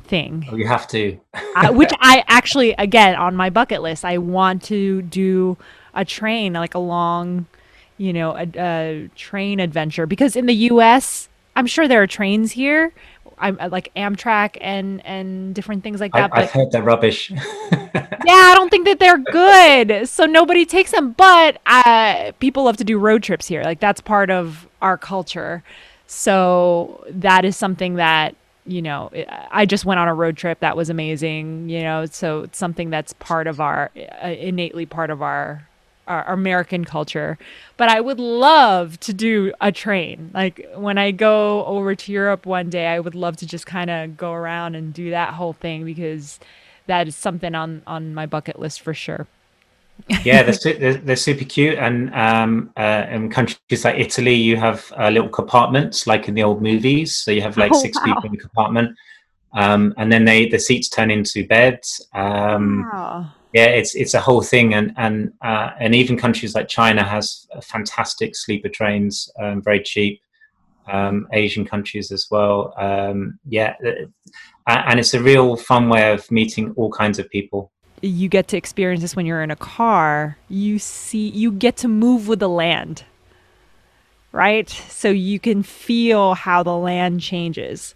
thing. 0.04 0.46
Oh, 0.50 0.56
you 0.56 0.66
have 0.66 0.86
to. 0.88 1.18
uh, 1.56 1.72
which 1.72 1.92
I 2.00 2.24
actually, 2.26 2.72
again, 2.72 3.14
on 3.14 3.36
my 3.36 3.48
bucket 3.48 3.80
list, 3.80 4.04
I 4.04 4.18
want 4.18 4.62
to 4.64 5.02
do 5.02 5.56
a 5.94 6.04
train, 6.04 6.52
like 6.52 6.74
a 6.74 6.78
long, 6.80 7.46
you 7.96 8.12
know, 8.12 8.36
a, 8.36 8.46
a 8.56 9.10
train 9.14 9.60
adventure. 9.60 10.06
Because 10.06 10.36
in 10.36 10.46
the 10.46 10.54
US, 10.54 11.28
I'm 11.56 11.66
sure 11.66 11.86
there 11.86 12.02
are 12.02 12.06
trains 12.06 12.52
here, 12.52 12.92
I'm 13.38 13.56
like 13.70 13.92
Amtrak 13.94 14.56
and 14.60 15.04
and 15.04 15.54
different 15.54 15.82
things 15.82 16.00
like 16.00 16.12
that. 16.12 16.30
I, 16.32 16.42
have 16.42 16.50
heard 16.50 16.72
they're 16.72 16.82
rubbish. 16.82 17.30
yeah, 17.30 17.38
I 18.26 18.52
don't 18.54 18.70
think 18.70 18.86
that 18.86 18.98
they're 18.98 19.18
good. 19.18 20.08
So 20.08 20.26
nobody 20.26 20.64
takes 20.66 20.90
them. 20.90 21.12
But 21.12 21.60
uh, 21.66 22.32
people 22.40 22.64
love 22.64 22.76
to 22.78 22.84
do 22.84 22.98
road 22.98 23.22
trips 23.22 23.46
here. 23.46 23.62
Like 23.62 23.80
that's 23.80 24.00
part 24.00 24.30
of 24.30 24.68
our 24.82 24.96
culture. 24.98 25.62
So 26.06 27.04
that 27.08 27.44
is 27.44 27.56
something 27.56 27.94
that 27.94 28.36
you 28.66 28.82
know 28.82 29.10
I 29.50 29.66
just 29.66 29.84
went 29.84 30.00
on 30.00 30.08
a 30.08 30.14
road 30.14 30.36
trip 30.36 30.60
that 30.60 30.76
was 30.76 30.90
amazing. 30.90 31.68
You 31.68 31.82
know, 31.82 32.06
so 32.06 32.42
it's 32.42 32.58
something 32.58 32.90
that's 32.90 33.12
part 33.14 33.46
of 33.46 33.60
our 33.60 33.90
uh, 34.22 34.28
innately 34.28 34.86
part 34.86 35.10
of 35.10 35.22
our 35.22 35.68
our 36.06 36.24
American 36.32 36.84
culture, 36.84 37.38
but 37.76 37.88
I 37.88 38.00
would 38.00 38.20
love 38.20 38.98
to 39.00 39.12
do 39.12 39.52
a 39.60 39.72
train. 39.72 40.30
Like 40.34 40.66
when 40.74 40.98
I 40.98 41.10
go 41.10 41.64
over 41.66 41.94
to 41.94 42.12
Europe 42.12 42.46
one 42.46 42.70
day, 42.70 42.86
I 42.86 43.00
would 43.00 43.14
love 43.14 43.36
to 43.38 43.46
just 43.46 43.66
kind 43.66 43.90
of 43.90 44.16
go 44.16 44.32
around 44.32 44.74
and 44.74 44.92
do 44.92 45.10
that 45.10 45.34
whole 45.34 45.52
thing 45.52 45.84
because 45.84 46.38
that 46.86 47.08
is 47.08 47.16
something 47.16 47.54
on 47.54 47.82
on 47.86 48.14
my 48.14 48.26
bucket 48.26 48.58
list 48.58 48.80
for 48.82 48.94
sure. 48.94 49.26
yeah, 50.24 50.42
they're, 50.42 50.74
they're, 50.74 50.94
they're, 50.94 51.16
super 51.16 51.44
cute, 51.44 51.78
and 51.78 52.12
um, 52.14 52.70
uh, 52.76 53.06
in 53.08 53.30
countries 53.30 53.84
like 53.84 53.96
Italy, 53.96 54.34
you 54.34 54.56
have 54.56 54.92
uh, 54.98 55.08
little 55.08 55.28
compartments 55.28 56.08
like 56.08 56.26
in 56.26 56.34
the 56.34 56.42
old 56.42 56.60
movies. 56.60 57.14
So 57.14 57.30
you 57.30 57.40
have 57.42 57.56
like 57.56 57.70
oh, 57.72 57.80
six 57.80 57.96
wow. 57.98 58.06
people 58.06 58.24
in 58.24 58.34
a 58.34 58.36
compartment, 58.36 58.96
um, 59.52 59.94
and 59.96 60.10
then 60.10 60.24
they 60.24 60.48
the 60.48 60.58
seats 60.58 60.88
turn 60.88 61.12
into 61.12 61.46
beds. 61.46 62.06
Um, 62.12 62.82
wow 62.92 63.30
yeah, 63.54 63.66
it's 63.66 63.94
it's 63.94 64.14
a 64.14 64.20
whole 64.20 64.42
thing, 64.42 64.74
and 64.74 64.92
and 64.96 65.32
uh, 65.40 65.70
and 65.78 65.94
even 65.94 66.18
countries 66.18 66.56
like 66.56 66.66
China 66.66 67.04
has 67.04 67.46
fantastic 67.62 68.34
sleeper 68.34 68.68
trains, 68.68 69.30
um, 69.40 69.62
very 69.62 69.80
cheap. 69.80 70.20
Um, 70.86 71.26
Asian 71.32 71.64
countries 71.64 72.12
as 72.12 72.26
well. 72.30 72.74
Um, 72.76 73.38
yeah, 73.48 73.74
uh, 74.66 74.82
and 74.86 75.00
it's 75.00 75.14
a 75.14 75.22
real 75.22 75.56
fun 75.56 75.88
way 75.88 76.12
of 76.12 76.30
meeting 76.30 76.74
all 76.76 76.90
kinds 76.90 77.18
of 77.18 77.30
people. 77.30 77.72
You 78.02 78.28
get 78.28 78.48
to 78.48 78.58
experience 78.58 79.00
this 79.00 79.16
when 79.16 79.24
you're 79.24 79.42
in 79.42 79.50
a 79.50 79.56
car. 79.56 80.36
You 80.50 80.78
see, 80.78 81.28
you 81.28 81.52
get 81.52 81.78
to 81.78 81.88
move 81.88 82.28
with 82.28 82.40
the 82.40 82.50
land, 82.50 83.04
right? 84.30 84.68
So 84.68 85.08
you 85.08 85.40
can 85.40 85.62
feel 85.62 86.34
how 86.34 86.62
the 86.64 86.76
land 86.76 87.22
changes 87.22 87.94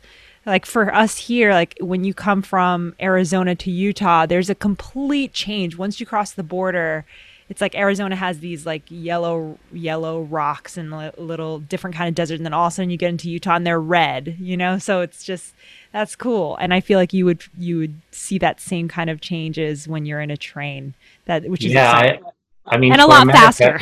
like 0.49 0.66
for 0.66 0.92
us 0.94 1.16
here 1.16 1.53
like 1.53 1.76
when 1.80 2.05
you 2.05 2.14
come 2.14 2.42
from 2.42 2.94
arizona 3.01 3.55
to 3.55 3.70
utah 3.70 4.26
there's 4.26 4.51
a 4.51 4.55
complete 4.55 5.32
change. 5.32 5.76
Once 5.76 6.01
you 6.01 6.07
cross 6.07 6.32
the 6.32 6.42
border 6.42 7.05
it's 7.49 7.61
like 7.61 7.74
arizona 7.74 8.16
has 8.16 8.40
these 8.40 8.66
like 8.66 8.82
yellow 8.88 9.59
yellow 9.72 10.22
rocks 10.22 10.76
and 10.76 10.90
little 11.18 11.61
different 11.61 11.94
kind 11.94 12.09
of 12.09 12.14
desert 12.14 12.36
and 12.36 12.44
then 12.44 12.53
all 12.53 12.66
of 12.66 12.72
a 12.72 12.74
sudden 12.74 12.90
you 12.90 12.96
get 12.96 13.11
into 13.11 13.30
utah 13.30 13.57
and 13.57 13.66
they're 13.66 13.80
red 13.80 14.36
you 14.40 14.57
know? 14.57 14.78
So 14.78 15.03
it's 15.03 15.22
just 15.22 15.55
that's 15.92 16.16
cool. 16.16 16.57
And 16.57 16.72
i 16.74 16.80
feel 16.80 16.99
like 16.99 17.12
you 17.12 17.24
would 17.26 17.42
you 17.57 17.78
would 17.78 18.01
see 18.11 18.38
that 18.38 18.61
same 18.61 18.88
kind 18.88 19.11
of 19.11 19.20
changes 19.20 19.86
when 19.86 20.07
you're 20.07 20.20
in 20.20 20.30
a 20.30 20.36
train 20.36 20.94
that 21.26 21.49
which 21.49 21.64
is 21.64 21.72
yeah 21.72 21.92
I, 21.92 22.20
I, 22.66 22.78
mean 22.78 22.92
and 22.92 23.01
a 23.01 23.07
lot 23.07 23.22
America, 23.22 23.38
faster 23.38 23.80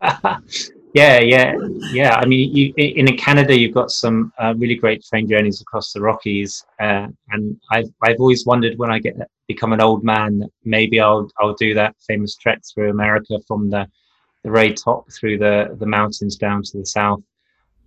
Yeah, 0.94 1.18
yeah, 1.18 1.54
yeah. 1.90 2.14
I 2.14 2.24
mean, 2.24 2.54
you, 2.54 2.72
in 2.76 3.16
Canada, 3.16 3.58
you've 3.58 3.74
got 3.74 3.90
some 3.90 4.32
uh, 4.38 4.54
really 4.56 4.76
great 4.76 5.04
train 5.04 5.28
journeys 5.28 5.60
across 5.60 5.92
the 5.92 6.00
Rockies, 6.00 6.64
uh, 6.80 7.08
and 7.30 7.60
I've 7.72 7.90
I've 8.00 8.20
always 8.20 8.46
wondered 8.46 8.78
when 8.78 8.92
I 8.92 9.00
get 9.00 9.16
become 9.48 9.72
an 9.72 9.80
old 9.80 10.04
man, 10.04 10.48
maybe 10.64 11.00
I'll 11.00 11.28
I'll 11.40 11.54
do 11.54 11.74
that 11.74 11.96
famous 12.06 12.36
trek 12.36 12.60
through 12.72 12.90
America 12.90 13.40
from 13.48 13.70
the 13.70 13.88
the 14.44 14.52
very 14.52 14.72
top 14.72 15.10
through 15.10 15.38
the 15.38 15.76
the 15.80 15.86
mountains 15.86 16.36
down 16.36 16.62
to 16.62 16.78
the 16.78 16.86
south. 16.86 17.22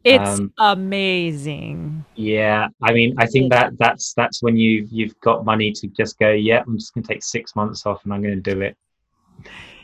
It's 0.03 0.39
um, 0.39 0.53
amazing. 0.57 2.03
Yeah, 2.15 2.67
I 2.81 2.91
mean, 2.91 3.15
I 3.17 3.25
think 3.25 3.51
that 3.53 3.77
that's 3.77 4.13
that's 4.15 4.43
when 4.43 4.57
you 4.57 4.87
you've 4.91 5.17
got 5.21 5.45
money 5.45 5.71
to 5.71 5.87
just 5.87 6.19
go. 6.19 6.31
Yeah, 6.31 6.61
I'm 6.67 6.77
just 6.77 6.93
going 6.93 7.03
to 7.03 7.13
take 7.13 7.23
six 7.23 7.55
months 7.55 7.85
off, 7.85 8.03
and 8.03 8.13
I'm 8.13 8.21
going 8.21 8.41
to 8.41 8.53
do 8.53 8.61
it. 8.61 8.75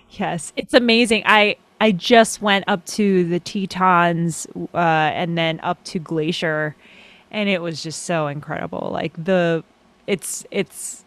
Yes, 0.09 0.53
it's 0.55 0.73
amazing. 0.73 1.23
I 1.25 1.55
I 1.83 1.91
just 1.91 2.41
went 2.41 2.63
up 2.69 2.85
to 2.85 3.25
the 3.25 3.41
Tetons 3.41 4.47
uh, 4.73 4.77
and 4.77 5.37
then 5.37 5.59
up 5.63 5.83
to 5.83 5.99
Glacier, 5.99 6.77
and 7.29 7.49
it 7.49 7.61
was 7.61 7.83
just 7.83 8.03
so 8.03 8.27
incredible. 8.27 8.87
Like 8.89 9.21
the, 9.21 9.65
it's 10.07 10.45
it's, 10.49 11.03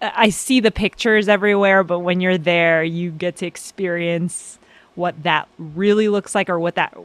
I 0.00 0.30
see 0.30 0.60
the 0.60 0.70
pictures 0.70 1.28
everywhere, 1.28 1.84
but 1.84 1.98
when 1.98 2.22
you're 2.22 2.38
there, 2.38 2.82
you 2.82 3.10
get 3.10 3.36
to 3.36 3.46
experience 3.46 4.58
what 4.94 5.22
that 5.24 5.50
really 5.58 6.08
looks 6.08 6.34
like 6.34 6.48
or 6.48 6.58
what 6.58 6.76
that 6.76 6.96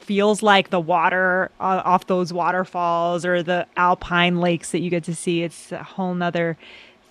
feels 0.00 0.42
like. 0.42 0.70
The 0.70 0.80
water 0.80 1.50
uh, 1.60 1.82
off 1.84 2.06
those 2.06 2.32
waterfalls 2.32 3.26
or 3.26 3.42
the 3.42 3.66
alpine 3.76 4.40
lakes 4.40 4.70
that 4.70 4.78
you 4.78 4.88
get 4.88 5.04
to 5.04 5.14
see. 5.14 5.42
It's 5.42 5.70
a 5.70 5.82
whole 5.82 6.14
nother 6.14 6.56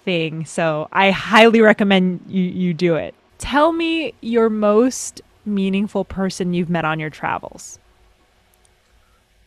thing. 0.03 0.45
So 0.45 0.87
I 0.91 1.11
highly 1.11 1.61
recommend 1.61 2.21
you 2.27 2.41
you 2.41 2.73
do 2.73 2.95
it. 2.95 3.13
Tell 3.37 3.71
me 3.71 4.15
your 4.21 4.49
most 4.49 5.21
meaningful 5.45 6.05
person 6.05 6.53
you've 6.53 6.69
met 6.69 6.85
on 6.85 6.99
your 6.99 7.09
travels? 7.09 7.79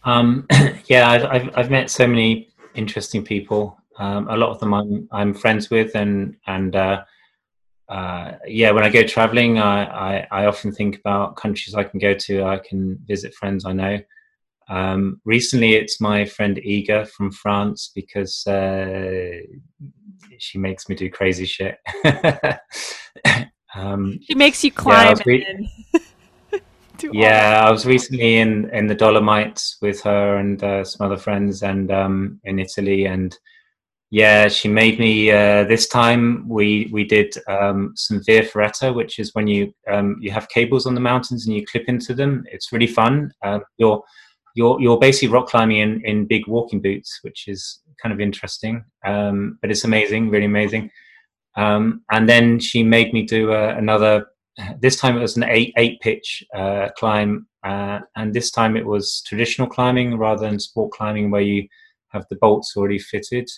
Um, 0.05 0.47
yeah, 0.86 1.11
I've, 1.11 1.51
I've, 1.57 1.70
met 1.70 1.90
so 1.90 2.07
many 2.07 2.49
interesting 2.74 3.24
people. 3.24 3.76
Um, 3.99 4.28
a 4.28 4.36
lot 4.36 4.51
of 4.51 4.61
them 4.61 4.72
I'm, 4.72 5.09
I'm 5.11 5.34
friends 5.34 5.68
with, 5.68 5.97
and 5.97 6.36
and 6.47 6.76
uh, 6.76 7.03
uh, 7.88 8.32
yeah, 8.47 8.70
when 8.70 8.84
I 8.84 8.88
go 8.88 9.03
traveling, 9.03 9.59
I, 9.59 9.84
I, 9.84 10.26
I, 10.30 10.47
often 10.47 10.72
think 10.72 10.99
about 10.99 11.36
countries 11.36 11.74
I 11.74 11.84
can 11.84 12.01
go 12.01 12.14
to. 12.14 12.44
I 12.44 12.59
can 12.59 12.99
visit 13.07 13.34
friends 13.34 13.64
I 13.64 13.72
know. 13.72 14.01
Um, 14.68 15.20
recently, 15.24 15.74
it's 15.74 16.01
my 16.01 16.24
friend 16.24 16.57
Iga 16.57 17.09
from 17.09 17.30
France 17.30 17.92
because 17.94 18.44
uh, 18.47 19.38
she 20.38 20.59
makes 20.59 20.88
me 20.88 20.97
do 20.97 21.09
crazy 21.11 21.47
shit. 21.47 21.78
Um, 23.76 24.18
she 24.22 24.34
makes 24.34 24.64
you 24.64 24.72
climb. 24.72 25.16
Yeah, 25.18 25.22
re- 25.26 25.70
yeah 27.12 27.62
I 27.64 27.70
was 27.76 27.84
recently 27.84 28.38
in 28.38 28.70
in 28.70 28.86
the 28.86 28.94
Dolomites 28.94 29.76
with 29.82 30.00
her 30.02 30.36
and 30.36 30.62
uh, 30.62 30.84
some 30.84 31.06
other 31.06 31.18
friends, 31.18 31.62
and 31.62 31.90
um, 31.92 32.40
in 32.44 32.58
Italy, 32.58 33.06
and 33.06 33.36
yeah, 34.10 34.48
she 34.48 34.68
made 34.68 34.98
me. 34.98 35.30
Uh, 35.30 35.64
this 35.64 35.88
time 35.88 36.48
we 36.48 36.88
we 36.92 37.04
did 37.04 37.34
um, 37.48 37.92
some 37.96 38.22
via 38.24 38.42
ferrata, 38.42 38.94
which 38.94 39.18
is 39.18 39.34
when 39.34 39.46
you 39.46 39.74
um, 39.90 40.16
you 40.20 40.30
have 40.30 40.48
cables 40.48 40.86
on 40.86 40.94
the 40.94 41.00
mountains 41.00 41.46
and 41.46 41.54
you 41.54 41.66
clip 41.66 41.84
into 41.88 42.14
them. 42.14 42.44
It's 42.50 42.72
really 42.72 42.86
fun. 42.86 43.32
Uh, 43.42 43.60
you're 43.76 44.02
you're 44.54 44.80
you're 44.80 44.98
basically 44.98 45.28
rock 45.28 45.48
climbing 45.48 45.78
in 45.78 46.00
in 46.04 46.26
big 46.26 46.46
walking 46.46 46.80
boots, 46.80 47.18
which 47.22 47.46
is 47.48 47.80
kind 48.02 48.12
of 48.12 48.20
interesting. 48.20 48.84
Um, 49.04 49.58
but 49.60 49.70
it's 49.70 49.84
amazing, 49.84 50.30
really 50.30 50.46
amazing. 50.46 50.90
Um, 51.57 52.02
and 52.11 52.28
then 52.28 52.59
she 52.61 52.82
made 52.82 53.12
me 53.12 53.22
do 53.22 53.52
uh, 53.52 53.74
another. 53.76 54.26
This 54.80 54.96
time 54.96 55.16
it 55.16 55.20
was 55.20 55.36
an 55.36 55.44
eight 55.44 55.72
eight 55.76 56.00
pitch 56.00 56.44
uh, 56.54 56.88
climb, 56.96 57.46
uh, 57.64 58.00
and 58.16 58.32
this 58.32 58.50
time 58.50 58.76
it 58.76 58.86
was 58.86 59.22
traditional 59.26 59.68
climbing 59.68 60.16
rather 60.16 60.46
than 60.46 60.61
sport 60.61 60.92
climbing 60.92 61.30
where 61.30 61.42
you 61.42 61.66
have 62.09 62.26
the 62.30 62.36
bolts 62.36 62.76
already 62.76 62.98
fitted. 62.98 63.48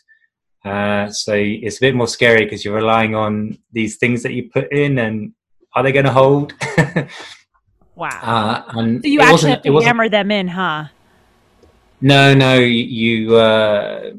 Uh, 0.64 1.08
so 1.08 1.34
it's 1.34 1.78
a 1.78 1.80
bit 1.80 1.94
more 1.94 2.08
scary 2.08 2.44
because 2.44 2.64
you're 2.64 2.74
relying 2.74 3.14
on 3.14 3.56
these 3.72 3.96
things 3.96 4.22
that 4.22 4.32
you 4.32 4.50
put 4.52 4.72
in, 4.72 4.98
and 4.98 5.32
are 5.74 5.82
they 5.82 5.92
going 5.92 6.04
to 6.04 6.12
hold? 6.12 6.54
wow! 7.94 8.08
Uh, 8.22 8.62
and 8.78 9.02
so 9.02 9.08
you 9.08 9.20
actually 9.20 9.50
have 9.50 9.62
to 9.62 9.78
hammer 9.80 10.08
them 10.08 10.30
in, 10.30 10.48
huh? 10.48 10.84
No, 12.00 12.32
no, 12.32 12.54
you 12.54 13.34
uh, 13.34 14.12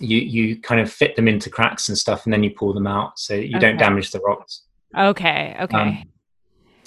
you 0.00 0.18
you 0.18 0.60
kind 0.60 0.80
of 0.80 0.92
fit 0.92 1.16
them 1.16 1.28
into 1.28 1.50
cracks 1.50 1.88
and 1.88 1.98
stuff, 1.98 2.24
and 2.24 2.32
then 2.32 2.42
you 2.42 2.50
pull 2.50 2.72
them 2.72 2.86
out 2.86 3.18
so 3.18 3.34
you 3.34 3.56
okay. 3.56 3.58
don't 3.58 3.76
damage 3.76 4.10
the 4.10 4.20
rocks. 4.20 4.62
Okay. 4.96 5.56
Okay. 5.60 5.76
Um, 5.76 6.04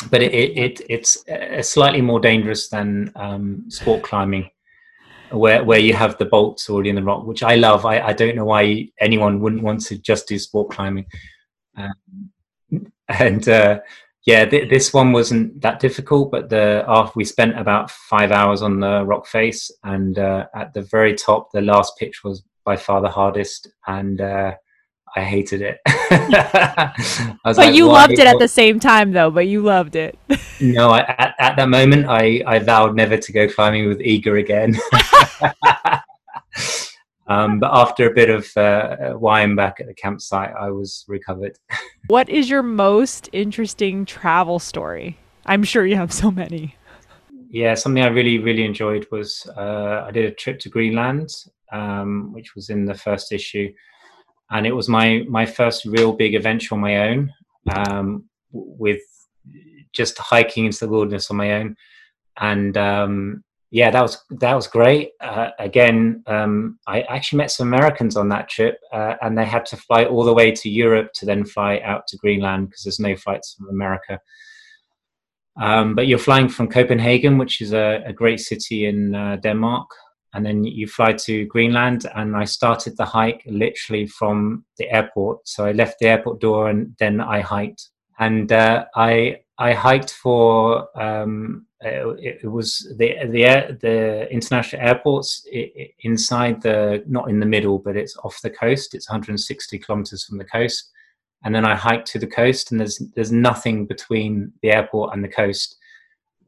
but 0.10 0.22
it, 0.22 0.34
it, 0.34 0.58
it 0.58 0.82
it's 0.90 1.28
uh, 1.28 1.62
slightly 1.62 2.02
more 2.02 2.20
dangerous 2.20 2.70
than 2.70 3.12
um, 3.16 3.66
sport 3.70 4.04
climbing, 4.04 4.50
where 5.32 5.64
where 5.64 5.80
you 5.80 5.94
have 5.94 6.18
the 6.18 6.26
bolts 6.26 6.70
already 6.70 6.90
in 6.90 6.96
the 6.96 7.04
rock, 7.04 7.26
which 7.26 7.44
I 7.44 7.56
love. 7.56 7.86
I, 7.86 8.00
I 8.00 8.14
don't 8.14 8.36
know 8.36 8.46
why 8.46 8.90
anyone 9.00 9.40
wouldn't 9.40 9.64
want 9.64 9.82
to 9.86 9.98
just 9.98 10.28
do 10.28 10.40
sport 10.40 10.72
climbing. 10.72 11.06
Um, 11.78 12.84
and 13.08 13.48
uh, 13.48 13.82
yeah, 14.26 14.46
th- 14.46 14.70
this 14.70 14.94
one 14.94 15.12
wasn't 15.12 15.62
that 15.62 15.80
difficult, 15.80 16.32
but 16.32 16.50
the 16.50 16.84
after 16.88 17.14
we 17.16 17.26
spent 17.26 17.60
about 17.60 17.92
five 17.92 18.32
hours 18.32 18.62
on 18.62 18.80
the 18.80 19.04
rock 19.06 19.28
face, 19.28 19.70
and 19.84 20.18
uh, 20.18 20.48
at 20.56 20.74
the 20.74 20.82
very 20.82 21.16
top, 21.16 21.52
the 21.52 21.62
last 21.62 21.98
pitch 21.98 22.24
was 22.24 22.44
by 22.64 22.76
far 22.78 23.02
the 23.02 23.10
hardest, 23.10 23.68
and 23.88 24.22
uh, 24.22 24.54
I 25.16 25.24
hated 25.24 25.62
it. 25.62 25.80
but 27.44 27.58
like, 27.58 27.76
you 27.76 27.88
loved 27.88 28.14
it 28.14 28.28
at 28.28 28.40
the 28.40 28.48
same 28.48 28.80
time, 28.80 29.12
though. 29.12 29.30
But 29.30 29.48
you 29.48 29.62
loved 29.62 29.96
it. 29.96 30.18
no, 30.62 30.92
I, 30.92 31.00
at, 31.00 31.36
at 31.38 31.56
that 31.58 31.70
moment, 31.70 32.08
I, 32.08 32.42
I 32.48 32.60
vowed 32.60 32.96
never 32.96 33.18
to 33.18 33.32
go 33.32 33.48
climbing 33.48 33.88
with 33.88 34.00
Iga 34.00 34.40
again. 34.40 34.76
um, 37.28 37.60
but 37.60 37.72
after 37.74 38.10
a 38.10 38.14
bit 38.14 38.30
of 38.30 38.56
uh, 38.56 39.18
wine 39.18 39.56
back 39.56 39.82
at 39.82 39.88
the 39.88 39.94
campsite, 39.94 40.54
I 40.58 40.72
was 40.72 41.04
recovered. 41.10 41.58
what 42.08 42.30
is 42.30 42.50
your 42.50 42.64
most 42.64 43.30
interesting 43.34 44.06
travel 44.06 44.60
story? 44.60 45.18
I'm 45.46 45.64
sure 45.64 45.86
you 45.86 45.98
have 45.98 46.14
so 46.14 46.32
many. 46.32 46.76
yeah, 47.50 47.74
something 47.74 48.04
I 48.04 48.08
really, 48.08 48.38
really 48.38 48.64
enjoyed 48.64 49.08
was 49.12 49.46
uh, 49.58 50.06
I 50.08 50.12
did 50.12 50.26
a 50.26 50.32
trip 50.32 50.60
to 50.60 50.70
Greenland, 50.70 51.32
um, 51.72 52.32
which 52.34 52.56
was 52.56 52.70
in 52.70 52.86
the 52.86 52.96
first 52.96 53.32
issue, 53.32 53.72
and 54.50 54.66
it 54.66 54.74
was 54.74 54.90
my 54.90 55.24
my 55.30 55.46
first 55.46 55.86
real 55.86 56.14
big 56.14 56.36
adventure 56.36 56.76
on 56.76 56.82
my 56.82 57.10
own, 57.10 57.32
um, 57.74 58.26
with 58.52 59.02
just 59.94 60.18
hiking 60.18 60.66
into 60.66 60.86
the 60.86 60.92
wilderness 60.92 61.32
on 61.32 61.38
my 61.38 61.54
own, 61.54 61.76
and 62.40 62.78
um, 62.78 63.44
yeah, 63.72 63.90
that 63.90 64.02
was 64.02 64.22
that 64.42 64.54
was 64.54 64.68
great. 64.68 65.12
Uh, 65.22 65.52
again, 65.58 66.24
um, 66.28 66.78
I 66.88 67.02
actually 67.04 67.38
met 67.38 67.52
some 67.52 67.68
Americans 67.70 68.18
on 68.18 68.28
that 68.30 68.50
trip, 68.50 68.78
uh, 68.92 69.16
and 69.22 69.38
they 69.38 69.46
had 69.46 69.66
to 69.68 69.78
fly 69.78 70.04
all 70.04 70.26
the 70.26 70.34
way 70.34 70.52
to 70.52 70.70
Europe 70.70 71.12
to 71.16 71.26
then 71.26 71.46
fly 71.46 71.80
out 71.80 72.06
to 72.08 72.18
Greenland 72.18 72.70
because 72.70 72.84
there's 72.84 73.00
no 73.00 73.16
flights 73.16 73.54
from 73.54 73.70
America. 73.70 74.20
Um, 75.60 75.96
but 75.96 76.08
you're 76.08 76.20
flying 76.20 76.50
from 76.50 76.68
Copenhagen, 76.68 77.38
which 77.38 77.62
is 77.62 77.72
a, 77.74 78.04
a 78.06 78.14
great 78.14 78.42
city 78.42 78.86
in 78.86 79.16
uh, 79.16 79.38
Denmark, 79.38 79.90
and 80.34 80.46
then 80.46 80.64
you 80.64 80.88
fly 80.88 81.14
to 81.14 81.46
Greenland. 81.46 82.06
And 82.16 82.36
I 82.36 82.46
started 82.46 82.98
the 82.98 83.06
hike 83.06 83.44
literally 83.46 84.08
from 84.08 84.66
the 84.78 84.90
airport. 84.90 85.48
So 85.48 85.66
I 85.66 85.72
left 85.72 86.00
the 86.00 86.08
airport 86.08 86.40
door, 86.40 86.70
and 86.70 86.96
then 87.00 87.22
I 87.22 87.42
hiked. 87.42 87.90
And 88.20 88.52
uh, 88.52 88.86
I 88.96 89.42
I 89.58 89.74
hiked 89.74 90.12
for 90.12 90.88
um, 91.00 91.68
it, 91.82 92.40
it, 92.44 92.48
was 92.48 92.94
the 92.98 93.16
the 93.30 93.46
air, 93.46 93.78
the 93.80 94.28
international 94.32 94.82
airports 94.82 95.46
inside 96.00 96.62
the 96.62 97.04
not 97.08 97.30
in 97.30 97.40
the 97.40 97.46
middle, 97.46 97.78
but 97.80 97.96
it's 97.96 98.18
off 98.24 98.42
the 98.42 98.50
coast. 98.50 98.96
It's 98.96 99.10
160 99.10 99.78
kilometers 99.80 100.26
from 100.26 100.38
the 100.38 100.46
coast, 100.46 100.90
and 101.44 101.54
then 101.54 101.66
I 101.66 101.76
hiked 101.76 102.08
to 102.08 102.20
the 102.20 102.28
coast, 102.28 102.72
and 102.72 102.80
there's 102.80 103.02
there's 103.16 103.32
nothing 103.32 103.86
between 103.86 104.52
the 104.62 104.72
airport 104.72 105.14
and 105.14 105.24
the 105.24 105.30
coast. 105.30 105.78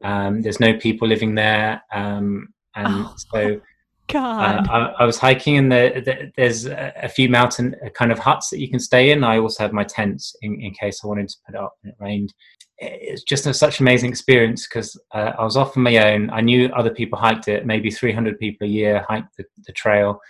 Um, 0.02 0.42
there's 0.42 0.60
no 0.60 0.76
people 0.76 1.06
living 1.06 1.34
there, 1.34 1.82
um, 1.92 2.48
and 2.74 3.06
oh, 3.06 3.14
so. 3.32 3.60
God. 4.08 4.68
Uh, 4.68 4.70
I, 4.70 5.02
I, 5.02 5.04
was 5.04 5.18
hiking, 5.18 5.56
and 5.56 5.72
the, 5.72 6.02
the, 6.04 6.32
there's 6.36 6.66
a, 6.66 7.08
few 7.08 7.28
mountain 7.28 7.74
kind 7.94 8.12
of 8.12 8.18
huts 8.18 8.50
that 8.50 8.60
you 8.60 8.68
can 8.68 8.78
stay 8.78 9.10
in. 9.10 9.24
I 9.24 9.38
also 9.38 9.64
had 9.64 9.72
my 9.72 9.84
tents 9.84 10.36
in, 10.42 10.60
in 10.60 10.72
case 10.74 11.00
I 11.02 11.06
wanted 11.06 11.28
to 11.28 11.36
put 11.46 11.54
it 11.54 11.60
up 11.60 11.74
and 11.82 11.92
it 11.92 11.96
rained 11.98 12.34
it's 12.78 13.22
just 13.22 13.46
a, 13.46 13.54
such 13.54 13.80
an 13.80 13.84
amazing 13.84 14.10
experience 14.10 14.66
because 14.66 15.00
uh, 15.12 15.32
I 15.38 15.44
was 15.44 15.56
off 15.56 15.76
on 15.76 15.82
my 15.82 16.12
own. 16.12 16.30
I 16.30 16.40
knew 16.40 16.68
other 16.68 16.90
people 16.90 17.18
hiked 17.18 17.48
it. 17.48 17.66
Maybe 17.66 17.90
300 17.90 18.38
people 18.38 18.66
a 18.66 18.70
year 18.70 19.04
hiked 19.08 19.36
the, 19.36 19.44
the 19.66 19.72
trail. 19.72 20.20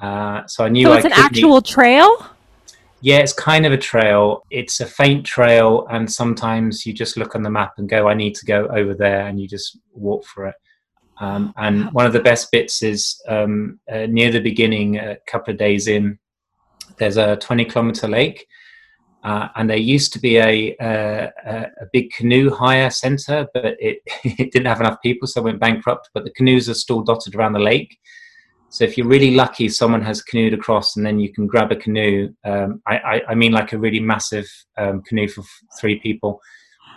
Uh, 0.00 0.46
so 0.46 0.64
I 0.64 0.68
knew. 0.68 0.86
So 0.86 0.94
it's 0.94 1.04
I 1.04 1.08
an 1.08 1.14
actual 1.14 1.56
meet. 1.56 1.64
trail. 1.64 2.26
Yeah, 3.00 3.18
it's 3.18 3.32
kind 3.32 3.66
of 3.66 3.72
a 3.72 3.76
trail. 3.76 4.42
It's 4.50 4.80
a 4.80 4.86
faint 4.86 5.26
trail, 5.26 5.86
and 5.90 6.10
sometimes 6.10 6.86
you 6.86 6.92
just 6.92 7.16
look 7.16 7.34
on 7.34 7.42
the 7.42 7.50
map 7.50 7.74
and 7.78 7.88
go, 7.88 8.08
"I 8.08 8.14
need 8.14 8.34
to 8.36 8.46
go 8.46 8.66
over 8.68 8.94
there," 8.94 9.26
and 9.26 9.40
you 9.40 9.48
just 9.48 9.78
walk 9.92 10.24
for 10.24 10.46
it. 10.46 10.54
Um, 11.22 11.52
and 11.56 11.84
one 11.92 12.04
of 12.04 12.12
the 12.12 12.20
best 12.20 12.50
bits 12.50 12.82
is 12.82 13.22
um, 13.28 13.78
uh, 13.90 14.06
near 14.06 14.32
the 14.32 14.40
beginning, 14.40 14.96
a 14.96 15.18
couple 15.28 15.52
of 15.52 15.58
days 15.58 15.86
in. 15.86 16.18
There's 16.98 17.16
a 17.16 17.36
20 17.36 17.64
kilometer 17.66 18.08
lake, 18.08 18.44
uh, 19.22 19.48
and 19.54 19.70
there 19.70 19.76
used 19.76 20.12
to 20.14 20.18
be 20.18 20.38
a, 20.38 20.74
a, 20.80 21.30
a 21.46 21.86
big 21.92 22.10
canoe 22.10 22.50
hire 22.50 22.90
center, 22.90 23.46
but 23.54 23.76
it, 23.78 23.98
it 24.24 24.50
didn't 24.50 24.66
have 24.66 24.80
enough 24.80 25.00
people, 25.00 25.28
so 25.28 25.40
it 25.40 25.44
went 25.44 25.60
bankrupt. 25.60 26.10
But 26.12 26.24
the 26.24 26.32
canoes 26.32 26.68
are 26.68 26.74
still 26.74 27.02
dotted 27.02 27.36
around 27.36 27.52
the 27.52 27.60
lake. 27.60 27.96
So 28.70 28.82
if 28.82 28.98
you're 28.98 29.06
really 29.06 29.34
lucky, 29.36 29.68
someone 29.68 30.02
has 30.02 30.22
canoed 30.22 30.54
across, 30.54 30.96
and 30.96 31.06
then 31.06 31.20
you 31.20 31.32
can 31.32 31.46
grab 31.46 31.70
a 31.70 31.76
canoe. 31.76 32.34
Um, 32.44 32.82
I, 32.88 32.96
I, 32.98 33.22
I, 33.28 33.34
mean, 33.36 33.52
like 33.52 33.72
a 33.72 33.78
really 33.78 34.00
massive 34.00 34.50
um, 34.76 35.02
canoe 35.02 35.28
for 35.28 35.42
f- 35.42 35.60
three 35.80 36.00
people, 36.00 36.40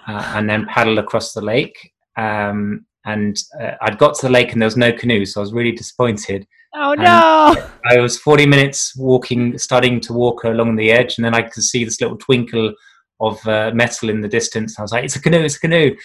uh, 0.07 0.33
and 0.35 0.49
then 0.49 0.65
paddle 0.65 0.97
across 0.97 1.33
the 1.33 1.41
lake. 1.41 1.77
Um, 2.17 2.87
and 3.05 3.37
uh, 3.59 3.71
I'd 3.81 3.97
got 3.97 4.15
to 4.15 4.25
the 4.27 4.31
lake, 4.31 4.51
and 4.51 4.61
there 4.61 4.67
was 4.67 4.77
no 4.77 4.91
canoe, 4.91 5.25
so 5.25 5.39
I 5.39 5.43
was 5.43 5.53
really 5.53 5.71
disappointed. 5.71 6.47
Oh 6.73 6.93
no! 6.93 7.55
I 7.85 7.99
was 7.99 8.17
40 8.17 8.45
minutes 8.45 8.95
walking, 8.97 9.57
starting 9.57 9.99
to 10.01 10.13
walk 10.13 10.43
along 10.43 10.75
the 10.75 10.91
edge, 10.91 11.17
and 11.17 11.25
then 11.25 11.33
I 11.33 11.43
could 11.43 11.63
see 11.63 11.85
this 11.85 12.01
little 12.01 12.17
twinkle 12.17 12.73
of 13.21 13.45
uh, 13.47 13.71
metal 13.73 14.09
in 14.09 14.21
the 14.21 14.27
distance. 14.27 14.77
I 14.77 14.81
was 14.81 14.91
like, 14.91 15.05
"It's 15.05 15.15
a 15.15 15.21
canoe! 15.21 15.43
It's 15.43 15.55
a 15.55 15.59
canoe!" 15.59 15.95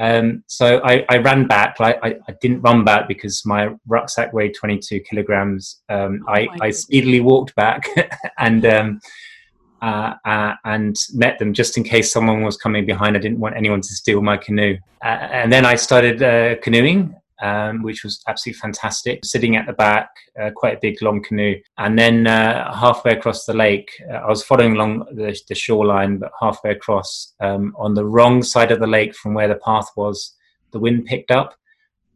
Um, 0.00 0.44
so 0.46 0.80
I, 0.82 1.04
I, 1.10 1.18
ran 1.18 1.46
back. 1.46 1.76
I, 1.78 1.92
I, 2.02 2.14
I, 2.26 2.34
didn't 2.40 2.62
run 2.62 2.86
back 2.86 3.06
because 3.06 3.44
my 3.44 3.68
rucksack 3.86 4.32
weighed 4.32 4.54
22 4.54 5.00
kilograms. 5.00 5.82
Um, 5.90 6.24
oh 6.26 6.32
I, 6.32 6.48
I, 6.62 6.70
speedily 6.70 7.20
walked 7.20 7.54
back 7.54 7.86
and 8.38 8.64
um, 8.64 9.00
uh, 9.82 10.14
uh, 10.24 10.54
and 10.64 10.96
met 11.14 11.38
them 11.38 11.52
just 11.52 11.76
in 11.76 11.84
case 11.84 12.12
someone 12.12 12.42
was 12.42 12.56
coming 12.56 12.86
behind. 12.86 13.16
I 13.16 13.20
didn't 13.20 13.40
want 13.40 13.56
anyone 13.56 13.80
to 13.80 13.94
steal 13.94 14.22
my 14.22 14.36
canoe. 14.36 14.76
Uh, 15.04 15.08
and 15.08 15.52
then 15.52 15.64
I 15.64 15.74
started 15.76 16.22
uh, 16.22 16.56
canoeing 16.62 17.14
um, 17.40 17.82
which 17.82 18.04
was 18.04 18.22
absolutely 18.28 18.58
fantastic. 18.58 19.24
Sitting 19.24 19.56
at 19.56 19.66
the 19.66 19.72
back, 19.72 20.10
uh, 20.40 20.50
quite 20.54 20.76
a 20.76 20.80
big 20.80 21.00
long 21.02 21.22
canoe. 21.22 21.56
And 21.78 21.98
then 21.98 22.26
uh, 22.26 22.74
halfway 22.74 23.12
across 23.12 23.44
the 23.44 23.54
lake, 23.54 23.90
I 24.10 24.28
was 24.28 24.44
following 24.44 24.74
along 24.74 25.06
the, 25.12 25.38
the 25.48 25.54
shoreline, 25.54 26.18
but 26.18 26.32
halfway 26.40 26.72
across, 26.72 27.34
um, 27.40 27.74
on 27.78 27.94
the 27.94 28.04
wrong 28.04 28.42
side 28.42 28.72
of 28.72 28.80
the 28.80 28.86
lake 28.86 29.14
from 29.14 29.34
where 29.34 29.48
the 29.48 29.56
path 29.56 29.88
was, 29.96 30.34
the 30.72 30.78
wind 30.78 31.06
picked 31.06 31.30
up. 31.30 31.54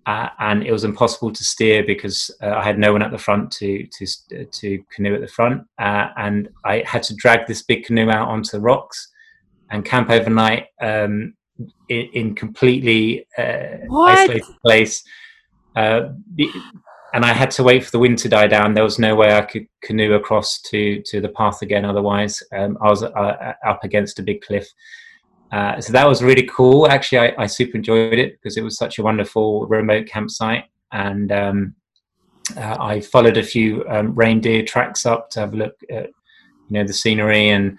Uh, 0.06 0.28
and 0.38 0.66
it 0.66 0.72
was 0.72 0.84
impossible 0.84 1.32
to 1.32 1.42
steer 1.42 1.82
because 1.82 2.30
uh, 2.42 2.50
I 2.50 2.62
had 2.62 2.78
no 2.78 2.92
one 2.92 3.00
at 3.00 3.10
the 3.10 3.18
front 3.18 3.50
to 3.52 3.86
to 3.86 4.44
to 4.44 4.84
canoe 4.94 5.14
at 5.14 5.22
the 5.22 5.28
front, 5.28 5.62
uh, 5.78 6.08
and 6.18 6.50
I 6.64 6.84
had 6.86 7.02
to 7.04 7.14
drag 7.14 7.46
this 7.46 7.62
big 7.62 7.84
canoe 7.84 8.10
out 8.10 8.28
onto 8.28 8.50
the 8.50 8.60
rocks 8.60 9.10
and 9.70 9.84
camp 9.84 10.10
overnight 10.10 10.66
um, 10.80 11.34
in, 11.88 12.08
in 12.12 12.34
completely 12.34 13.26
uh, 13.38 13.78
isolated 14.06 14.44
place. 14.62 15.02
Uh, 15.74 16.10
and 17.14 17.24
I 17.24 17.32
had 17.32 17.50
to 17.52 17.62
wait 17.62 17.84
for 17.84 17.92
the 17.92 17.98
wind 17.98 18.18
to 18.18 18.28
die 18.28 18.48
down. 18.48 18.74
There 18.74 18.84
was 18.84 18.98
no 18.98 19.14
way 19.14 19.34
I 19.34 19.42
could 19.42 19.66
canoe 19.82 20.14
across 20.14 20.60
to 20.62 21.00
to 21.06 21.20
the 21.20 21.28
path 21.28 21.62
again. 21.62 21.84
Otherwise, 21.84 22.42
um, 22.52 22.76
I 22.82 22.90
was 22.90 23.02
uh, 23.02 23.08
uh 23.08 23.54
up 23.66 23.84
against 23.84 24.18
a 24.18 24.22
big 24.22 24.42
cliff. 24.42 24.68
Uh, 25.54 25.80
so 25.80 25.92
that 25.92 26.08
was 26.08 26.22
really 26.22 26.48
cool. 26.56 26.88
Actually, 26.88 27.18
I, 27.18 27.44
I, 27.44 27.46
super 27.46 27.76
enjoyed 27.76 28.18
it 28.18 28.32
because 28.32 28.56
it 28.56 28.64
was 28.64 28.76
such 28.76 28.98
a 28.98 29.02
wonderful 29.02 29.66
remote 29.68 30.06
campsite, 30.06 30.64
and 30.90 31.30
um, 31.30 31.74
uh, 32.56 32.76
I 32.80 33.00
followed 33.00 33.36
a 33.36 33.42
few 33.42 33.84
um, 33.88 34.14
reindeer 34.16 34.64
tracks 34.64 35.06
up 35.06 35.30
to 35.30 35.40
have 35.40 35.54
a 35.54 35.56
look 35.56 35.76
at 35.90 36.06
you 36.06 36.70
know 36.70 36.84
the 36.84 36.92
scenery 36.92 37.50
and 37.50 37.78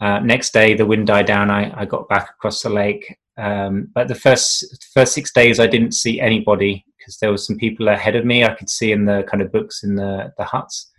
uh, 0.00 0.20
next 0.20 0.52
day, 0.52 0.74
the 0.74 0.86
wind 0.86 1.06
died 1.06 1.26
down. 1.26 1.50
I, 1.50 1.72
I 1.80 1.84
got 1.84 2.08
back 2.08 2.30
across 2.30 2.62
the 2.62 2.70
lake. 2.70 3.18
Um, 3.38 3.88
but 3.94 4.08
the 4.08 4.14
first 4.14 4.90
first 4.94 5.14
six 5.14 5.32
days, 5.32 5.60
I 5.60 5.66
didn't 5.66 5.92
see 5.92 6.20
anybody 6.20 6.84
because 6.98 7.18
there 7.18 7.30
were 7.30 7.38
some 7.38 7.56
people 7.56 7.88
ahead 7.88 8.16
of 8.16 8.24
me. 8.24 8.44
I 8.44 8.54
could 8.54 8.70
see 8.70 8.92
in 8.92 9.04
the 9.04 9.24
kind 9.30 9.42
of 9.42 9.52
books 9.52 9.84
in 9.84 9.94
the 9.94 10.32
the 10.38 10.44
huts. 10.44 10.90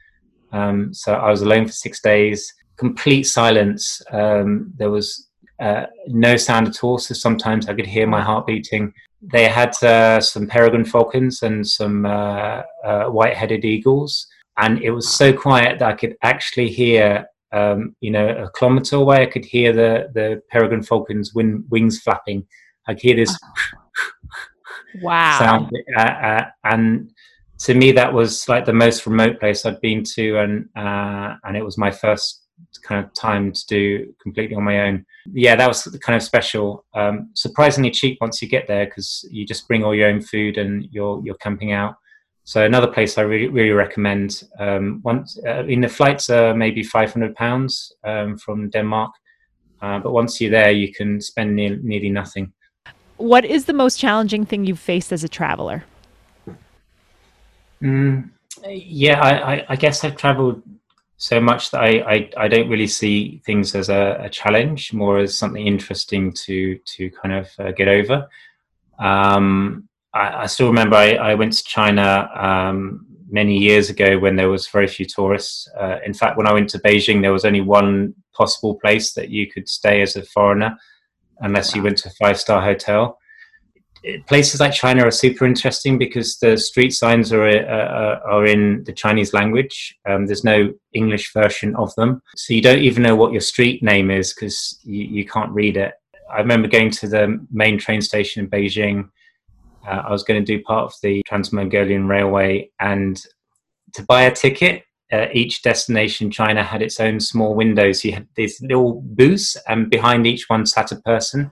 Um, 0.52 0.94
so 0.94 1.14
I 1.14 1.30
was 1.30 1.42
alone 1.42 1.68
for 1.68 1.74
six 1.74 2.02
days. 2.02 2.54
Complete 2.78 3.24
silence. 3.24 4.02
Um, 4.12 4.72
there 4.78 4.92
was 4.92 5.27
uh, 5.60 5.86
no 6.08 6.38
sound 6.38 6.68
at 6.68 6.84
all. 6.84 6.98
So 6.98 7.14
sometimes 7.14 7.68
I 7.68 7.74
could 7.74 7.86
hear 7.86 8.08
my 8.08 8.22
heart 8.22 8.48
beating. 8.48 8.94
They 9.22 9.46
had 9.46 9.72
uh, 9.84 10.22
some 10.22 10.48
peregrine 10.48 10.86
falcons 10.86 11.42
and 11.42 11.68
some 11.68 12.06
uh, 12.06 12.62
uh 12.84 13.06
white-headed 13.06 13.66
eagles, 13.66 14.28
and 14.58 14.82
it 14.82 14.92
was 14.92 15.10
so 15.10 15.34
quiet 15.34 15.80
that 15.80 15.90
I 15.90 15.94
could 15.94 16.16
actually 16.22 16.70
hear 16.70 17.28
um, 17.52 17.96
you 18.02 18.12
know, 18.12 18.28
a 18.28 18.50
kilometer 18.52 18.98
away, 18.98 19.24
I 19.24 19.26
could 19.26 19.46
hear 19.46 19.72
the 19.74 20.10
the 20.14 20.42
peregrine 20.50 20.84
falcon's 20.84 21.34
wing, 21.34 21.64
wings 21.70 22.02
flapping. 22.02 22.46
I 22.88 22.94
could 22.94 23.02
hear 23.02 23.16
this 23.16 23.38
wow 25.02 25.40
sound, 25.40 25.72
uh, 25.98 26.02
uh, 26.02 26.46
and 26.66 27.12
to 27.60 27.74
me, 27.74 27.92
that 27.94 28.14
was 28.14 28.48
like 28.50 28.66
the 28.66 28.74
most 28.74 29.06
remote 29.06 29.40
place 29.40 29.66
I'd 29.66 29.82
been 29.82 30.04
to, 30.16 30.40
and 30.40 30.70
uh, 30.76 31.36
and 31.44 31.56
it 31.56 31.64
was 31.64 31.78
my 31.78 31.92
first 31.92 32.47
kind 32.78 33.04
of 33.04 33.14
time 33.14 33.52
to 33.52 33.66
do 33.68 34.14
completely 34.22 34.56
on 34.56 34.64
my 34.64 34.88
own. 34.88 35.06
Yeah, 35.32 35.56
that 35.56 35.68
was 35.68 35.84
kind 36.02 36.16
of 36.16 36.24
special. 36.24 36.86
Um, 36.94 37.30
surprisingly 37.34 37.92
cheap 37.92 38.18
once 38.22 38.42
you 38.42 38.48
get 38.48 38.68
there 38.68 38.86
because 38.86 39.28
you 39.32 39.46
just 39.46 39.68
bring 39.68 39.84
all 39.84 39.96
your 39.96 40.10
own 40.10 40.22
food 40.22 40.58
and 40.58 40.88
you're 40.92 41.22
you're 41.24 41.36
camping 41.36 41.72
out. 41.72 41.96
So 42.44 42.64
another 42.64 42.88
place 42.88 43.18
I 43.18 43.24
really, 43.24 43.48
really 43.48 43.72
recommend. 43.72 44.44
Um, 44.58 45.02
once 45.04 45.38
uh, 45.46 45.66
in 45.66 45.82
the 45.82 45.90
flights 45.90 46.30
are 46.30 46.54
maybe 46.54 46.84
five 46.84 47.12
hundred 47.12 47.36
pounds 47.36 47.92
um, 48.04 48.38
from 48.38 48.70
Denmark, 48.70 49.12
uh, 49.82 50.00
but 50.00 50.12
once 50.12 50.40
you're 50.40 50.52
there, 50.52 50.72
you 50.72 50.94
can 50.94 51.20
spend 51.22 51.56
ne- 51.56 51.80
nearly 51.84 52.10
nothing. 52.10 52.54
What 53.18 53.46
is 53.46 53.66
the 53.66 53.74
most 53.74 54.00
challenging 54.00 54.46
thing 54.46 54.66
you've 54.66 54.80
faced 54.80 55.12
as 55.12 55.24
a 55.24 55.28
traveler? 55.30 55.84
Mm, 57.82 58.30
yeah, 58.66 59.20
I, 59.22 59.56
I, 59.56 59.66
I, 59.70 59.76
guess 59.76 60.04
I've 60.04 60.16
traveled 60.16 60.62
so 61.18 61.42
much 61.42 61.72
that 61.72 61.82
I, 61.82 61.88
I, 61.88 62.30
I 62.38 62.48
don't 62.48 62.70
really 62.70 62.88
see 62.88 63.42
things 63.46 63.74
as 63.74 63.90
a, 63.90 64.18
a, 64.22 64.30
challenge, 64.30 64.94
more 64.94 65.18
as 65.18 65.38
something 65.38 65.66
interesting 65.66 66.32
to 66.46 66.78
to 66.78 67.10
kind 67.10 67.34
of 67.34 67.50
uh, 67.60 67.72
get 67.72 67.88
over. 67.88 68.30
Um, 69.00 69.90
I, 70.14 70.44
I 70.44 70.46
still 70.46 70.68
remember 70.68 70.96
I, 70.96 71.16
I, 71.16 71.36
went 71.36 71.54
to 71.54 71.64
China 71.64 72.30
um, 72.36 73.06
many 73.30 73.58
years 73.58 73.90
ago 73.90 74.20
when 74.20 74.36
there 74.36 74.50
was 74.50 74.68
very 74.68 74.88
few 74.88 75.06
tourists. 75.06 75.68
Uh, 75.80 75.98
in 76.06 76.14
fact, 76.14 76.38
when 76.38 76.48
I 76.48 76.54
went 76.54 76.70
to 76.70 76.80
Beijing, 76.80 77.22
there 77.22 77.34
was 77.34 77.46
only 77.46 77.62
one 77.62 78.14
possible 78.34 78.76
place 78.76 79.14
that 79.14 79.30
you 79.30 79.48
could 79.52 79.68
stay 79.68 80.02
as 80.04 80.16
a 80.16 80.24
foreigner, 80.24 80.78
unless 81.40 81.74
wow. 81.74 81.78
you 81.78 81.84
went 81.84 81.98
to 82.00 82.10
a 82.10 82.12
five-star 82.12 82.62
hotel. 82.62 83.18
Places 84.28 84.60
like 84.60 84.74
China 84.74 85.06
are 85.06 85.12
super 85.12 85.46
interesting 85.46 85.98
because 85.98 86.38
the 86.38 86.58
street 86.58 86.92
signs 86.92 87.32
are 87.32 87.48
uh, 87.48 88.20
are 88.26 88.46
in 88.46 88.84
the 88.86 88.94
Chinese 88.94 89.34
language. 89.34 89.96
Um, 90.08 90.26
there's 90.26 90.44
no 90.44 90.74
English 90.94 91.34
version 91.34 91.76
of 91.76 91.94
them, 91.96 92.22
so 92.36 92.54
you 92.54 92.62
don't 92.62 92.80
even 92.80 93.04
know 93.04 93.16
what 93.16 93.32
your 93.32 93.42
street 93.42 93.84
name 93.84 94.12
is 94.12 94.34
because 94.34 94.80
you, 94.84 95.04
you 95.04 95.26
can't 95.26 95.52
read 95.52 95.78
it. 95.78 95.94
I 96.32 96.40
remember 96.40 96.68
going 96.68 96.92
to 96.92 97.08
the 97.08 97.46
main 97.52 97.78
train 97.78 98.02
station 98.02 98.44
in 98.44 98.50
Beijing. 98.50 99.10
Uh, 99.88 100.04
I 100.08 100.12
was 100.12 100.24
going 100.24 100.44
to 100.44 100.58
do 100.58 100.64
part 100.64 100.86
of 100.86 100.94
the 101.02 101.22
Trans 101.26 101.54
Mongolian 101.54 102.08
Railway, 102.08 102.70
and 102.80 103.22
to 103.94 104.04
buy 104.04 104.24
a 104.24 104.36
ticket, 104.36 104.84
uh, 105.12 105.28
each 105.34 105.62
destination 105.62 106.30
China 106.30 106.64
had 106.64 106.82
its 106.82 107.00
own 107.00 107.20
small 107.20 107.56
windows. 107.56 108.04
You 108.04 108.14
had 108.14 108.28
these 108.36 108.62
little 108.62 109.02
booths, 109.04 109.58
and 109.68 109.90
behind 109.90 110.28
each 110.28 110.50
one 110.50 110.66
sat 110.66 110.92
a 110.92 110.98
person 110.98 111.52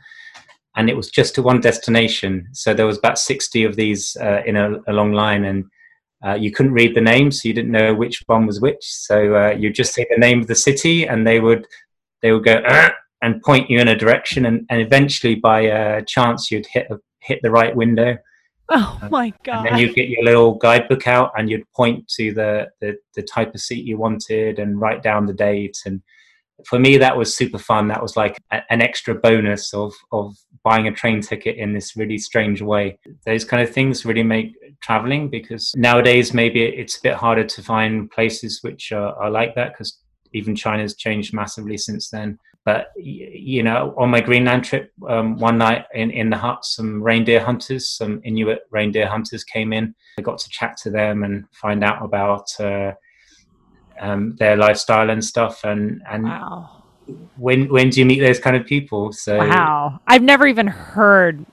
and 0.75 0.89
it 0.89 0.95
was 0.95 1.09
just 1.09 1.35
to 1.35 1.41
one 1.41 1.61
destination. 1.61 2.47
So 2.51 2.73
there 2.73 2.85
was 2.85 2.97
about 2.97 3.17
60 3.17 3.63
of 3.63 3.75
these 3.75 4.15
uh, 4.19 4.41
in 4.45 4.55
a, 4.55 4.79
a, 4.87 4.93
long 4.93 5.13
line, 5.13 5.45
and 5.45 5.65
uh, 6.25 6.33
you 6.33 6.51
couldn't 6.51 6.73
read 6.73 6.95
the 6.95 7.01
names, 7.01 7.41
so 7.41 7.47
you 7.47 7.53
didn't 7.53 7.71
know 7.71 7.93
which 7.93 8.21
one 8.27 8.45
was 8.45 8.59
which. 8.59 8.81
So 8.81 9.35
uh, 9.35 9.51
you 9.51 9.71
just 9.71 9.93
say 9.93 10.05
the 10.09 10.17
name 10.17 10.41
of 10.41 10.47
the 10.47 10.55
city, 10.55 11.07
and 11.07 11.25
they 11.25 11.39
would 11.39 11.65
they 12.21 12.31
would 12.31 12.43
go 12.43 12.61
and 13.21 13.41
point 13.41 13.69
you 13.69 13.79
in 13.79 13.87
a 13.87 13.95
direction, 13.95 14.45
and, 14.45 14.65
and 14.69 14.81
eventually, 14.81 15.35
by 15.35 15.69
uh, 15.69 16.01
chance, 16.01 16.51
you'd 16.51 16.67
hit 16.67 16.87
a, 16.91 16.97
hit 17.19 17.39
the 17.41 17.51
right 17.51 17.75
window. 17.75 18.17
Oh 18.69 18.99
my 19.09 19.31
god! 19.43 19.65
And 19.67 19.67
then 19.67 19.79
you'd 19.79 19.95
get 19.95 20.09
your 20.09 20.23
little 20.23 20.55
guidebook 20.55 21.07
out, 21.07 21.31
and 21.37 21.49
you'd 21.49 21.71
point 21.71 22.07
to 22.17 22.33
the, 22.33 22.67
the 22.81 22.97
the 23.15 23.23
type 23.23 23.55
of 23.55 23.61
seat 23.61 23.85
you 23.85 23.97
wanted, 23.97 24.59
and 24.59 24.81
write 24.81 25.03
down 25.03 25.25
the 25.25 25.33
date 25.33 25.77
and 25.85 26.01
for 26.65 26.79
me 26.79 26.97
that 26.97 27.17
was 27.17 27.35
super 27.35 27.57
fun 27.57 27.87
that 27.87 28.01
was 28.01 28.15
like 28.15 28.41
a, 28.51 28.61
an 28.69 28.81
extra 28.81 29.13
bonus 29.13 29.73
of 29.73 29.93
of 30.11 30.35
buying 30.65 30.87
a 30.87 30.91
train 30.91 31.21
ticket 31.21 31.55
in 31.55 31.73
this 31.73 31.95
really 31.95 32.17
strange 32.17 32.61
way 32.61 32.97
those 33.25 33.45
kind 33.45 33.63
of 33.63 33.73
things 33.73 34.05
really 34.05 34.23
make 34.23 34.53
traveling 34.81 35.29
because 35.29 35.71
nowadays 35.77 36.33
maybe 36.33 36.61
it's 36.63 36.97
a 36.97 37.01
bit 37.01 37.13
harder 37.13 37.45
to 37.45 37.61
find 37.61 38.11
places 38.11 38.59
which 38.61 38.91
are, 38.91 39.13
are 39.21 39.29
like 39.29 39.55
that 39.55 39.71
because 39.71 39.99
even 40.33 40.55
china's 40.55 40.95
changed 40.95 41.33
massively 41.33 41.77
since 41.77 42.09
then 42.09 42.37
but 42.65 42.87
you 42.97 43.63
know 43.63 43.93
on 43.97 44.09
my 44.09 44.19
greenland 44.19 44.63
trip 44.65 44.91
um, 45.07 45.37
one 45.37 45.57
night 45.57 45.85
in, 45.93 46.11
in 46.11 46.29
the 46.29 46.37
hut 46.37 46.65
some 46.65 47.01
reindeer 47.01 47.41
hunters 47.43 47.87
some 47.87 48.19
inuit 48.25 48.61
reindeer 48.71 49.07
hunters 49.07 49.43
came 49.43 49.71
in 49.71 49.95
i 50.17 50.21
got 50.21 50.37
to 50.37 50.49
chat 50.49 50.75
to 50.75 50.89
them 50.89 51.23
and 51.23 51.45
find 51.53 51.83
out 51.83 52.03
about 52.03 52.47
uh, 52.59 52.91
um, 53.99 54.35
their 54.37 54.55
lifestyle 54.55 55.09
and 55.09 55.23
stuff. 55.23 55.63
And 55.63 56.01
and 56.09 56.23
wow. 56.23 56.83
When 57.37 57.69
when 57.69 57.89
do 57.89 57.99
you 57.99 58.05
meet 58.05 58.19
those 58.19 58.39
kind 58.39 58.55
of 58.55 58.65
people? 58.65 59.11
So 59.11 59.37
wow, 59.37 59.99
I've 60.07 60.23
never 60.23 60.47
even 60.47 60.67
heard 60.67 61.45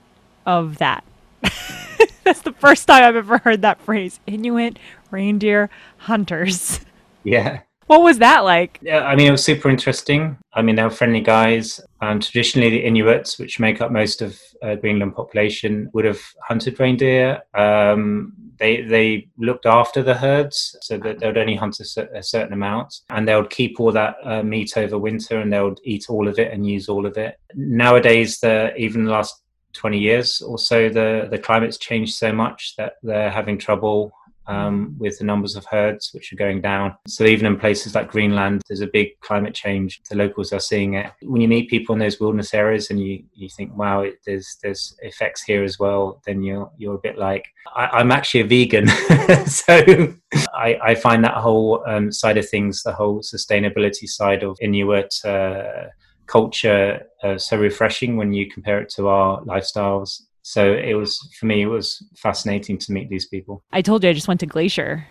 of 0.45 0.77
that. 0.77 1.03
That's 2.23 2.41
the 2.41 2.53
first 2.53 2.87
time 2.87 3.03
I've 3.03 3.15
ever 3.15 3.37
heard 3.39 3.61
that 3.61 3.81
phrase: 3.81 4.19
Inuit 4.27 4.77
reindeer 5.11 5.69
hunters. 5.97 6.81
Yeah. 7.23 7.61
What 7.93 8.01
was 8.01 8.17
that 8.17 8.43
like? 8.43 8.79
Yeah, 8.81 9.01
I 9.01 9.15
mean, 9.15 9.27
it 9.27 9.31
was 9.31 9.43
super 9.43 9.69
interesting. 9.69 10.35
I 10.51 10.63
mean, 10.63 10.77
they 10.77 10.81
were 10.81 10.89
friendly 10.89 11.21
guys. 11.21 11.79
Um, 12.01 12.19
traditionally, 12.19 12.71
the 12.71 12.83
Inuits, 12.83 13.37
which 13.37 13.59
make 13.59 13.81
up 13.81 13.91
most 13.91 14.23
of 14.23 14.41
uh, 14.63 14.73
Greenland 14.73 15.15
population, 15.15 15.91
would 15.93 16.03
have 16.05 16.19
hunted 16.41 16.79
reindeer. 16.79 17.43
Um, 17.53 18.33
they 18.57 18.81
they 18.81 19.27
looked 19.37 19.67
after 19.67 20.01
the 20.01 20.15
herds, 20.15 20.75
so 20.81 20.97
that 20.97 21.19
they 21.19 21.27
would 21.27 21.37
only 21.37 21.55
hunt 21.55 21.79
a, 21.79 22.17
a 22.17 22.23
certain 22.23 22.53
amount, 22.53 23.01
and 23.11 23.27
they 23.27 23.35
would 23.35 23.51
keep 23.51 23.79
all 23.79 23.91
that 23.91 24.15
uh, 24.23 24.41
meat 24.41 24.75
over 24.75 24.97
winter, 24.97 25.39
and 25.39 25.53
they 25.53 25.61
would 25.61 25.79
eat 25.83 26.09
all 26.09 26.27
of 26.27 26.39
it 26.39 26.51
and 26.51 26.65
use 26.65 26.89
all 26.89 27.05
of 27.05 27.15
it. 27.19 27.39
Nowadays, 27.53 28.39
the 28.39 28.75
even 28.75 29.05
the 29.05 29.11
last 29.11 29.43
20 29.73 29.99
years 29.99 30.41
or 30.41 30.57
so, 30.57 30.89
the 30.89 31.27
the 31.29 31.37
climate's 31.37 31.77
changed 31.77 32.15
so 32.15 32.33
much 32.33 32.75
that 32.75 32.93
they're 33.03 33.29
having 33.29 33.59
trouble 33.59 34.11
um, 34.47 34.95
with 34.99 35.17
the 35.19 35.25
numbers 35.25 35.55
of 35.55 35.65
herds 35.65 36.11
which 36.13 36.31
are 36.33 36.37
going 36.37 36.61
down. 36.61 36.95
So 37.07 37.25
even 37.25 37.45
in 37.45 37.57
places 37.57 37.95
like 37.95 38.11
Greenland, 38.11 38.61
there's 38.67 38.81
a 38.81 38.87
big 38.87 39.19
climate 39.21 39.53
change. 39.53 40.01
The 40.09 40.15
locals 40.15 40.53
are 40.53 40.59
seeing 40.59 40.95
it. 40.95 41.11
When 41.21 41.41
you 41.41 41.47
meet 41.47 41.69
people 41.69 41.93
in 41.93 41.99
those 41.99 42.19
wilderness 42.19 42.53
areas 42.53 42.89
and 42.89 42.99
you, 42.99 43.23
you 43.33 43.49
think, 43.49 43.75
wow, 43.75 44.01
it, 44.01 44.15
there's 44.25 44.57
there's 44.61 44.95
effects 45.01 45.43
here 45.43 45.63
as 45.63 45.79
well, 45.79 46.21
then 46.25 46.43
you're 46.43 46.71
you're 46.77 46.95
a 46.95 46.99
bit 46.99 47.17
like, 47.17 47.45
I, 47.75 48.01
am 48.01 48.11
actually 48.11 48.41
a 48.41 48.45
vegan, 48.45 48.87
so 49.47 50.13
I, 50.53 50.77
I, 50.83 50.95
find 50.95 51.23
that 51.23 51.35
whole 51.35 51.83
um, 51.87 52.11
side 52.11 52.37
of 52.37 52.47
things, 52.47 52.83
the 52.83 52.93
whole 52.93 53.21
sustainability 53.21 54.07
side 54.07 54.43
of 54.43 54.57
Inuit. 54.61 55.13
Uh, 55.25 55.87
culture 56.25 57.01
uh, 57.21 57.37
so 57.37 57.57
refreshing 57.57 58.15
when 58.15 58.31
you 58.31 58.49
compare 58.49 58.79
it 58.79 58.89
to 58.89 59.09
our 59.09 59.41
lifestyles 59.41 60.21
so 60.43 60.73
it 60.73 60.93
was 60.93 61.17
for 61.39 61.45
me 61.45 61.61
it 61.61 61.67
was 61.67 62.05
fascinating 62.15 62.77
to 62.77 62.91
meet 62.91 63.09
these 63.09 63.25
people. 63.27 63.63
I 63.71 63.81
told 63.81 64.03
you 64.03 64.09
i 64.09 64.13
just 64.13 64.27
went 64.27 64.41
to 64.41 64.45
glacier. 64.45 65.07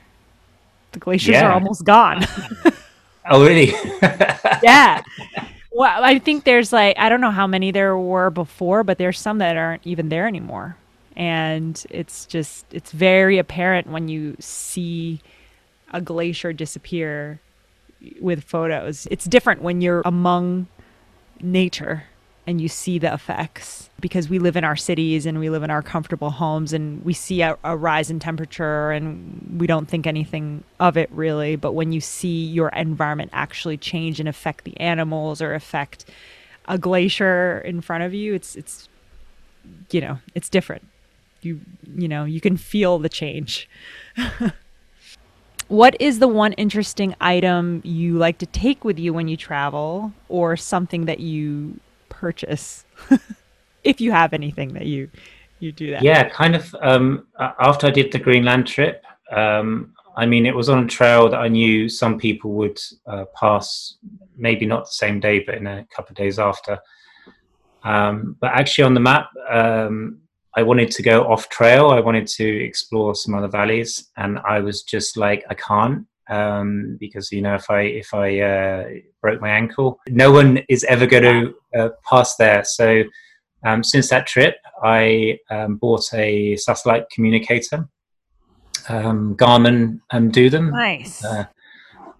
The 0.92 1.00
glaciers 1.00 1.34
yeah. 1.34 1.48
are 1.48 1.52
almost 1.52 1.84
gone. 1.84 2.24
Oh 3.30 3.46
really? 3.46 3.72
Yeah. 4.64 5.00
Well 5.70 6.02
i 6.02 6.18
think 6.18 6.42
there's 6.42 6.72
like 6.72 6.98
i 6.98 7.08
don't 7.08 7.20
know 7.20 7.30
how 7.30 7.46
many 7.46 7.70
there 7.70 7.96
were 7.96 8.30
before 8.30 8.82
but 8.82 8.98
there's 8.98 9.18
some 9.18 9.38
that 9.38 9.56
aren't 9.56 9.86
even 9.86 10.08
there 10.08 10.26
anymore. 10.26 10.76
And 11.14 11.82
it's 11.88 12.26
just 12.26 12.66
it's 12.72 12.90
very 12.90 13.38
apparent 13.38 13.86
when 13.86 14.08
you 14.08 14.36
see 14.40 15.20
a 15.92 16.00
glacier 16.00 16.52
disappear 16.52 17.40
with 18.20 18.42
photos. 18.42 19.06
It's 19.10 19.24
different 19.26 19.62
when 19.62 19.80
you're 19.80 20.02
among 20.04 20.66
nature 21.40 22.04
and 22.46 22.60
you 22.60 22.68
see 22.68 22.98
the 22.98 23.12
effects 23.12 23.88
because 24.00 24.28
we 24.28 24.38
live 24.38 24.56
in 24.56 24.64
our 24.64 24.74
cities 24.74 25.26
and 25.26 25.38
we 25.38 25.48
live 25.48 25.62
in 25.62 25.70
our 25.70 25.82
comfortable 25.82 26.30
homes 26.30 26.72
and 26.72 27.04
we 27.04 27.12
see 27.12 27.40
a, 27.40 27.56
a, 27.62 27.76
rise 27.76 28.10
in 28.10 28.18
temperature 28.18 28.90
and 28.90 29.58
we 29.60 29.66
don't 29.66 29.88
think 29.88 30.06
anything 30.06 30.64
of 30.80 30.96
it 30.96 31.08
really. 31.12 31.54
But 31.54 31.72
when 31.72 31.92
you 31.92 32.00
see 32.00 32.44
your 32.44 32.70
environment 32.70 33.30
actually 33.32 33.76
change 33.76 34.18
and 34.18 34.28
affect 34.28 34.64
the 34.64 34.78
animals 34.80 35.40
or 35.40 35.54
affect 35.54 36.04
a 36.66 36.78
glacier 36.78 37.60
in 37.60 37.80
front 37.80 38.04
of 38.04 38.14
you 38.14 38.34
it's 38.34 38.54
it's 38.54 38.88
you 39.90 40.00
know 40.00 40.18
it's 40.34 40.48
different. 40.48 40.86
You 41.42 41.60
you 41.94 42.08
know 42.08 42.24
you 42.24 42.40
can 42.40 42.56
feel 42.56 42.98
the 42.98 43.08
change. 43.08 43.68
What 45.68 45.96
is 45.98 46.18
the 46.18 46.28
one 46.28 46.52
interesting 46.54 47.14
item 47.18 47.80
you 47.82 48.18
like 48.18 48.36
to 48.38 48.46
take 48.46 48.84
with 48.84 48.98
you 48.98 49.14
when 49.14 49.26
you 49.26 49.38
travel 49.38 50.12
or 50.28 50.54
something 50.54 51.06
that 51.06 51.20
you 51.20 51.80
purchase 52.12 52.84
if 53.84 54.00
you 54.00 54.12
have 54.12 54.32
anything 54.32 54.72
that 54.74 54.86
you 54.86 55.08
you 55.60 55.72
do 55.72 55.90
that 55.90 56.02
yeah 56.02 56.28
kind 56.28 56.54
of 56.54 56.74
um, 56.82 57.26
after 57.38 57.86
i 57.86 57.90
did 57.90 58.12
the 58.12 58.18
greenland 58.18 58.66
trip 58.66 59.04
um, 59.32 59.92
i 60.16 60.26
mean 60.26 60.44
it 60.44 60.54
was 60.54 60.68
on 60.68 60.84
a 60.84 60.86
trail 60.86 61.28
that 61.28 61.40
i 61.40 61.48
knew 61.48 61.88
some 61.88 62.18
people 62.18 62.52
would 62.52 62.78
uh, 63.06 63.24
pass 63.34 63.96
maybe 64.36 64.66
not 64.66 64.84
the 64.84 64.92
same 64.92 65.18
day 65.18 65.38
but 65.40 65.54
in 65.54 65.66
a 65.66 65.86
couple 65.94 66.12
of 66.12 66.16
days 66.16 66.38
after. 66.38 66.78
Um, 67.84 68.36
but 68.40 68.52
actually 68.52 68.84
on 68.84 68.94
the 68.94 69.00
map 69.00 69.30
um, 69.50 70.18
i 70.54 70.62
wanted 70.62 70.90
to 70.92 71.02
go 71.02 71.24
off 71.24 71.48
trail. 71.48 71.90
I 71.90 71.98
wanted 71.98 72.28
to 72.38 72.46
explore 72.64 73.14
some 73.14 73.34
other 73.34 73.48
valleys 73.48 74.10
and 74.16 74.38
i 74.54 74.60
was 74.60 74.82
just 74.82 75.16
like 75.16 75.44
i 75.50 75.54
can't 75.54 76.06
um, 76.32 76.96
because 76.98 77.30
you 77.30 77.42
know 77.42 77.54
if 77.54 77.68
I 77.70 77.80
if 77.82 78.14
I 78.14 78.40
uh, 78.40 78.84
broke 79.20 79.40
my 79.40 79.50
ankle, 79.50 80.00
no 80.08 80.32
one 80.32 80.64
is 80.68 80.84
ever 80.84 81.06
going 81.06 81.22
to 81.22 81.54
uh, 81.78 81.88
pass 82.08 82.36
there. 82.36 82.64
So 82.64 83.04
um, 83.64 83.84
since 83.84 84.08
that 84.10 84.26
trip, 84.26 84.56
I 84.82 85.38
um, 85.50 85.76
bought 85.76 86.12
a 86.14 86.56
satellite 86.56 87.04
communicator. 87.10 87.88
Um, 88.88 89.36
Garmin 89.36 90.00
um, 90.10 90.30
do 90.30 90.48
them. 90.50 90.70
Nice. 90.70 91.24
Uh, 91.24 91.44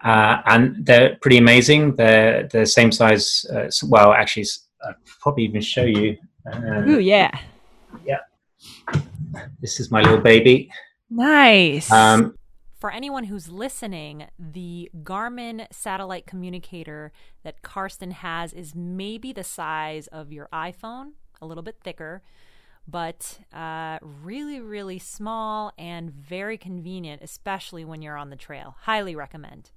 uh, 0.03 0.41
and 0.45 0.85
they're 0.85 1.17
pretty 1.21 1.37
amazing. 1.37 1.95
They're 1.95 2.47
the 2.51 2.65
same 2.65 2.91
size. 2.91 3.45
Uh, 3.53 3.69
well, 3.87 4.13
actually, 4.13 4.45
I'll 4.85 4.95
probably 5.21 5.45
even 5.45 5.61
show 5.61 5.85
you. 5.85 6.17
Ooh, 6.87 6.99
yeah. 6.99 7.31
Yeah. 8.05 8.19
This 9.61 9.79
is 9.79 9.91
my 9.91 10.01
little 10.01 10.19
baby. 10.21 10.69
Nice. 11.09 11.91
Um, 11.91 12.35
for 12.83 12.91
anyone 12.91 13.23
who's 13.23 13.47
listening, 13.47 14.25
the 14.37 14.91
Garmin 15.03 15.67
satellite 15.71 16.25
communicator 16.25 17.13
that 17.43 17.61
Karsten 17.61 18.11
has 18.11 18.51
is 18.51 18.75
maybe 18.75 19.31
the 19.31 19.45
size 19.45 20.07
of 20.07 20.33
your 20.33 20.49
iPhone, 20.51 21.13
a 21.41 21.45
little 21.45 21.63
bit 21.63 21.77
thicker, 21.81 22.21
but 22.85 23.39
uh, 23.53 23.99
really, 24.01 24.59
really 24.59 24.99
small 24.99 25.71
and 25.77 26.11
very 26.11 26.57
convenient, 26.57 27.21
especially 27.23 27.85
when 27.85 28.01
you're 28.01 28.17
on 28.17 28.29
the 28.29 28.35
trail. 28.35 28.75
Highly 28.81 29.15
recommend. 29.15 29.71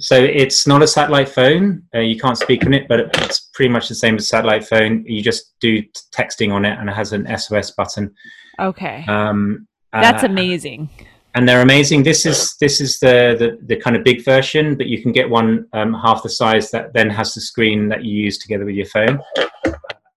So 0.00 0.16
it's 0.16 0.66
not 0.66 0.82
a 0.82 0.88
satellite 0.88 1.28
phone. 1.28 1.84
Uh, 1.94 2.00
you 2.00 2.18
can't 2.18 2.36
speak 2.36 2.66
on 2.66 2.74
it, 2.74 2.88
but 2.88 2.98
it's 3.22 3.50
pretty 3.54 3.68
much 3.68 3.88
the 3.88 3.94
same 3.94 4.16
as 4.16 4.26
satellite 4.26 4.66
phone. 4.66 5.04
You 5.06 5.22
just 5.22 5.54
do 5.60 5.80
texting 6.12 6.52
on 6.52 6.64
it, 6.64 6.76
and 6.76 6.90
it 6.90 6.96
has 6.96 7.12
an 7.12 7.24
SOS 7.38 7.70
button. 7.70 8.12
Okay. 8.58 9.04
Um, 9.06 9.68
That's 9.92 10.24
uh, 10.24 10.26
amazing 10.26 10.90
and 11.38 11.48
they're 11.48 11.62
amazing. 11.62 12.02
This 12.02 12.26
is 12.26 12.56
this 12.56 12.80
is 12.80 12.98
the, 12.98 13.36
the, 13.38 13.74
the 13.74 13.80
kind 13.80 13.94
of 13.94 14.02
big 14.02 14.24
version, 14.24 14.74
but 14.74 14.86
you 14.86 15.00
can 15.00 15.12
get 15.12 15.30
one 15.30 15.68
um, 15.72 15.94
half 15.94 16.24
the 16.24 16.28
size 16.28 16.72
that 16.72 16.92
then 16.94 17.08
has 17.10 17.32
the 17.32 17.40
screen 17.40 17.88
that 17.90 18.02
you 18.04 18.12
use 18.12 18.38
together 18.38 18.64
with 18.64 18.74
your 18.74 18.86
phone. 18.86 19.20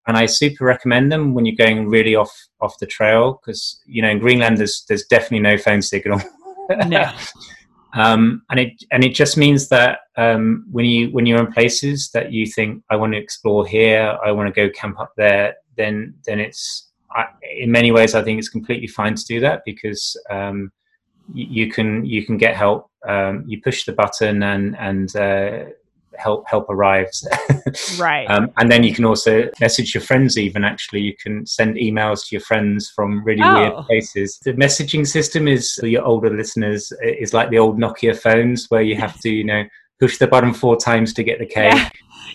and 0.08 0.18
I 0.18 0.26
super 0.26 0.66
recommend 0.66 1.12
them 1.12 1.36
when 1.36 1.46
you're 1.46 1.56
going 1.56 1.88
really 1.88 2.16
off 2.16 2.36
off 2.60 2.76
the 2.80 2.88
trail 2.88 3.40
because 3.40 3.80
you 3.86 4.02
know 4.02 4.10
in 4.10 4.18
Greenland 4.18 4.58
there's 4.58 4.84
there's 4.88 5.06
definitely 5.06 5.42
no 5.42 5.60
phone 5.60 5.84
signal. 5.84 6.20
No. 6.88 7.12
um, 7.94 8.42
and 8.50 8.60
it 8.60 8.84
and 8.92 9.04
it 9.04 9.14
just 9.14 9.38
means 9.38 9.70
that 9.70 10.00
um, 10.18 10.66
when 10.72 10.86
you 10.86 11.12
when 11.12 11.28
you're 11.28 11.46
in 11.46 11.54
places 11.54 12.10
that 12.16 12.32
you 12.32 12.48
think 12.48 12.84
I 12.90 12.96
want 12.96 13.14
to 13.14 13.20
explore 13.20 13.68
here, 13.68 14.18
I 14.26 14.32
want 14.32 14.48
to 14.52 14.60
go 14.60 14.74
camp 14.74 15.00
up 15.00 15.12
there, 15.18 15.54
then 15.78 16.16
then 16.26 16.40
it's 16.40 16.90
I, 17.16 17.26
in 17.60 17.70
many 17.70 17.92
ways 17.92 18.16
I 18.16 18.24
think 18.24 18.40
it's 18.40 18.50
completely 18.50 18.88
fine 18.88 19.14
to 19.14 19.26
do 19.26 19.40
that 19.42 19.62
because 19.66 20.20
um, 20.32 20.72
you, 21.34 21.66
you 21.66 21.72
can 21.72 22.06
you 22.06 22.26
can 22.26 22.38
get 22.38 22.56
help. 22.56 22.90
Um, 23.08 23.44
you 23.48 23.62
push 23.62 23.86
the 23.86 23.94
button 23.94 24.44
and 24.44 24.76
and 24.78 25.16
uh, 25.16 25.66
help 26.18 26.48
help 26.48 26.70
arrives. 26.70 27.28
right. 28.00 28.26
Um, 28.26 28.52
and 28.58 28.70
then 28.72 28.84
you 28.84 28.94
can 28.94 29.06
also 29.06 29.50
message 29.60 29.94
your 29.96 30.02
friends. 30.02 30.38
Even 30.38 30.64
actually, 30.64 31.02
you 31.02 31.16
can 31.16 31.46
send 31.46 31.78
emails 31.78 32.28
to 32.28 32.36
your 32.36 32.42
friends 32.42 32.90
from 32.96 33.24
really 33.24 33.42
Oh. 33.44 33.54
weird 33.60 33.86
places. 33.88 34.40
The 34.44 34.54
messaging 34.54 35.08
system 35.08 35.48
is 35.48 35.76
for 35.76 35.88
your 35.88 36.04
older 36.04 36.30
listeners 36.30 36.92
is 37.02 37.34
like 37.34 37.50
the 37.50 37.58
old 37.60 37.80
Nokia 37.80 38.16
phones 38.18 38.68
where 38.70 38.82
you 38.84 38.96
have 38.98 39.20
to 39.22 39.30
you 39.30 39.44
know 39.44 39.64
push 40.00 40.18
the 40.18 40.28
button 40.28 40.54
four 40.54 40.76
times 40.78 41.14
to 41.14 41.24
get 41.24 41.40
the 41.40 41.46
K. 41.46 41.72
Yeah. 41.76 41.90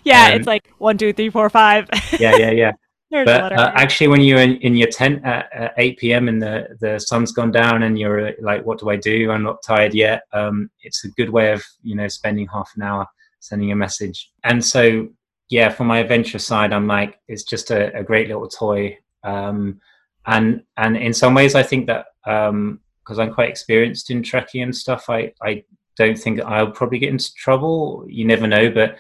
Yeah, 0.05 0.27
Um, 0.27 0.33
it's 0.39 0.47
like 0.47 0.69
one, 0.79 0.99
two, 0.99 1.13
three, 1.13 1.31
four, 1.31 1.49
five. 1.51 1.89
yeah, 2.21 2.37
yeah, 2.37 2.51
yeah. 2.51 2.73
There's 3.11 3.25
But 3.25 3.53
uh, 3.53 3.73
actually, 3.75 4.09
when 4.09 4.21
you're 4.21 4.41
in, 4.41 4.57
in 4.57 4.75
your 4.75 4.89
tent 4.89 5.25
at, 5.25 5.49
at 5.53 5.75
8 5.77 5.99
p.m. 5.99 6.29
and 6.29 6.43
the, 6.43 6.77
the 6.81 6.99
sun's 6.99 7.31
gone 7.33 7.53
down 7.53 7.85
and 7.85 7.99
you're 7.99 8.29
uh, 8.29 8.33
like, 8.41 8.67
what 8.67 8.79
do 8.79 8.91
I 8.91 8.97
do? 8.97 9.31
I'm 9.31 9.45
not 9.45 9.63
tired 9.63 9.95
yet. 9.95 10.23
Um, 10.33 10.71
it's 10.83 11.05
a 11.05 11.11
good 11.11 11.31
way 11.31 11.53
of, 11.53 11.65
you 11.83 11.95
know, 11.95 12.09
spending 12.09 12.49
half 12.49 12.73
an 12.77 12.83
hour 12.83 13.07
sending 13.39 13.71
a 13.71 13.77
message. 13.77 14.31
And 14.43 14.65
so, 14.65 15.09
yeah, 15.51 15.69
for 15.69 15.85
my 15.85 15.99
adventure 15.99 16.41
side, 16.41 16.73
I'm 16.73 16.89
like, 16.89 17.21
it's 17.29 17.45
just 17.45 17.71
a, 17.71 17.97
a 17.97 18.03
great 18.03 18.27
little 18.27 18.49
toy. 18.49 18.99
Um, 19.23 19.81
and, 20.27 20.65
and 20.77 20.97
in 20.97 21.15
some 21.15 21.35
ways, 21.35 21.55
I 21.55 21.63
think 21.63 21.87
that, 21.87 22.07
um, 22.27 22.81
because 23.05 23.21
I'm 23.21 23.33
quite 23.33 23.51
experienced 23.51 24.11
in 24.11 24.25
trekking 24.25 24.63
and 24.63 24.75
stuff, 24.75 25.09
I, 25.09 25.33
I 25.41 25.63
don't 25.97 26.19
think 26.19 26.41
I'll 26.41 26.73
probably 26.73 26.99
get 26.99 27.11
into 27.11 27.33
trouble. 27.35 28.05
You 28.09 28.25
never 28.25 28.49
know, 28.49 28.69
but 28.69 28.97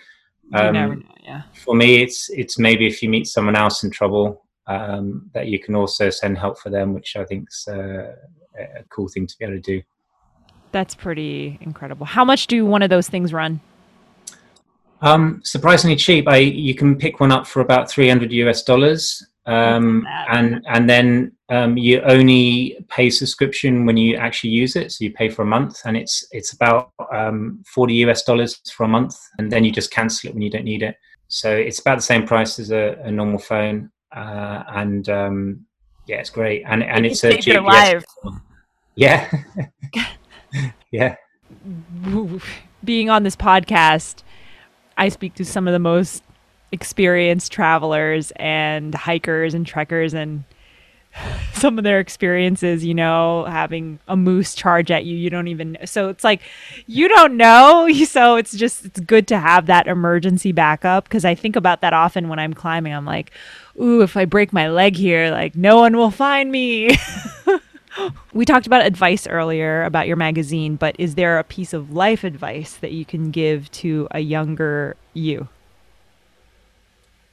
um, 0.55 0.75
know. 0.75 1.03
Yeah. 1.23 1.43
for 1.53 1.75
me 1.75 2.03
it's 2.03 2.31
it's 2.31 2.59
maybe 2.59 2.87
if 2.87 3.03
you 3.03 3.09
meet 3.09 3.27
someone 3.27 3.57
else 3.57 3.83
in 3.83 3.91
trouble 3.91 4.45
um, 4.69 5.31
that 5.33 5.47
you 5.49 5.59
can 5.59 5.75
also 5.77 6.11
send 6.11 6.39
help 6.39 6.59
for 6.59 6.71
them 6.71 6.95
which 6.95 7.17
i 7.17 7.25
think's 7.25 7.67
uh, 7.69 8.15
a 8.59 8.85
cool 8.91 9.09
thing 9.09 9.27
to 9.27 9.37
be 9.39 9.45
able 9.45 9.55
to 9.55 9.61
do 9.61 9.83
That's 10.73 10.95
pretty 10.95 11.59
incredible. 11.61 12.07
How 12.07 12.25
much 12.25 12.49
do 12.49 12.67
one 12.67 12.83
of 12.83 12.91
those 12.91 13.09
things 13.09 13.33
run? 13.33 13.61
um, 15.03 15.41
surprisingly 15.45 15.97
cheap 15.97 16.27
i 16.29 16.37
you 16.39 16.75
can 16.75 16.97
pick 16.97 17.21
one 17.21 17.33
up 17.33 17.47
for 17.47 17.61
about 17.61 17.91
300 17.91 18.31
us 18.33 18.63
dollars 18.63 19.27
um, 19.47 20.07
and 20.29 20.65
and 20.69 20.89
then 20.89 21.36
um, 21.49 21.77
you 21.77 22.01
only 22.03 22.85
pay 22.89 23.09
subscription 23.09 23.87
when 23.87 23.97
you 23.97 24.17
actually 24.17 24.51
use 24.51 24.75
it 24.75 24.91
so 24.91 25.05
you 25.05 25.13
pay 25.13 25.29
for 25.29 25.43
a 25.43 25.47
month 25.47 25.81
and 25.85 25.97
it's 25.97 26.27
it's 26.33 26.53
about 26.53 26.91
um, 27.13 27.63
40 27.67 28.11
us 28.11 28.23
dollars 28.25 28.61
for 28.75 28.85
a 28.85 28.89
month 28.89 29.17
and 29.39 29.51
then 29.51 29.63
you 29.65 29.71
just 29.71 29.91
cancel 29.93 30.29
it 30.29 30.35
when 30.35 30.43
you 30.43 30.51
don't 30.51 30.65
need 30.65 30.83
it. 30.83 30.97
So 31.29 31.55
it's 31.55 31.81
about 31.81 31.97
the 31.97 32.03
same 32.03 32.27
price 32.27 32.59
as 32.59 32.71
a, 32.71 32.99
a 33.05 33.11
normal 33.11 33.39
phone 33.39 33.91
uh, 34.15 34.65
and 34.69 35.09
um, 35.09 35.67
yeah 36.07 36.17
it's 36.17 36.31
great. 36.31 36.65
And 36.67 36.83
and 36.83 37.07
it's 37.07 37.23
a 37.25 37.33
GPS 37.33 38.03
yeah. 38.97 39.31
Yeah. 40.91 41.17
Being 42.85 43.11
on 43.11 43.23
this 43.23 43.37
podcast, 43.37 44.23
I 44.97 45.09
speak 45.09 45.35
to 45.35 45.45
some 45.45 45.69
of 45.69 45.73
the 45.73 45.79
most 45.79 46.23
experienced 46.73 47.53
travelers 47.53 48.33
and 48.37 48.95
hikers 48.95 49.53
and 49.53 49.67
trekkers 49.67 50.15
and 50.15 50.45
some 51.53 51.79
of 51.79 51.85
their 51.85 52.01
experiences, 52.01 52.85
you 52.85 52.95
know, 52.95 53.45
having 53.45 53.99
a 54.09 54.17
moose 54.17 54.55
charge 54.55 54.91
at 54.91 55.05
you, 55.05 55.17
you 55.17 55.31
don't 55.31 55.49
even 55.49 55.79
so 55.85 56.09
it's 56.09 56.25
like 56.25 56.43
you 56.87 57.09
don't 57.09 57.37
know. 57.37 57.89
So 58.07 58.37
it's 58.37 58.57
just 58.57 58.85
it's 58.85 59.01
good 59.01 59.27
to 59.29 59.39
have 59.39 59.67
that 59.67 59.89
emergency 59.89 60.53
backup 60.53 61.05
because 61.05 61.25
I 61.25 61.35
think 61.35 61.57
about 61.57 61.81
that 61.81 61.93
often 61.93 62.29
when 62.29 62.39
I'm 62.39 62.55
climbing. 62.55 62.95
I'm 62.95 63.05
like, 63.05 63.31
ooh, 63.81 64.01
if 64.03 64.17
I 64.17 64.25
break 64.25 64.53
my 64.53 64.69
leg 64.69 64.97
here, 64.97 65.31
like 65.31 65.57
no 65.57 65.77
one 65.77 65.97
will 65.97 66.11
find 66.11 66.51
me. 66.51 66.97
we 68.33 68.45
talked 68.45 68.67
about 68.67 68.87
advice 68.87 69.27
earlier 69.27 69.83
about 69.85 70.07
your 70.07 70.17
magazine, 70.17 70.77
but 70.77 70.95
is 70.99 71.14
there 71.14 71.39
a 71.39 71.45
piece 71.45 71.73
of 71.73 71.93
life 71.93 72.25
advice 72.25 72.75
that 72.77 72.93
you 72.93 73.05
can 73.05 73.31
give 73.31 73.71
to 73.73 74.09
a 74.12 74.21
younger 74.21 74.97
you? 75.14 75.49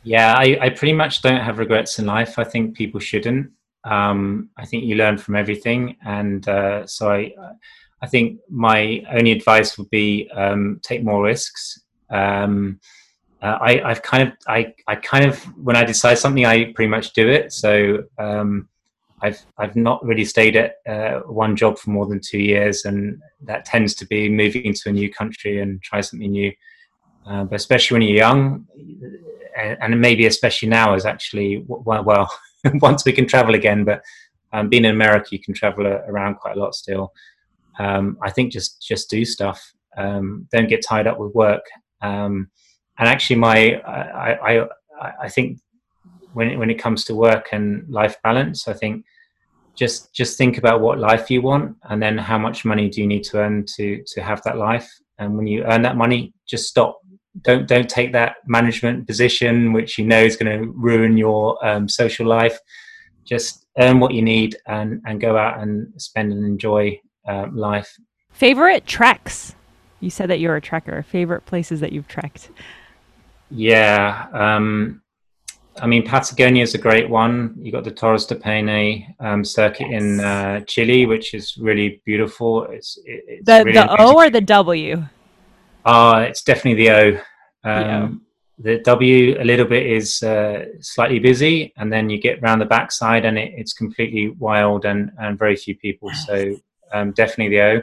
Yeah, 0.03 0.33
I, 0.35 0.57
I 0.59 0.69
pretty 0.69 0.93
much 0.93 1.21
don't 1.21 1.41
have 1.41 1.59
regrets 1.59 1.97
in 1.99 2.05
life. 2.05 2.37
I 2.37 2.43
think 2.43 2.75
people 2.75 2.99
shouldn't. 2.99 3.51
Um, 3.85 4.49
I 4.57 4.65
think 4.65 4.85
you 4.85 4.95
learn 4.95 5.17
from 5.17 5.35
everything, 5.35 5.97
and 6.05 6.47
uh, 6.47 6.87
so 6.87 7.11
I, 7.11 7.33
I 8.01 8.07
think 8.07 8.39
my 8.49 9.03
only 9.11 9.31
advice 9.31 9.77
would 9.77 9.89
be 9.89 10.29
um, 10.35 10.79
take 10.83 11.03
more 11.03 11.23
risks. 11.23 11.81
Um, 12.09 12.79
uh, 13.41 13.57
I, 13.61 13.81
I've 13.81 14.01
kind 14.01 14.23
of, 14.23 14.33
I, 14.47 14.73
I 14.87 14.95
kind 14.95 15.25
of, 15.25 15.37
when 15.57 15.75
I 15.75 15.83
decide 15.83 16.17
something, 16.17 16.45
I 16.45 16.71
pretty 16.71 16.89
much 16.89 17.11
do 17.11 17.27
it. 17.27 17.51
So 17.51 18.03
um, 18.17 18.69
I've, 19.21 19.39
I've 19.57 19.75
not 19.75 20.03
really 20.05 20.23
stayed 20.23 20.55
at 20.55 20.75
uh, 20.87 21.21
one 21.21 21.55
job 21.55 21.77
for 21.77 21.89
more 21.89 22.05
than 22.05 22.21
two 22.21 22.39
years, 22.39 22.85
and 22.85 23.21
that 23.41 23.65
tends 23.65 23.95
to 23.95 24.07
be 24.07 24.29
moving 24.29 24.63
into 24.63 24.87
a 24.87 24.93
new 24.93 25.11
country 25.11 25.59
and 25.59 25.81
try 25.81 25.99
something 25.99 26.31
new. 26.31 26.53
Uh, 27.25 27.45
but 27.45 27.55
especially 27.55 27.95
when 27.95 28.01
you're 28.01 28.17
young, 28.17 28.65
and, 29.57 29.77
and 29.81 30.01
maybe 30.01 30.25
especially 30.25 30.69
now 30.69 30.93
is 30.93 31.05
actually 31.05 31.63
well 31.67 32.29
once 32.81 33.05
we 33.05 33.11
can 33.11 33.27
travel 33.27 33.55
again 33.55 33.83
but 33.83 34.01
um, 34.51 34.69
being 34.69 34.85
in 34.85 34.91
america 34.91 35.29
you 35.31 35.39
can 35.39 35.53
travel 35.53 35.85
around 35.87 36.35
quite 36.35 36.55
a 36.55 36.59
lot 36.59 36.75
still. 36.75 37.11
Um, 37.79 38.17
i 38.21 38.29
think 38.29 38.51
just 38.51 38.81
just 38.81 39.09
do 39.09 39.25
stuff. 39.25 39.59
Um, 39.97 40.47
don't 40.51 40.69
get 40.69 40.83
tied 40.83 41.07
up 41.07 41.19
with 41.19 41.33
work. 41.33 41.65
Um, 42.01 42.49
and 42.99 43.07
actually 43.09 43.37
my 43.37 43.75
I, 43.81 44.57
I 44.59 44.67
i 45.21 45.29
think 45.29 45.59
when 46.33 46.51
it, 46.51 46.57
when 46.59 46.69
it 46.69 46.79
comes 46.79 47.03
to 47.05 47.15
work 47.15 47.49
and 47.51 47.87
life 47.89 48.15
balance 48.23 48.67
i 48.67 48.73
think 48.73 49.03
just 49.75 50.13
just 50.13 50.37
think 50.37 50.57
about 50.57 50.81
what 50.81 50.99
life 50.99 51.29
you 51.31 51.41
want 51.41 51.75
and 51.89 52.01
then 52.01 52.17
how 52.17 52.37
much 52.37 52.65
money 52.65 52.89
do 52.89 53.01
you 53.01 53.07
need 53.07 53.23
to 53.23 53.37
earn 53.39 53.65
to 53.65 54.03
to 54.05 54.21
have 54.21 54.41
that 54.43 54.57
life. 54.57 54.89
And 55.19 55.35
when 55.37 55.47
you 55.47 55.63
earn 55.63 55.81
that 55.83 55.97
money 55.97 56.33
just 56.47 56.67
stop 56.67 56.99
don't 57.41 57.67
don't 57.67 57.89
take 57.89 58.11
that 58.11 58.35
management 58.45 59.07
position 59.07 59.73
which 59.73 59.97
you 59.97 60.05
know 60.05 60.21
is 60.21 60.35
going 60.35 60.59
to 60.59 60.71
ruin 60.75 61.17
your 61.17 61.63
um, 61.65 61.89
social 61.89 62.27
life 62.27 62.59
just 63.25 63.65
earn 63.79 63.99
what 63.99 64.13
you 64.13 64.21
need 64.21 64.55
and 64.67 65.01
and 65.05 65.19
go 65.19 65.37
out 65.37 65.59
and 65.59 65.91
spend 66.01 66.31
and 66.31 66.45
enjoy 66.45 66.99
um, 67.27 67.55
life 67.55 67.97
Favorite 68.31 68.87
treks? 68.87 69.53
You 69.99 70.09
said 70.09 70.27
that 70.31 70.39
you're 70.39 70.55
a 70.55 70.61
trekker. 70.61 71.05
Favorite 71.05 71.45
places 71.45 71.79
that 71.81 71.91
you've 71.93 72.07
trekked? 72.07 72.49
yeah 73.53 74.27
um 74.33 75.01
i 75.81 75.87
mean 75.87 76.03
patagonia 76.03 76.63
is 76.63 76.73
a 76.73 76.77
great 76.77 77.07
one 77.07 77.55
you 77.59 77.71
got 77.71 77.83
the 77.83 77.91
torres 77.91 78.25
de 78.25 78.35
paine 78.35 79.15
um, 79.19 79.43
circuit 79.43 79.87
in 79.91 80.19
uh, 80.19 80.59
chile 80.61 81.05
which 81.05 81.33
is 81.33 81.57
really 81.57 82.01
beautiful 82.05 82.63
it's 82.65 82.97
it, 83.05 83.23
it's 83.27 83.45
The 83.45 83.63
really 83.63 83.73
the. 83.73 84.01
O 84.01 84.15
or 84.15 84.29
the 84.29 84.41
W? 84.41 85.05
Ah, 85.85 86.21
it's 86.21 86.43
definitely 86.43 86.85
the 86.85 86.91
O. 86.91 87.11
The 87.63 87.69
Um, 87.69 88.21
the 88.59 88.77
W 88.79 89.41
a 89.41 89.43
little 89.43 89.65
bit 89.65 89.85
is 89.85 90.21
uh, 90.23 90.65
slightly 90.79 91.19
busy, 91.19 91.73
and 91.77 91.91
then 91.91 92.09
you 92.09 92.19
get 92.19 92.41
round 92.41 92.61
the 92.61 92.65
backside, 92.65 93.25
and 93.25 93.37
it, 93.37 93.51
it's 93.57 93.73
completely 93.73 94.29
wild 94.39 94.85
and, 94.85 95.11
and 95.19 95.39
very 95.39 95.55
few 95.55 95.75
people. 95.75 96.09
So 96.27 96.55
um, 96.93 97.11
definitely 97.11 97.57
the 97.57 97.61
O. 97.61 97.81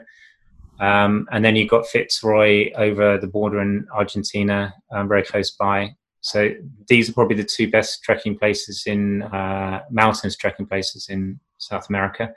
Um, 0.84 1.28
and 1.32 1.44
then 1.44 1.56
you've 1.56 1.68
got 1.68 1.86
Fitzroy 1.86 2.72
over 2.74 3.18
the 3.18 3.26
border 3.26 3.60
in 3.60 3.86
Argentina, 3.92 4.72
um, 4.92 5.08
very 5.08 5.22
close 5.22 5.50
by. 5.50 5.94
So 6.22 6.50
these 6.88 7.10
are 7.10 7.12
probably 7.12 7.36
the 7.36 7.44
two 7.44 7.70
best 7.70 8.02
trekking 8.02 8.38
places 8.38 8.84
in 8.86 9.22
uh, 9.22 9.82
mountains 9.90 10.36
trekking 10.36 10.66
places 10.66 11.08
in 11.10 11.38
South 11.58 11.88
America. 11.90 12.32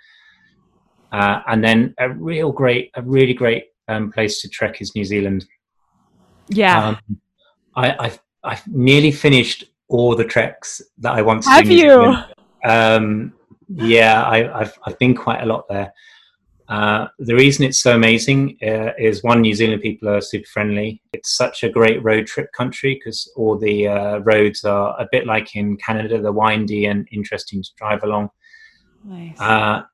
Uh, 1.11 1.41
and 1.47 1.64
then 1.64 1.93
a 1.99 2.09
real 2.09 2.51
great, 2.51 2.91
a 2.95 3.01
really 3.01 3.34
great 3.34 3.66
um, 3.88 4.11
place 4.11 4.41
to 4.41 4.49
trek 4.49 4.82
is 4.82 4.95
New 4.95 5.05
Zealand. 5.05 5.45
Yeah. 6.50 6.88
Um, 6.88 6.98
I, 7.76 7.96
I've, 8.06 8.20
I've 8.44 8.68
nearly 8.68 9.12
finished 9.12 9.66
all 9.88 10.16
the 10.16 10.26
treks 10.26 10.82
that 11.00 11.14
I 11.14 11.22
want 11.22 11.44
to 11.44 11.50
Have 11.50 11.66
do. 11.66 11.72
in 11.72 11.78
New 11.78 11.86
you? 11.86 12.70
Um, 12.70 13.34
yeah, 13.70 14.24
I, 14.24 14.60
I've, 14.62 14.78
I've 14.86 15.00
been 15.00 15.16
quite 15.16 15.41
a 15.41 15.46
lot 15.46 15.68
there. 15.70 15.94
Uh, 16.70 17.08
the 17.20 17.36
reason 17.36 17.66
it's 17.66 17.80
so 17.80 17.96
amazing 17.96 18.58
uh, 18.64 18.91
is 18.98 19.24
one, 19.24 19.41
New 19.41 19.54
Zealand 19.54 19.82
people 19.82 20.10
are 20.10 20.22
super 20.22 20.48
friendly. 20.48 21.02
It's 21.12 21.36
such 21.36 21.64
a 21.64 21.70
great 21.70 22.02
road 22.04 22.26
trip 22.26 22.52
country 22.54 22.96
because 22.96 23.32
all 23.36 23.58
the 23.58 23.88
uh, 23.88 24.18
roads 24.20 24.64
are 24.64 24.96
a 25.00 25.08
bit 25.12 25.28
like 25.28 25.56
in 25.56 25.78
Canada, 25.78 26.22
they're 26.22 26.32
windy 26.32 26.86
and 26.86 27.08
interesting 27.12 27.62
to 27.62 27.70
drive 27.78 28.04
along. 28.04 28.30
nice. 29.39 29.86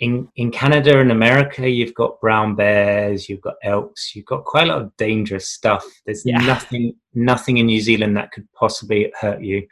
In 0.00 0.28
in 0.36 0.50
Canada 0.50 0.98
and 0.98 1.12
America, 1.12 1.68
you've 1.68 1.94
got 1.94 2.20
brown 2.20 2.54
bears, 2.56 3.28
you've 3.28 3.40
got 3.40 3.54
elks, 3.62 4.14
you've 4.14 4.26
got 4.26 4.44
quite 4.44 4.64
a 4.64 4.66
lot 4.66 4.82
of 4.82 4.96
dangerous 4.96 5.48
stuff. 5.48 5.84
There's 6.04 6.22
Yeah. 6.24 6.38
nothing 6.38 6.94
nothing 7.14 7.58
in 7.58 7.66
New 7.66 7.80
Zealand 7.80 8.16
that 8.16 8.32
could 8.32 8.46
possibly 8.54 9.12
hurt 9.20 9.40
you. 9.42 9.66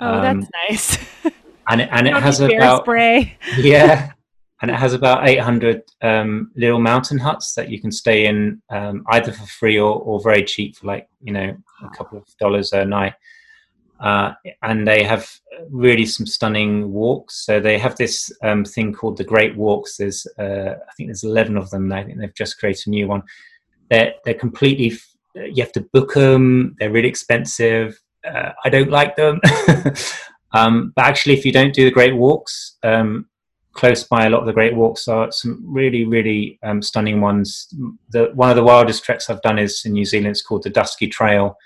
Oh, 0.00 0.14
um, 0.14 0.40
that's 0.40 0.50
nice. 0.68 0.98
and 1.68 1.80
it, 1.82 1.88
and 1.92 2.06
it 2.08 2.14
has 2.14 2.40
about 2.40 2.82
spray. 2.84 3.36
yeah, 3.58 4.12
and 4.62 4.70
it 4.70 4.74
has 4.74 4.94
about 4.94 5.28
800 5.28 5.82
um, 6.02 6.50
little 6.56 6.80
mountain 6.80 7.18
huts 7.18 7.54
that 7.54 7.68
you 7.68 7.80
can 7.80 7.92
stay 7.92 8.26
in 8.26 8.62
um, 8.70 9.04
either 9.10 9.32
for 9.32 9.46
free 9.46 9.78
or, 9.78 10.00
or 10.00 10.20
very 10.22 10.44
cheap 10.44 10.76
for 10.76 10.86
like 10.86 11.08
you 11.20 11.32
know 11.32 11.56
a 11.84 11.88
couple 11.96 12.18
of 12.18 12.24
dollars 12.38 12.72
a 12.72 12.84
night. 12.84 13.14
Uh, 14.02 14.34
and 14.62 14.86
they 14.86 15.04
have 15.04 15.30
really 15.70 16.04
some 16.04 16.26
stunning 16.26 16.92
walks. 16.92 17.46
So 17.46 17.60
they 17.60 17.78
have 17.78 17.96
this 17.96 18.32
um, 18.42 18.64
thing 18.64 18.92
called 18.92 19.16
the 19.16 19.24
Great 19.24 19.56
Walks. 19.56 19.96
There's, 19.96 20.26
uh, 20.38 20.74
I 20.88 20.92
think, 20.96 21.08
there's 21.08 21.22
11 21.22 21.56
of 21.56 21.70
them. 21.70 21.92
I 21.92 22.02
think 22.02 22.18
they've 22.18 22.34
just 22.34 22.58
created 22.58 22.88
a 22.88 22.90
new 22.90 23.06
one. 23.06 23.22
They're 23.90 24.14
they're 24.24 24.34
completely. 24.34 24.98
You 25.34 25.62
have 25.62 25.72
to 25.72 25.86
book 25.92 26.14
them. 26.14 26.74
They're 26.78 26.90
really 26.90 27.08
expensive. 27.08 28.00
Uh, 28.26 28.50
I 28.64 28.68
don't 28.70 28.90
like 28.90 29.16
them. 29.16 29.40
um, 30.52 30.92
but 30.96 31.04
actually, 31.04 31.34
if 31.34 31.46
you 31.46 31.52
don't 31.52 31.74
do 31.74 31.84
the 31.84 31.90
Great 31.90 32.16
Walks, 32.16 32.78
um, 32.82 33.26
close 33.72 34.04
by 34.04 34.26
a 34.26 34.30
lot 34.30 34.40
of 34.40 34.46
the 34.46 34.52
Great 34.52 34.74
Walks 34.74 35.08
are 35.08 35.30
some 35.30 35.62
really, 35.64 36.04
really 36.04 36.58
um, 36.62 36.82
stunning 36.82 37.20
ones. 37.20 37.68
The 38.10 38.30
one 38.34 38.50
of 38.50 38.56
the 38.56 38.64
wildest 38.64 39.04
treks 39.04 39.30
I've 39.30 39.42
done 39.42 39.58
is 39.58 39.84
in 39.84 39.92
New 39.92 40.04
Zealand. 40.04 40.28
It's 40.28 40.42
called 40.42 40.64
the 40.64 40.70
Dusky 40.70 41.06
Trail 41.06 41.56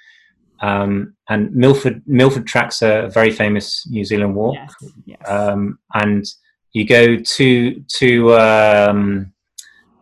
um, 0.60 1.14
and 1.28 1.54
Milford 1.54 2.02
Milford 2.06 2.46
tracks 2.46 2.82
are 2.82 3.00
a 3.00 3.10
very 3.10 3.30
famous 3.30 3.86
New 3.88 4.04
Zealand 4.04 4.34
walk, 4.34 4.54
yes, 4.54 4.92
yes. 5.04 5.28
Um, 5.28 5.78
and 5.94 6.24
you 6.72 6.86
go 6.86 7.16
to 7.16 7.84
to 7.98 8.34
um, 8.36 9.32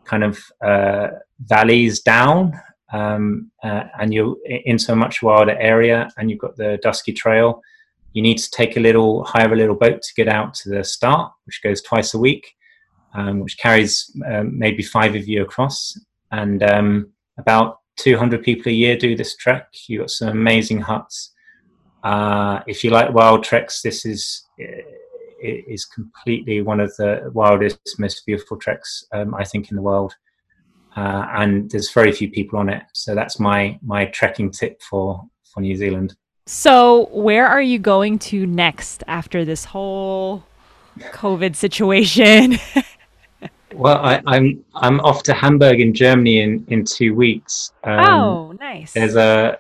kind 0.05 0.25
of 0.25 0.43
uh, 0.65 1.09
valleys 1.41 2.01
down, 2.01 2.53
um, 2.93 3.51
uh, 3.63 3.85
and 4.01 4.15
you're 4.15 4.37
into 4.47 4.93
a 4.93 4.97
much 4.97 5.23
wilder 5.23 5.57
area, 5.59 6.09
and 6.17 6.31
you've 6.31 6.41
got 6.41 6.57
the 6.57 6.79
Dusky 6.83 7.13
Trail. 7.13 7.61
You 8.13 8.23
need 8.23 8.39
to 8.39 8.51
take 8.51 8.77
a 8.77 8.81
little 8.81 9.25
hire 9.25 9.53
a 9.53 9.57
little 9.57 9.75
boat 9.75 10.03
to 10.03 10.15
get 10.15 10.29
out 10.29 10.55
to 10.55 10.71
the 10.71 10.85
start, 10.85 11.33
which 11.47 11.61
goes 11.63 11.83
twice 11.83 12.15
a 12.15 12.19
week, 12.19 12.47
um, 13.15 13.41
which 13.41 13.59
carries 13.59 14.09
um, 14.25 14.57
maybe 14.57 14.85
five 14.85 15.17
of 15.17 15.27
you 15.27 15.43
across, 15.43 15.99
and 16.31 16.63
about 17.39 17.79
200 17.97 18.43
people 18.43 18.71
a 18.71 18.75
year 18.75 18.97
do 18.97 19.17
this 19.17 19.37
trek. 19.37 19.69
You've 19.87 20.01
got 20.01 20.11
some 20.11 20.29
amazing 20.29 20.81
huts. 20.81 21.33
Uh, 22.03 22.61
if 22.67 22.85
you 22.85 22.91
like 22.91 23.15
wild 23.15 23.45
treks, 23.45 23.83
this 23.83 24.05
is 24.05 24.47
is 25.41 25.85
completely 25.85 26.63
one 26.63 26.81
of 26.81 26.95
the 26.97 27.31
wildest, 27.35 27.79
most 27.99 28.25
beautiful 28.25 28.57
treks 28.57 29.05
um, 29.13 29.35
I 29.35 29.45
think 29.45 29.71
in 29.71 29.77
the 29.77 29.83
world. 29.83 30.15
Uh, 30.97 31.27
and 31.35 31.71
there's 31.71 31.93
very 31.93 32.13
few 32.13 32.31
people 32.31 32.59
on 32.59 32.69
it, 32.69 32.85
so 32.93 33.15
that's 33.15 33.41
my 33.41 33.79
my 33.83 34.05
trekking 34.07 34.51
tip 34.51 34.81
for 34.83 35.25
for 35.53 35.61
New 35.61 35.77
Zealand. 35.77 36.17
So, 36.47 37.09
where 37.11 37.47
are 37.47 37.63
you 37.63 37.79
going 37.79 38.19
to 38.31 38.47
next 38.47 39.03
after 39.09 39.45
this 39.45 39.65
whole 39.65 40.45
COVID 40.99 41.57
situation? 41.57 42.59
Well, 43.75 43.99
I, 43.99 44.17
am 44.17 44.23
I'm, 44.27 44.65
I'm 44.75 45.01
off 45.01 45.23
to 45.25 45.35
Hamburg 45.35 45.81
in 45.81 45.93
Germany 45.93 46.41
in, 46.41 46.65
in 46.69 46.85
two 46.85 47.15
weeks. 47.15 47.73
Um, 47.83 48.01
oh, 48.01 48.53
nice. 48.53 48.93
There's 48.93 49.17
a 49.17 49.59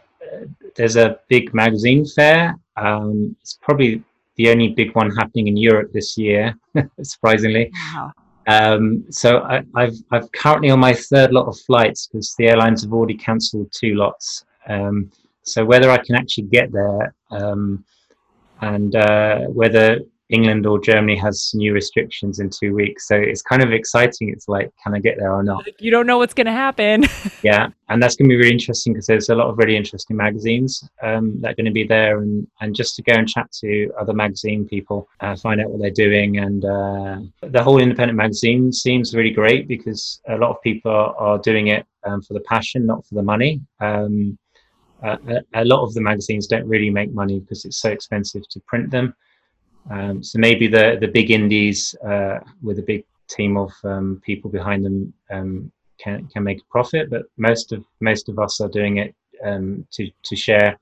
there's 0.76 0.96
a 0.96 1.18
big 1.28 1.54
magazine 1.54 2.04
fair. 2.04 2.56
Um, 2.76 3.36
it's 3.40 3.58
probably 3.60 4.02
the 4.36 4.50
only 4.50 4.68
big 4.68 4.94
one 4.94 5.10
happening 5.10 5.48
in 5.48 5.56
Europe 5.56 5.92
this 5.92 6.18
year, 6.18 6.54
surprisingly. 7.02 7.70
Wow. 7.94 8.12
Um, 8.46 9.04
so 9.10 9.40
I, 9.40 9.64
have 9.76 9.94
I've 10.10 10.30
currently 10.32 10.70
on 10.70 10.80
my 10.80 10.92
third 10.92 11.32
lot 11.32 11.46
of 11.46 11.58
flights 11.60 12.06
because 12.06 12.34
the 12.36 12.48
airlines 12.48 12.82
have 12.82 12.92
already 12.92 13.14
cancelled 13.14 13.72
two 13.72 13.94
lots. 13.94 14.44
Um, 14.68 15.10
so 15.42 15.64
whether 15.64 15.90
I 15.90 15.98
can 15.98 16.14
actually 16.14 16.44
get 16.44 16.72
there 16.72 17.14
um, 17.30 17.84
and 18.60 18.94
uh, 18.96 19.40
whether 19.46 20.00
England 20.30 20.66
or 20.66 20.80
Germany 20.80 21.16
has 21.16 21.50
new 21.54 21.72
restrictions 21.72 22.40
in 22.40 22.48
two 22.48 22.74
weeks. 22.74 23.06
So 23.08 23.16
it's 23.16 23.42
kind 23.42 23.62
of 23.62 23.72
exciting. 23.72 24.30
It's 24.30 24.48
like, 24.48 24.70
can 24.82 24.94
I 24.94 24.98
get 24.98 25.18
there 25.18 25.32
or 25.32 25.42
not? 25.42 25.66
You 25.78 25.90
don't 25.90 26.06
know 26.06 26.18
what's 26.18 26.34
going 26.34 26.46
to 26.46 26.52
happen. 26.52 27.04
yeah, 27.42 27.68
and 27.88 28.02
that's 28.02 28.16
going 28.16 28.28
to 28.28 28.32
be 28.32 28.36
really 28.36 28.52
interesting 28.52 28.94
because 28.94 29.06
there's 29.06 29.28
a 29.28 29.34
lot 29.34 29.48
of 29.48 29.58
really 29.58 29.76
interesting 29.76 30.16
magazines 30.16 30.88
um, 31.02 31.40
that 31.40 31.52
are 31.52 31.54
going 31.54 31.66
to 31.66 31.72
be 31.72 31.84
there, 31.84 32.18
and 32.18 32.46
and 32.60 32.74
just 32.74 32.96
to 32.96 33.02
go 33.02 33.12
and 33.12 33.28
chat 33.28 33.50
to 33.60 33.90
other 34.00 34.14
magazine 34.14 34.66
people, 34.66 35.08
uh, 35.20 35.36
find 35.36 35.60
out 35.60 35.70
what 35.70 35.80
they're 35.80 35.90
doing, 35.90 36.38
and 36.38 36.64
uh, 36.64 37.18
the 37.42 37.62
whole 37.62 37.80
independent 37.80 38.16
magazine 38.16 38.72
seems 38.72 39.14
really 39.14 39.30
great 39.30 39.68
because 39.68 40.20
a 40.28 40.36
lot 40.36 40.50
of 40.50 40.62
people 40.62 40.90
are, 40.90 41.14
are 41.16 41.38
doing 41.38 41.68
it 41.68 41.86
um, 42.04 42.22
for 42.22 42.34
the 42.34 42.40
passion, 42.40 42.86
not 42.86 43.06
for 43.06 43.14
the 43.14 43.22
money. 43.22 43.60
Um, 43.80 44.38
uh, 45.02 45.16
a, 45.28 45.62
a 45.62 45.64
lot 45.64 45.82
of 45.82 45.92
the 45.92 46.00
magazines 46.00 46.46
don't 46.46 46.66
really 46.66 46.88
make 46.88 47.12
money 47.12 47.38
because 47.40 47.64
it's 47.66 47.78
so 47.78 47.90
expensive 47.90 48.42
to 48.48 48.60
print 48.60 48.90
them. 48.90 49.14
Um, 49.90 50.22
so 50.22 50.38
maybe 50.38 50.66
the 50.66 50.98
the 51.00 51.08
big 51.08 51.30
indies 51.30 51.94
uh, 52.06 52.38
with 52.62 52.78
a 52.78 52.82
big 52.82 53.04
team 53.28 53.56
of 53.56 53.72
um, 53.84 54.20
people 54.24 54.50
behind 54.50 54.84
them 54.84 55.12
um, 55.30 55.72
can 55.98 56.26
can 56.28 56.42
make 56.42 56.60
a 56.60 56.70
profit, 56.70 57.10
but 57.10 57.22
most 57.36 57.72
of 57.72 57.84
most 58.00 58.28
of 58.28 58.38
us 58.38 58.60
are 58.60 58.68
doing 58.68 58.98
it 58.98 59.14
um, 59.44 59.86
to 59.92 60.10
to 60.22 60.36
share 60.36 60.78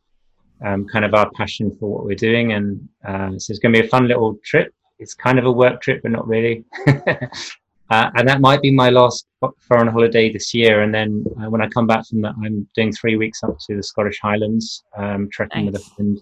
um, 0.65 0.87
kind 0.87 1.05
of 1.05 1.15
our 1.15 1.31
passion 1.33 1.77
for 1.79 1.91
what 1.91 2.05
we're 2.05 2.15
doing, 2.15 2.53
and 2.53 2.89
uh, 3.07 3.31
so 3.39 3.51
it's 3.51 3.59
going 3.59 3.75
to 3.75 3.81
be 3.81 3.87
a 3.87 3.91
fun 3.91 4.07
little 4.07 4.39
trip. 4.45 4.73
It's 4.99 5.15
kind 5.15 5.39
of 5.39 5.47
a 5.47 5.53
work 5.53 5.81
trip, 5.81 6.03
but 6.03 6.13
not 6.13 6.29
really. 6.29 6.65
uh, 6.87 8.11
and 8.15 8.29
that 8.29 8.41
might 8.41 8.63
be 8.63 8.73
my 8.73 8.89
last 8.89 9.27
foreign 9.59 9.89
holiday 9.89 10.33
this 10.33 10.55
year. 10.55 10.83
And 10.83 10.95
then 10.95 11.25
uh, 11.41 11.51
when 11.51 11.61
I 11.61 11.67
come 11.69 11.89
back 11.89 12.07
from 12.07 12.21
that, 12.23 12.35
I'm 12.45 12.69
doing 12.77 12.93
three 12.93 13.17
weeks 13.17 13.43
up 13.43 13.59
to 13.67 13.77
the 13.77 13.83
Scottish 13.83 14.21
Highlands, 14.23 14.85
um, 14.97 15.29
trekking 15.33 15.65
nice. 15.65 15.73
with 15.73 15.83
a 15.83 15.85
friend 15.97 16.21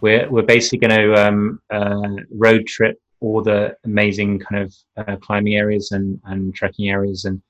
we're 0.00 0.28
we're 0.30 0.42
basically 0.42 0.86
going 0.86 1.00
to 1.00 1.26
um, 1.26 1.60
uh, 1.70 2.16
road 2.30 2.66
trip 2.66 2.98
all 3.20 3.42
the 3.42 3.76
amazing 3.84 4.38
kind 4.38 4.62
of 4.62 4.74
uh, 4.96 5.16
climbing 5.16 5.54
areas 5.54 5.92
and, 5.92 6.20
and 6.24 6.54
trekking 6.54 6.90
areas 6.90 7.24
and 7.24 7.40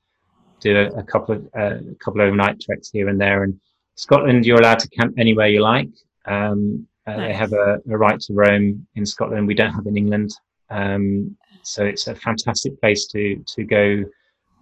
do 0.61 0.77
a, 0.77 0.87
a 0.99 1.03
couple 1.03 1.35
of 1.35 1.45
uh, 1.57 1.77
a 1.77 1.95
couple 1.97 2.21
of 2.21 2.29
overnight 2.29 2.61
treks 2.61 2.91
here 2.91 3.09
and 3.09 3.21
there. 3.21 3.43
And 3.43 3.59
Scotland, 3.97 4.47
you're 4.47 4.61
allowed 4.61 4.79
to 4.81 4.89
camp 4.89 5.15
anywhere 5.19 5.49
you 5.49 5.61
like. 5.61 5.91
Um, 6.27 6.87
uh, 7.07 7.17
nice. 7.17 7.29
They 7.29 7.35
have 7.35 7.53
a, 7.53 7.81
a, 7.89 7.97
right 7.97 8.19
to 8.21 8.33
roam 8.33 8.87
in 8.97 9.07
Scotland. 9.07 9.47
We 9.47 9.55
don't 9.55 9.73
have 9.73 9.87
in 9.87 9.97
England, 9.97 10.33
um, 10.71 11.37
so 11.63 11.85
it's 11.85 12.07
a 12.09 12.15
fantastic 12.15 12.81
place 12.81 13.07
to 13.09 13.43
to 13.55 13.65
go 13.65 14.05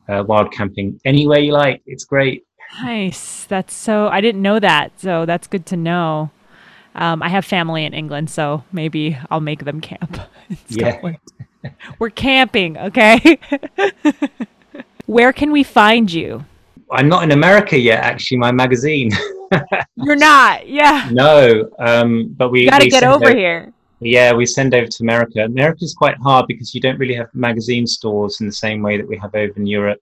uh, 0.08 0.24
wild 0.26 0.52
camping 0.52 1.00
anywhere 1.04 1.38
you 1.38 1.52
like. 1.52 1.82
It's 1.86 2.04
great. 2.04 2.44
Nice. 2.82 3.44
That's 3.44 3.74
so. 3.74 4.08
I 4.08 4.20
didn't 4.20 4.42
know 4.42 4.58
that, 4.58 5.00
so 5.00 5.24
that's 5.26 5.46
good 5.46 5.64
to 5.66 5.76
know. 5.76 6.30
Um, 6.94 7.22
I 7.22 7.28
have 7.28 7.44
family 7.44 7.84
in 7.84 7.92
England, 7.92 8.30
so 8.30 8.64
maybe 8.72 9.18
I'll 9.30 9.40
make 9.40 9.64
them 9.64 9.80
camp. 9.80 10.20
yeah. 10.68 11.00
We're 11.98 12.10
camping, 12.10 12.78
okay? 12.78 13.38
Where 15.06 15.32
can 15.32 15.50
we 15.50 15.62
find 15.62 16.12
you? 16.12 16.44
I'm 16.90 17.08
not 17.08 17.24
in 17.24 17.32
America 17.32 17.78
yet, 17.78 18.04
actually, 18.04 18.38
my 18.38 18.52
magazine. 18.52 19.10
You're 19.96 20.16
not, 20.16 20.68
yeah. 20.68 21.08
No, 21.10 21.68
um, 21.78 22.34
but 22.36 22.50
we 22.50 22.68
got 22.68 22.80
to 22.80 22.88
get 22.88 23.02
over, 23.02 23.26
over 23.26 23.36
here. 23.36 23.72
Yeah, 24.00 24.32
we 24.32 24.46
send 24.46 24.74
over 24.74 24.86
to 24.86 25.02
America. 25.02 25.44
America 25.44 25.84
is 25.84 25.94
quite 25.94 26.16
hard 26.18 26.46
because 26.46 26.74
you 26.74 26.80
don't 26.80 26.98
really 26.98 27.14
have 27.14 27.28
magazine 27.34 27.86
stores 27.86 28.40
in 28.40 28.46
the 28.46 28.52
same 28.52 28.82
way 28.82 28.96
that 28.96 29.08
we 29.08 29.16
have 29.16 29.34
over 29.34 29.52
in 29.56 29.66
Europe, 29.66 30.00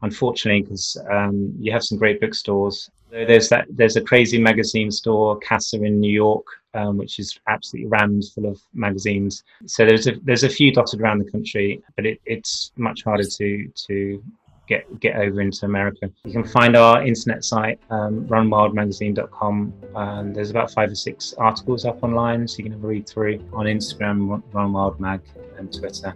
unfortunately, 0.00 0.62
because 0.62 0.96
um, 1.10 1.54
you 1.58 1.70
have 1.70 1.84
some 1.84 1.98
great 1.98 2.20
bookstores 2.20 2.90
there's 3.12 3.48
that. 3.50 3.66
There's 3.70 3.96
a 3.96 4.00
crazy 4.00 4.38
magazine 4.38 4.90
store, 4.90 5.38
Casa 5.40 5.82
in 5.82 6.00
New 6.00 6.12
York, 6.12 6.46
um, 6.74 6.96
which 6.96 7.18
is 7.18 7.38
absolutely 7.46 7.88
rammed 7.88 8.24
full 8.34 8.46
of 8.46 8.60
magazines. 8.72 9.44
So 9.66 9.84
there's 9.84 10.06
a 10.06 10.12
there's 10.22 10.44
a 10.44 10.48
few 10.48 10.72
dotted 10.72 11.00
around 11.00 11.18
the 11.18 11.30
country, 11.30 11.82
but 11.96 12.06
it, 12.06 12.20
it's 12.24 12.72
much 12.76 13.04
harder 13.04 13.24
to 13.24 13.68
to 13.68 14.24
get 14.66 15.00
get 15.00 15.16
over 15.16 15.40
into 15.40 15.66
America. 15.66 16.10
You 16.24 16.32
can 16.32 16.44
find 16.44 16.74
our 16.74 17.06
internet 17.06 17.44
site, 17.44 17.78
um, 17.90 18.26
runwildmagazine.com. 18.26 19.72
And 19.94 20.34
there's 20.34 20.50
about 20.50 20.70
five 20.70 20.90
or 20.90 20.94
six 20.94 21.34
articles 21.34 21.84
up 21.84 22.02
online, 22.02 22.48
so 22.48 22.58
you 22.58 22.64
can 22.64 22.72
have 22.72 22.84
a 22.84 22.86
read 22.86 23.06
through 23.06 23.46
on 23.52 23.66
Instagram, 23.66 24.42
Run 24.52 24.72
Wild 24.72 24.98
Mag, 25.00 25.20
and 25.58 25.72
Twitter. 25.72 26.14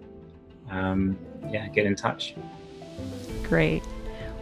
Um, 0.71 1.19
yeah, 1.51 1.69
get 1.69 1.87
in 1.87 1.95
touch. 1.95 2.35
Great. 3.43 3.83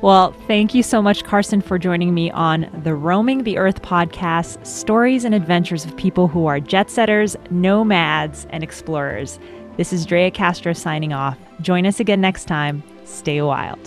Well, 0.05 0.33
thank 0.47 0.75
you 0.75 0.83
so 0.83 1.01
much, 1.01 1.25
Karsten, 1.25 1.63
for 1.63 1.79
joining 1.79 2.13
me 2.13 2.31
on 2.31 2.69
the 2.85 2.95
Roaming 2.95 3.45
the 3.45 3.57
Earth 3.57 3.81
podcast 3.81 4.67
stories 4.67 5.25
and 5.25 5.35
adventures 5.35 5.87
of 5.87 5.97
people 5.97 6.29
who 6.29 6.45
are 6.45 6.61
jet 6.61 6.91
setters, 6.91 7.39
nomads, 7.49 8.47
and 8.51 8.63
explorers. 8.63 9.39
This 9.79 9.95
is 9.95 10.05
Drea 10.05 10.31
Castro 10.31 10.75
signing 10.75 11.15
off. 11.15 11.39
Join 11.63 11.87
us 11.87 12.01
again 12.01 12.21
next 12.21 12.45
time. 12.45 12.83
Stay 13.07 13.41
wild. 13.41 13.79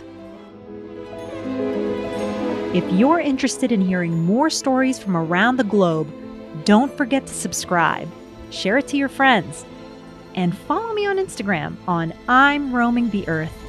If 2.75 2.91
you're 2.93 3.19
interested 3.19 3.71
in 3.71 3.81
hearing 3.81 4.23
more 4.23 4.49
stories 4.49 4.97
from 4.97 5.15
around 5.15 5.57
the 5.57 5.65
globe, 5.65 6.11
don't 6.65 6.91
forget 6.97 7.27
to 7.27 7.33
subscribe, 7.35 8.09
share 8.49 8.79
it 8.79 8.87
to 8.87 8.97
your 8.97 9.07
friends, 9.07 9.67
and 10.33 10.57
follow 10.57 10.95
me 10.95 11.05
on 11.05 11.17
Instagram 11.17 11.75
on 11.87 12.11
I'm 12.27 12.73
Roaming 12.73 13.11
the 13.11 13.27
Earth 13.27 13.66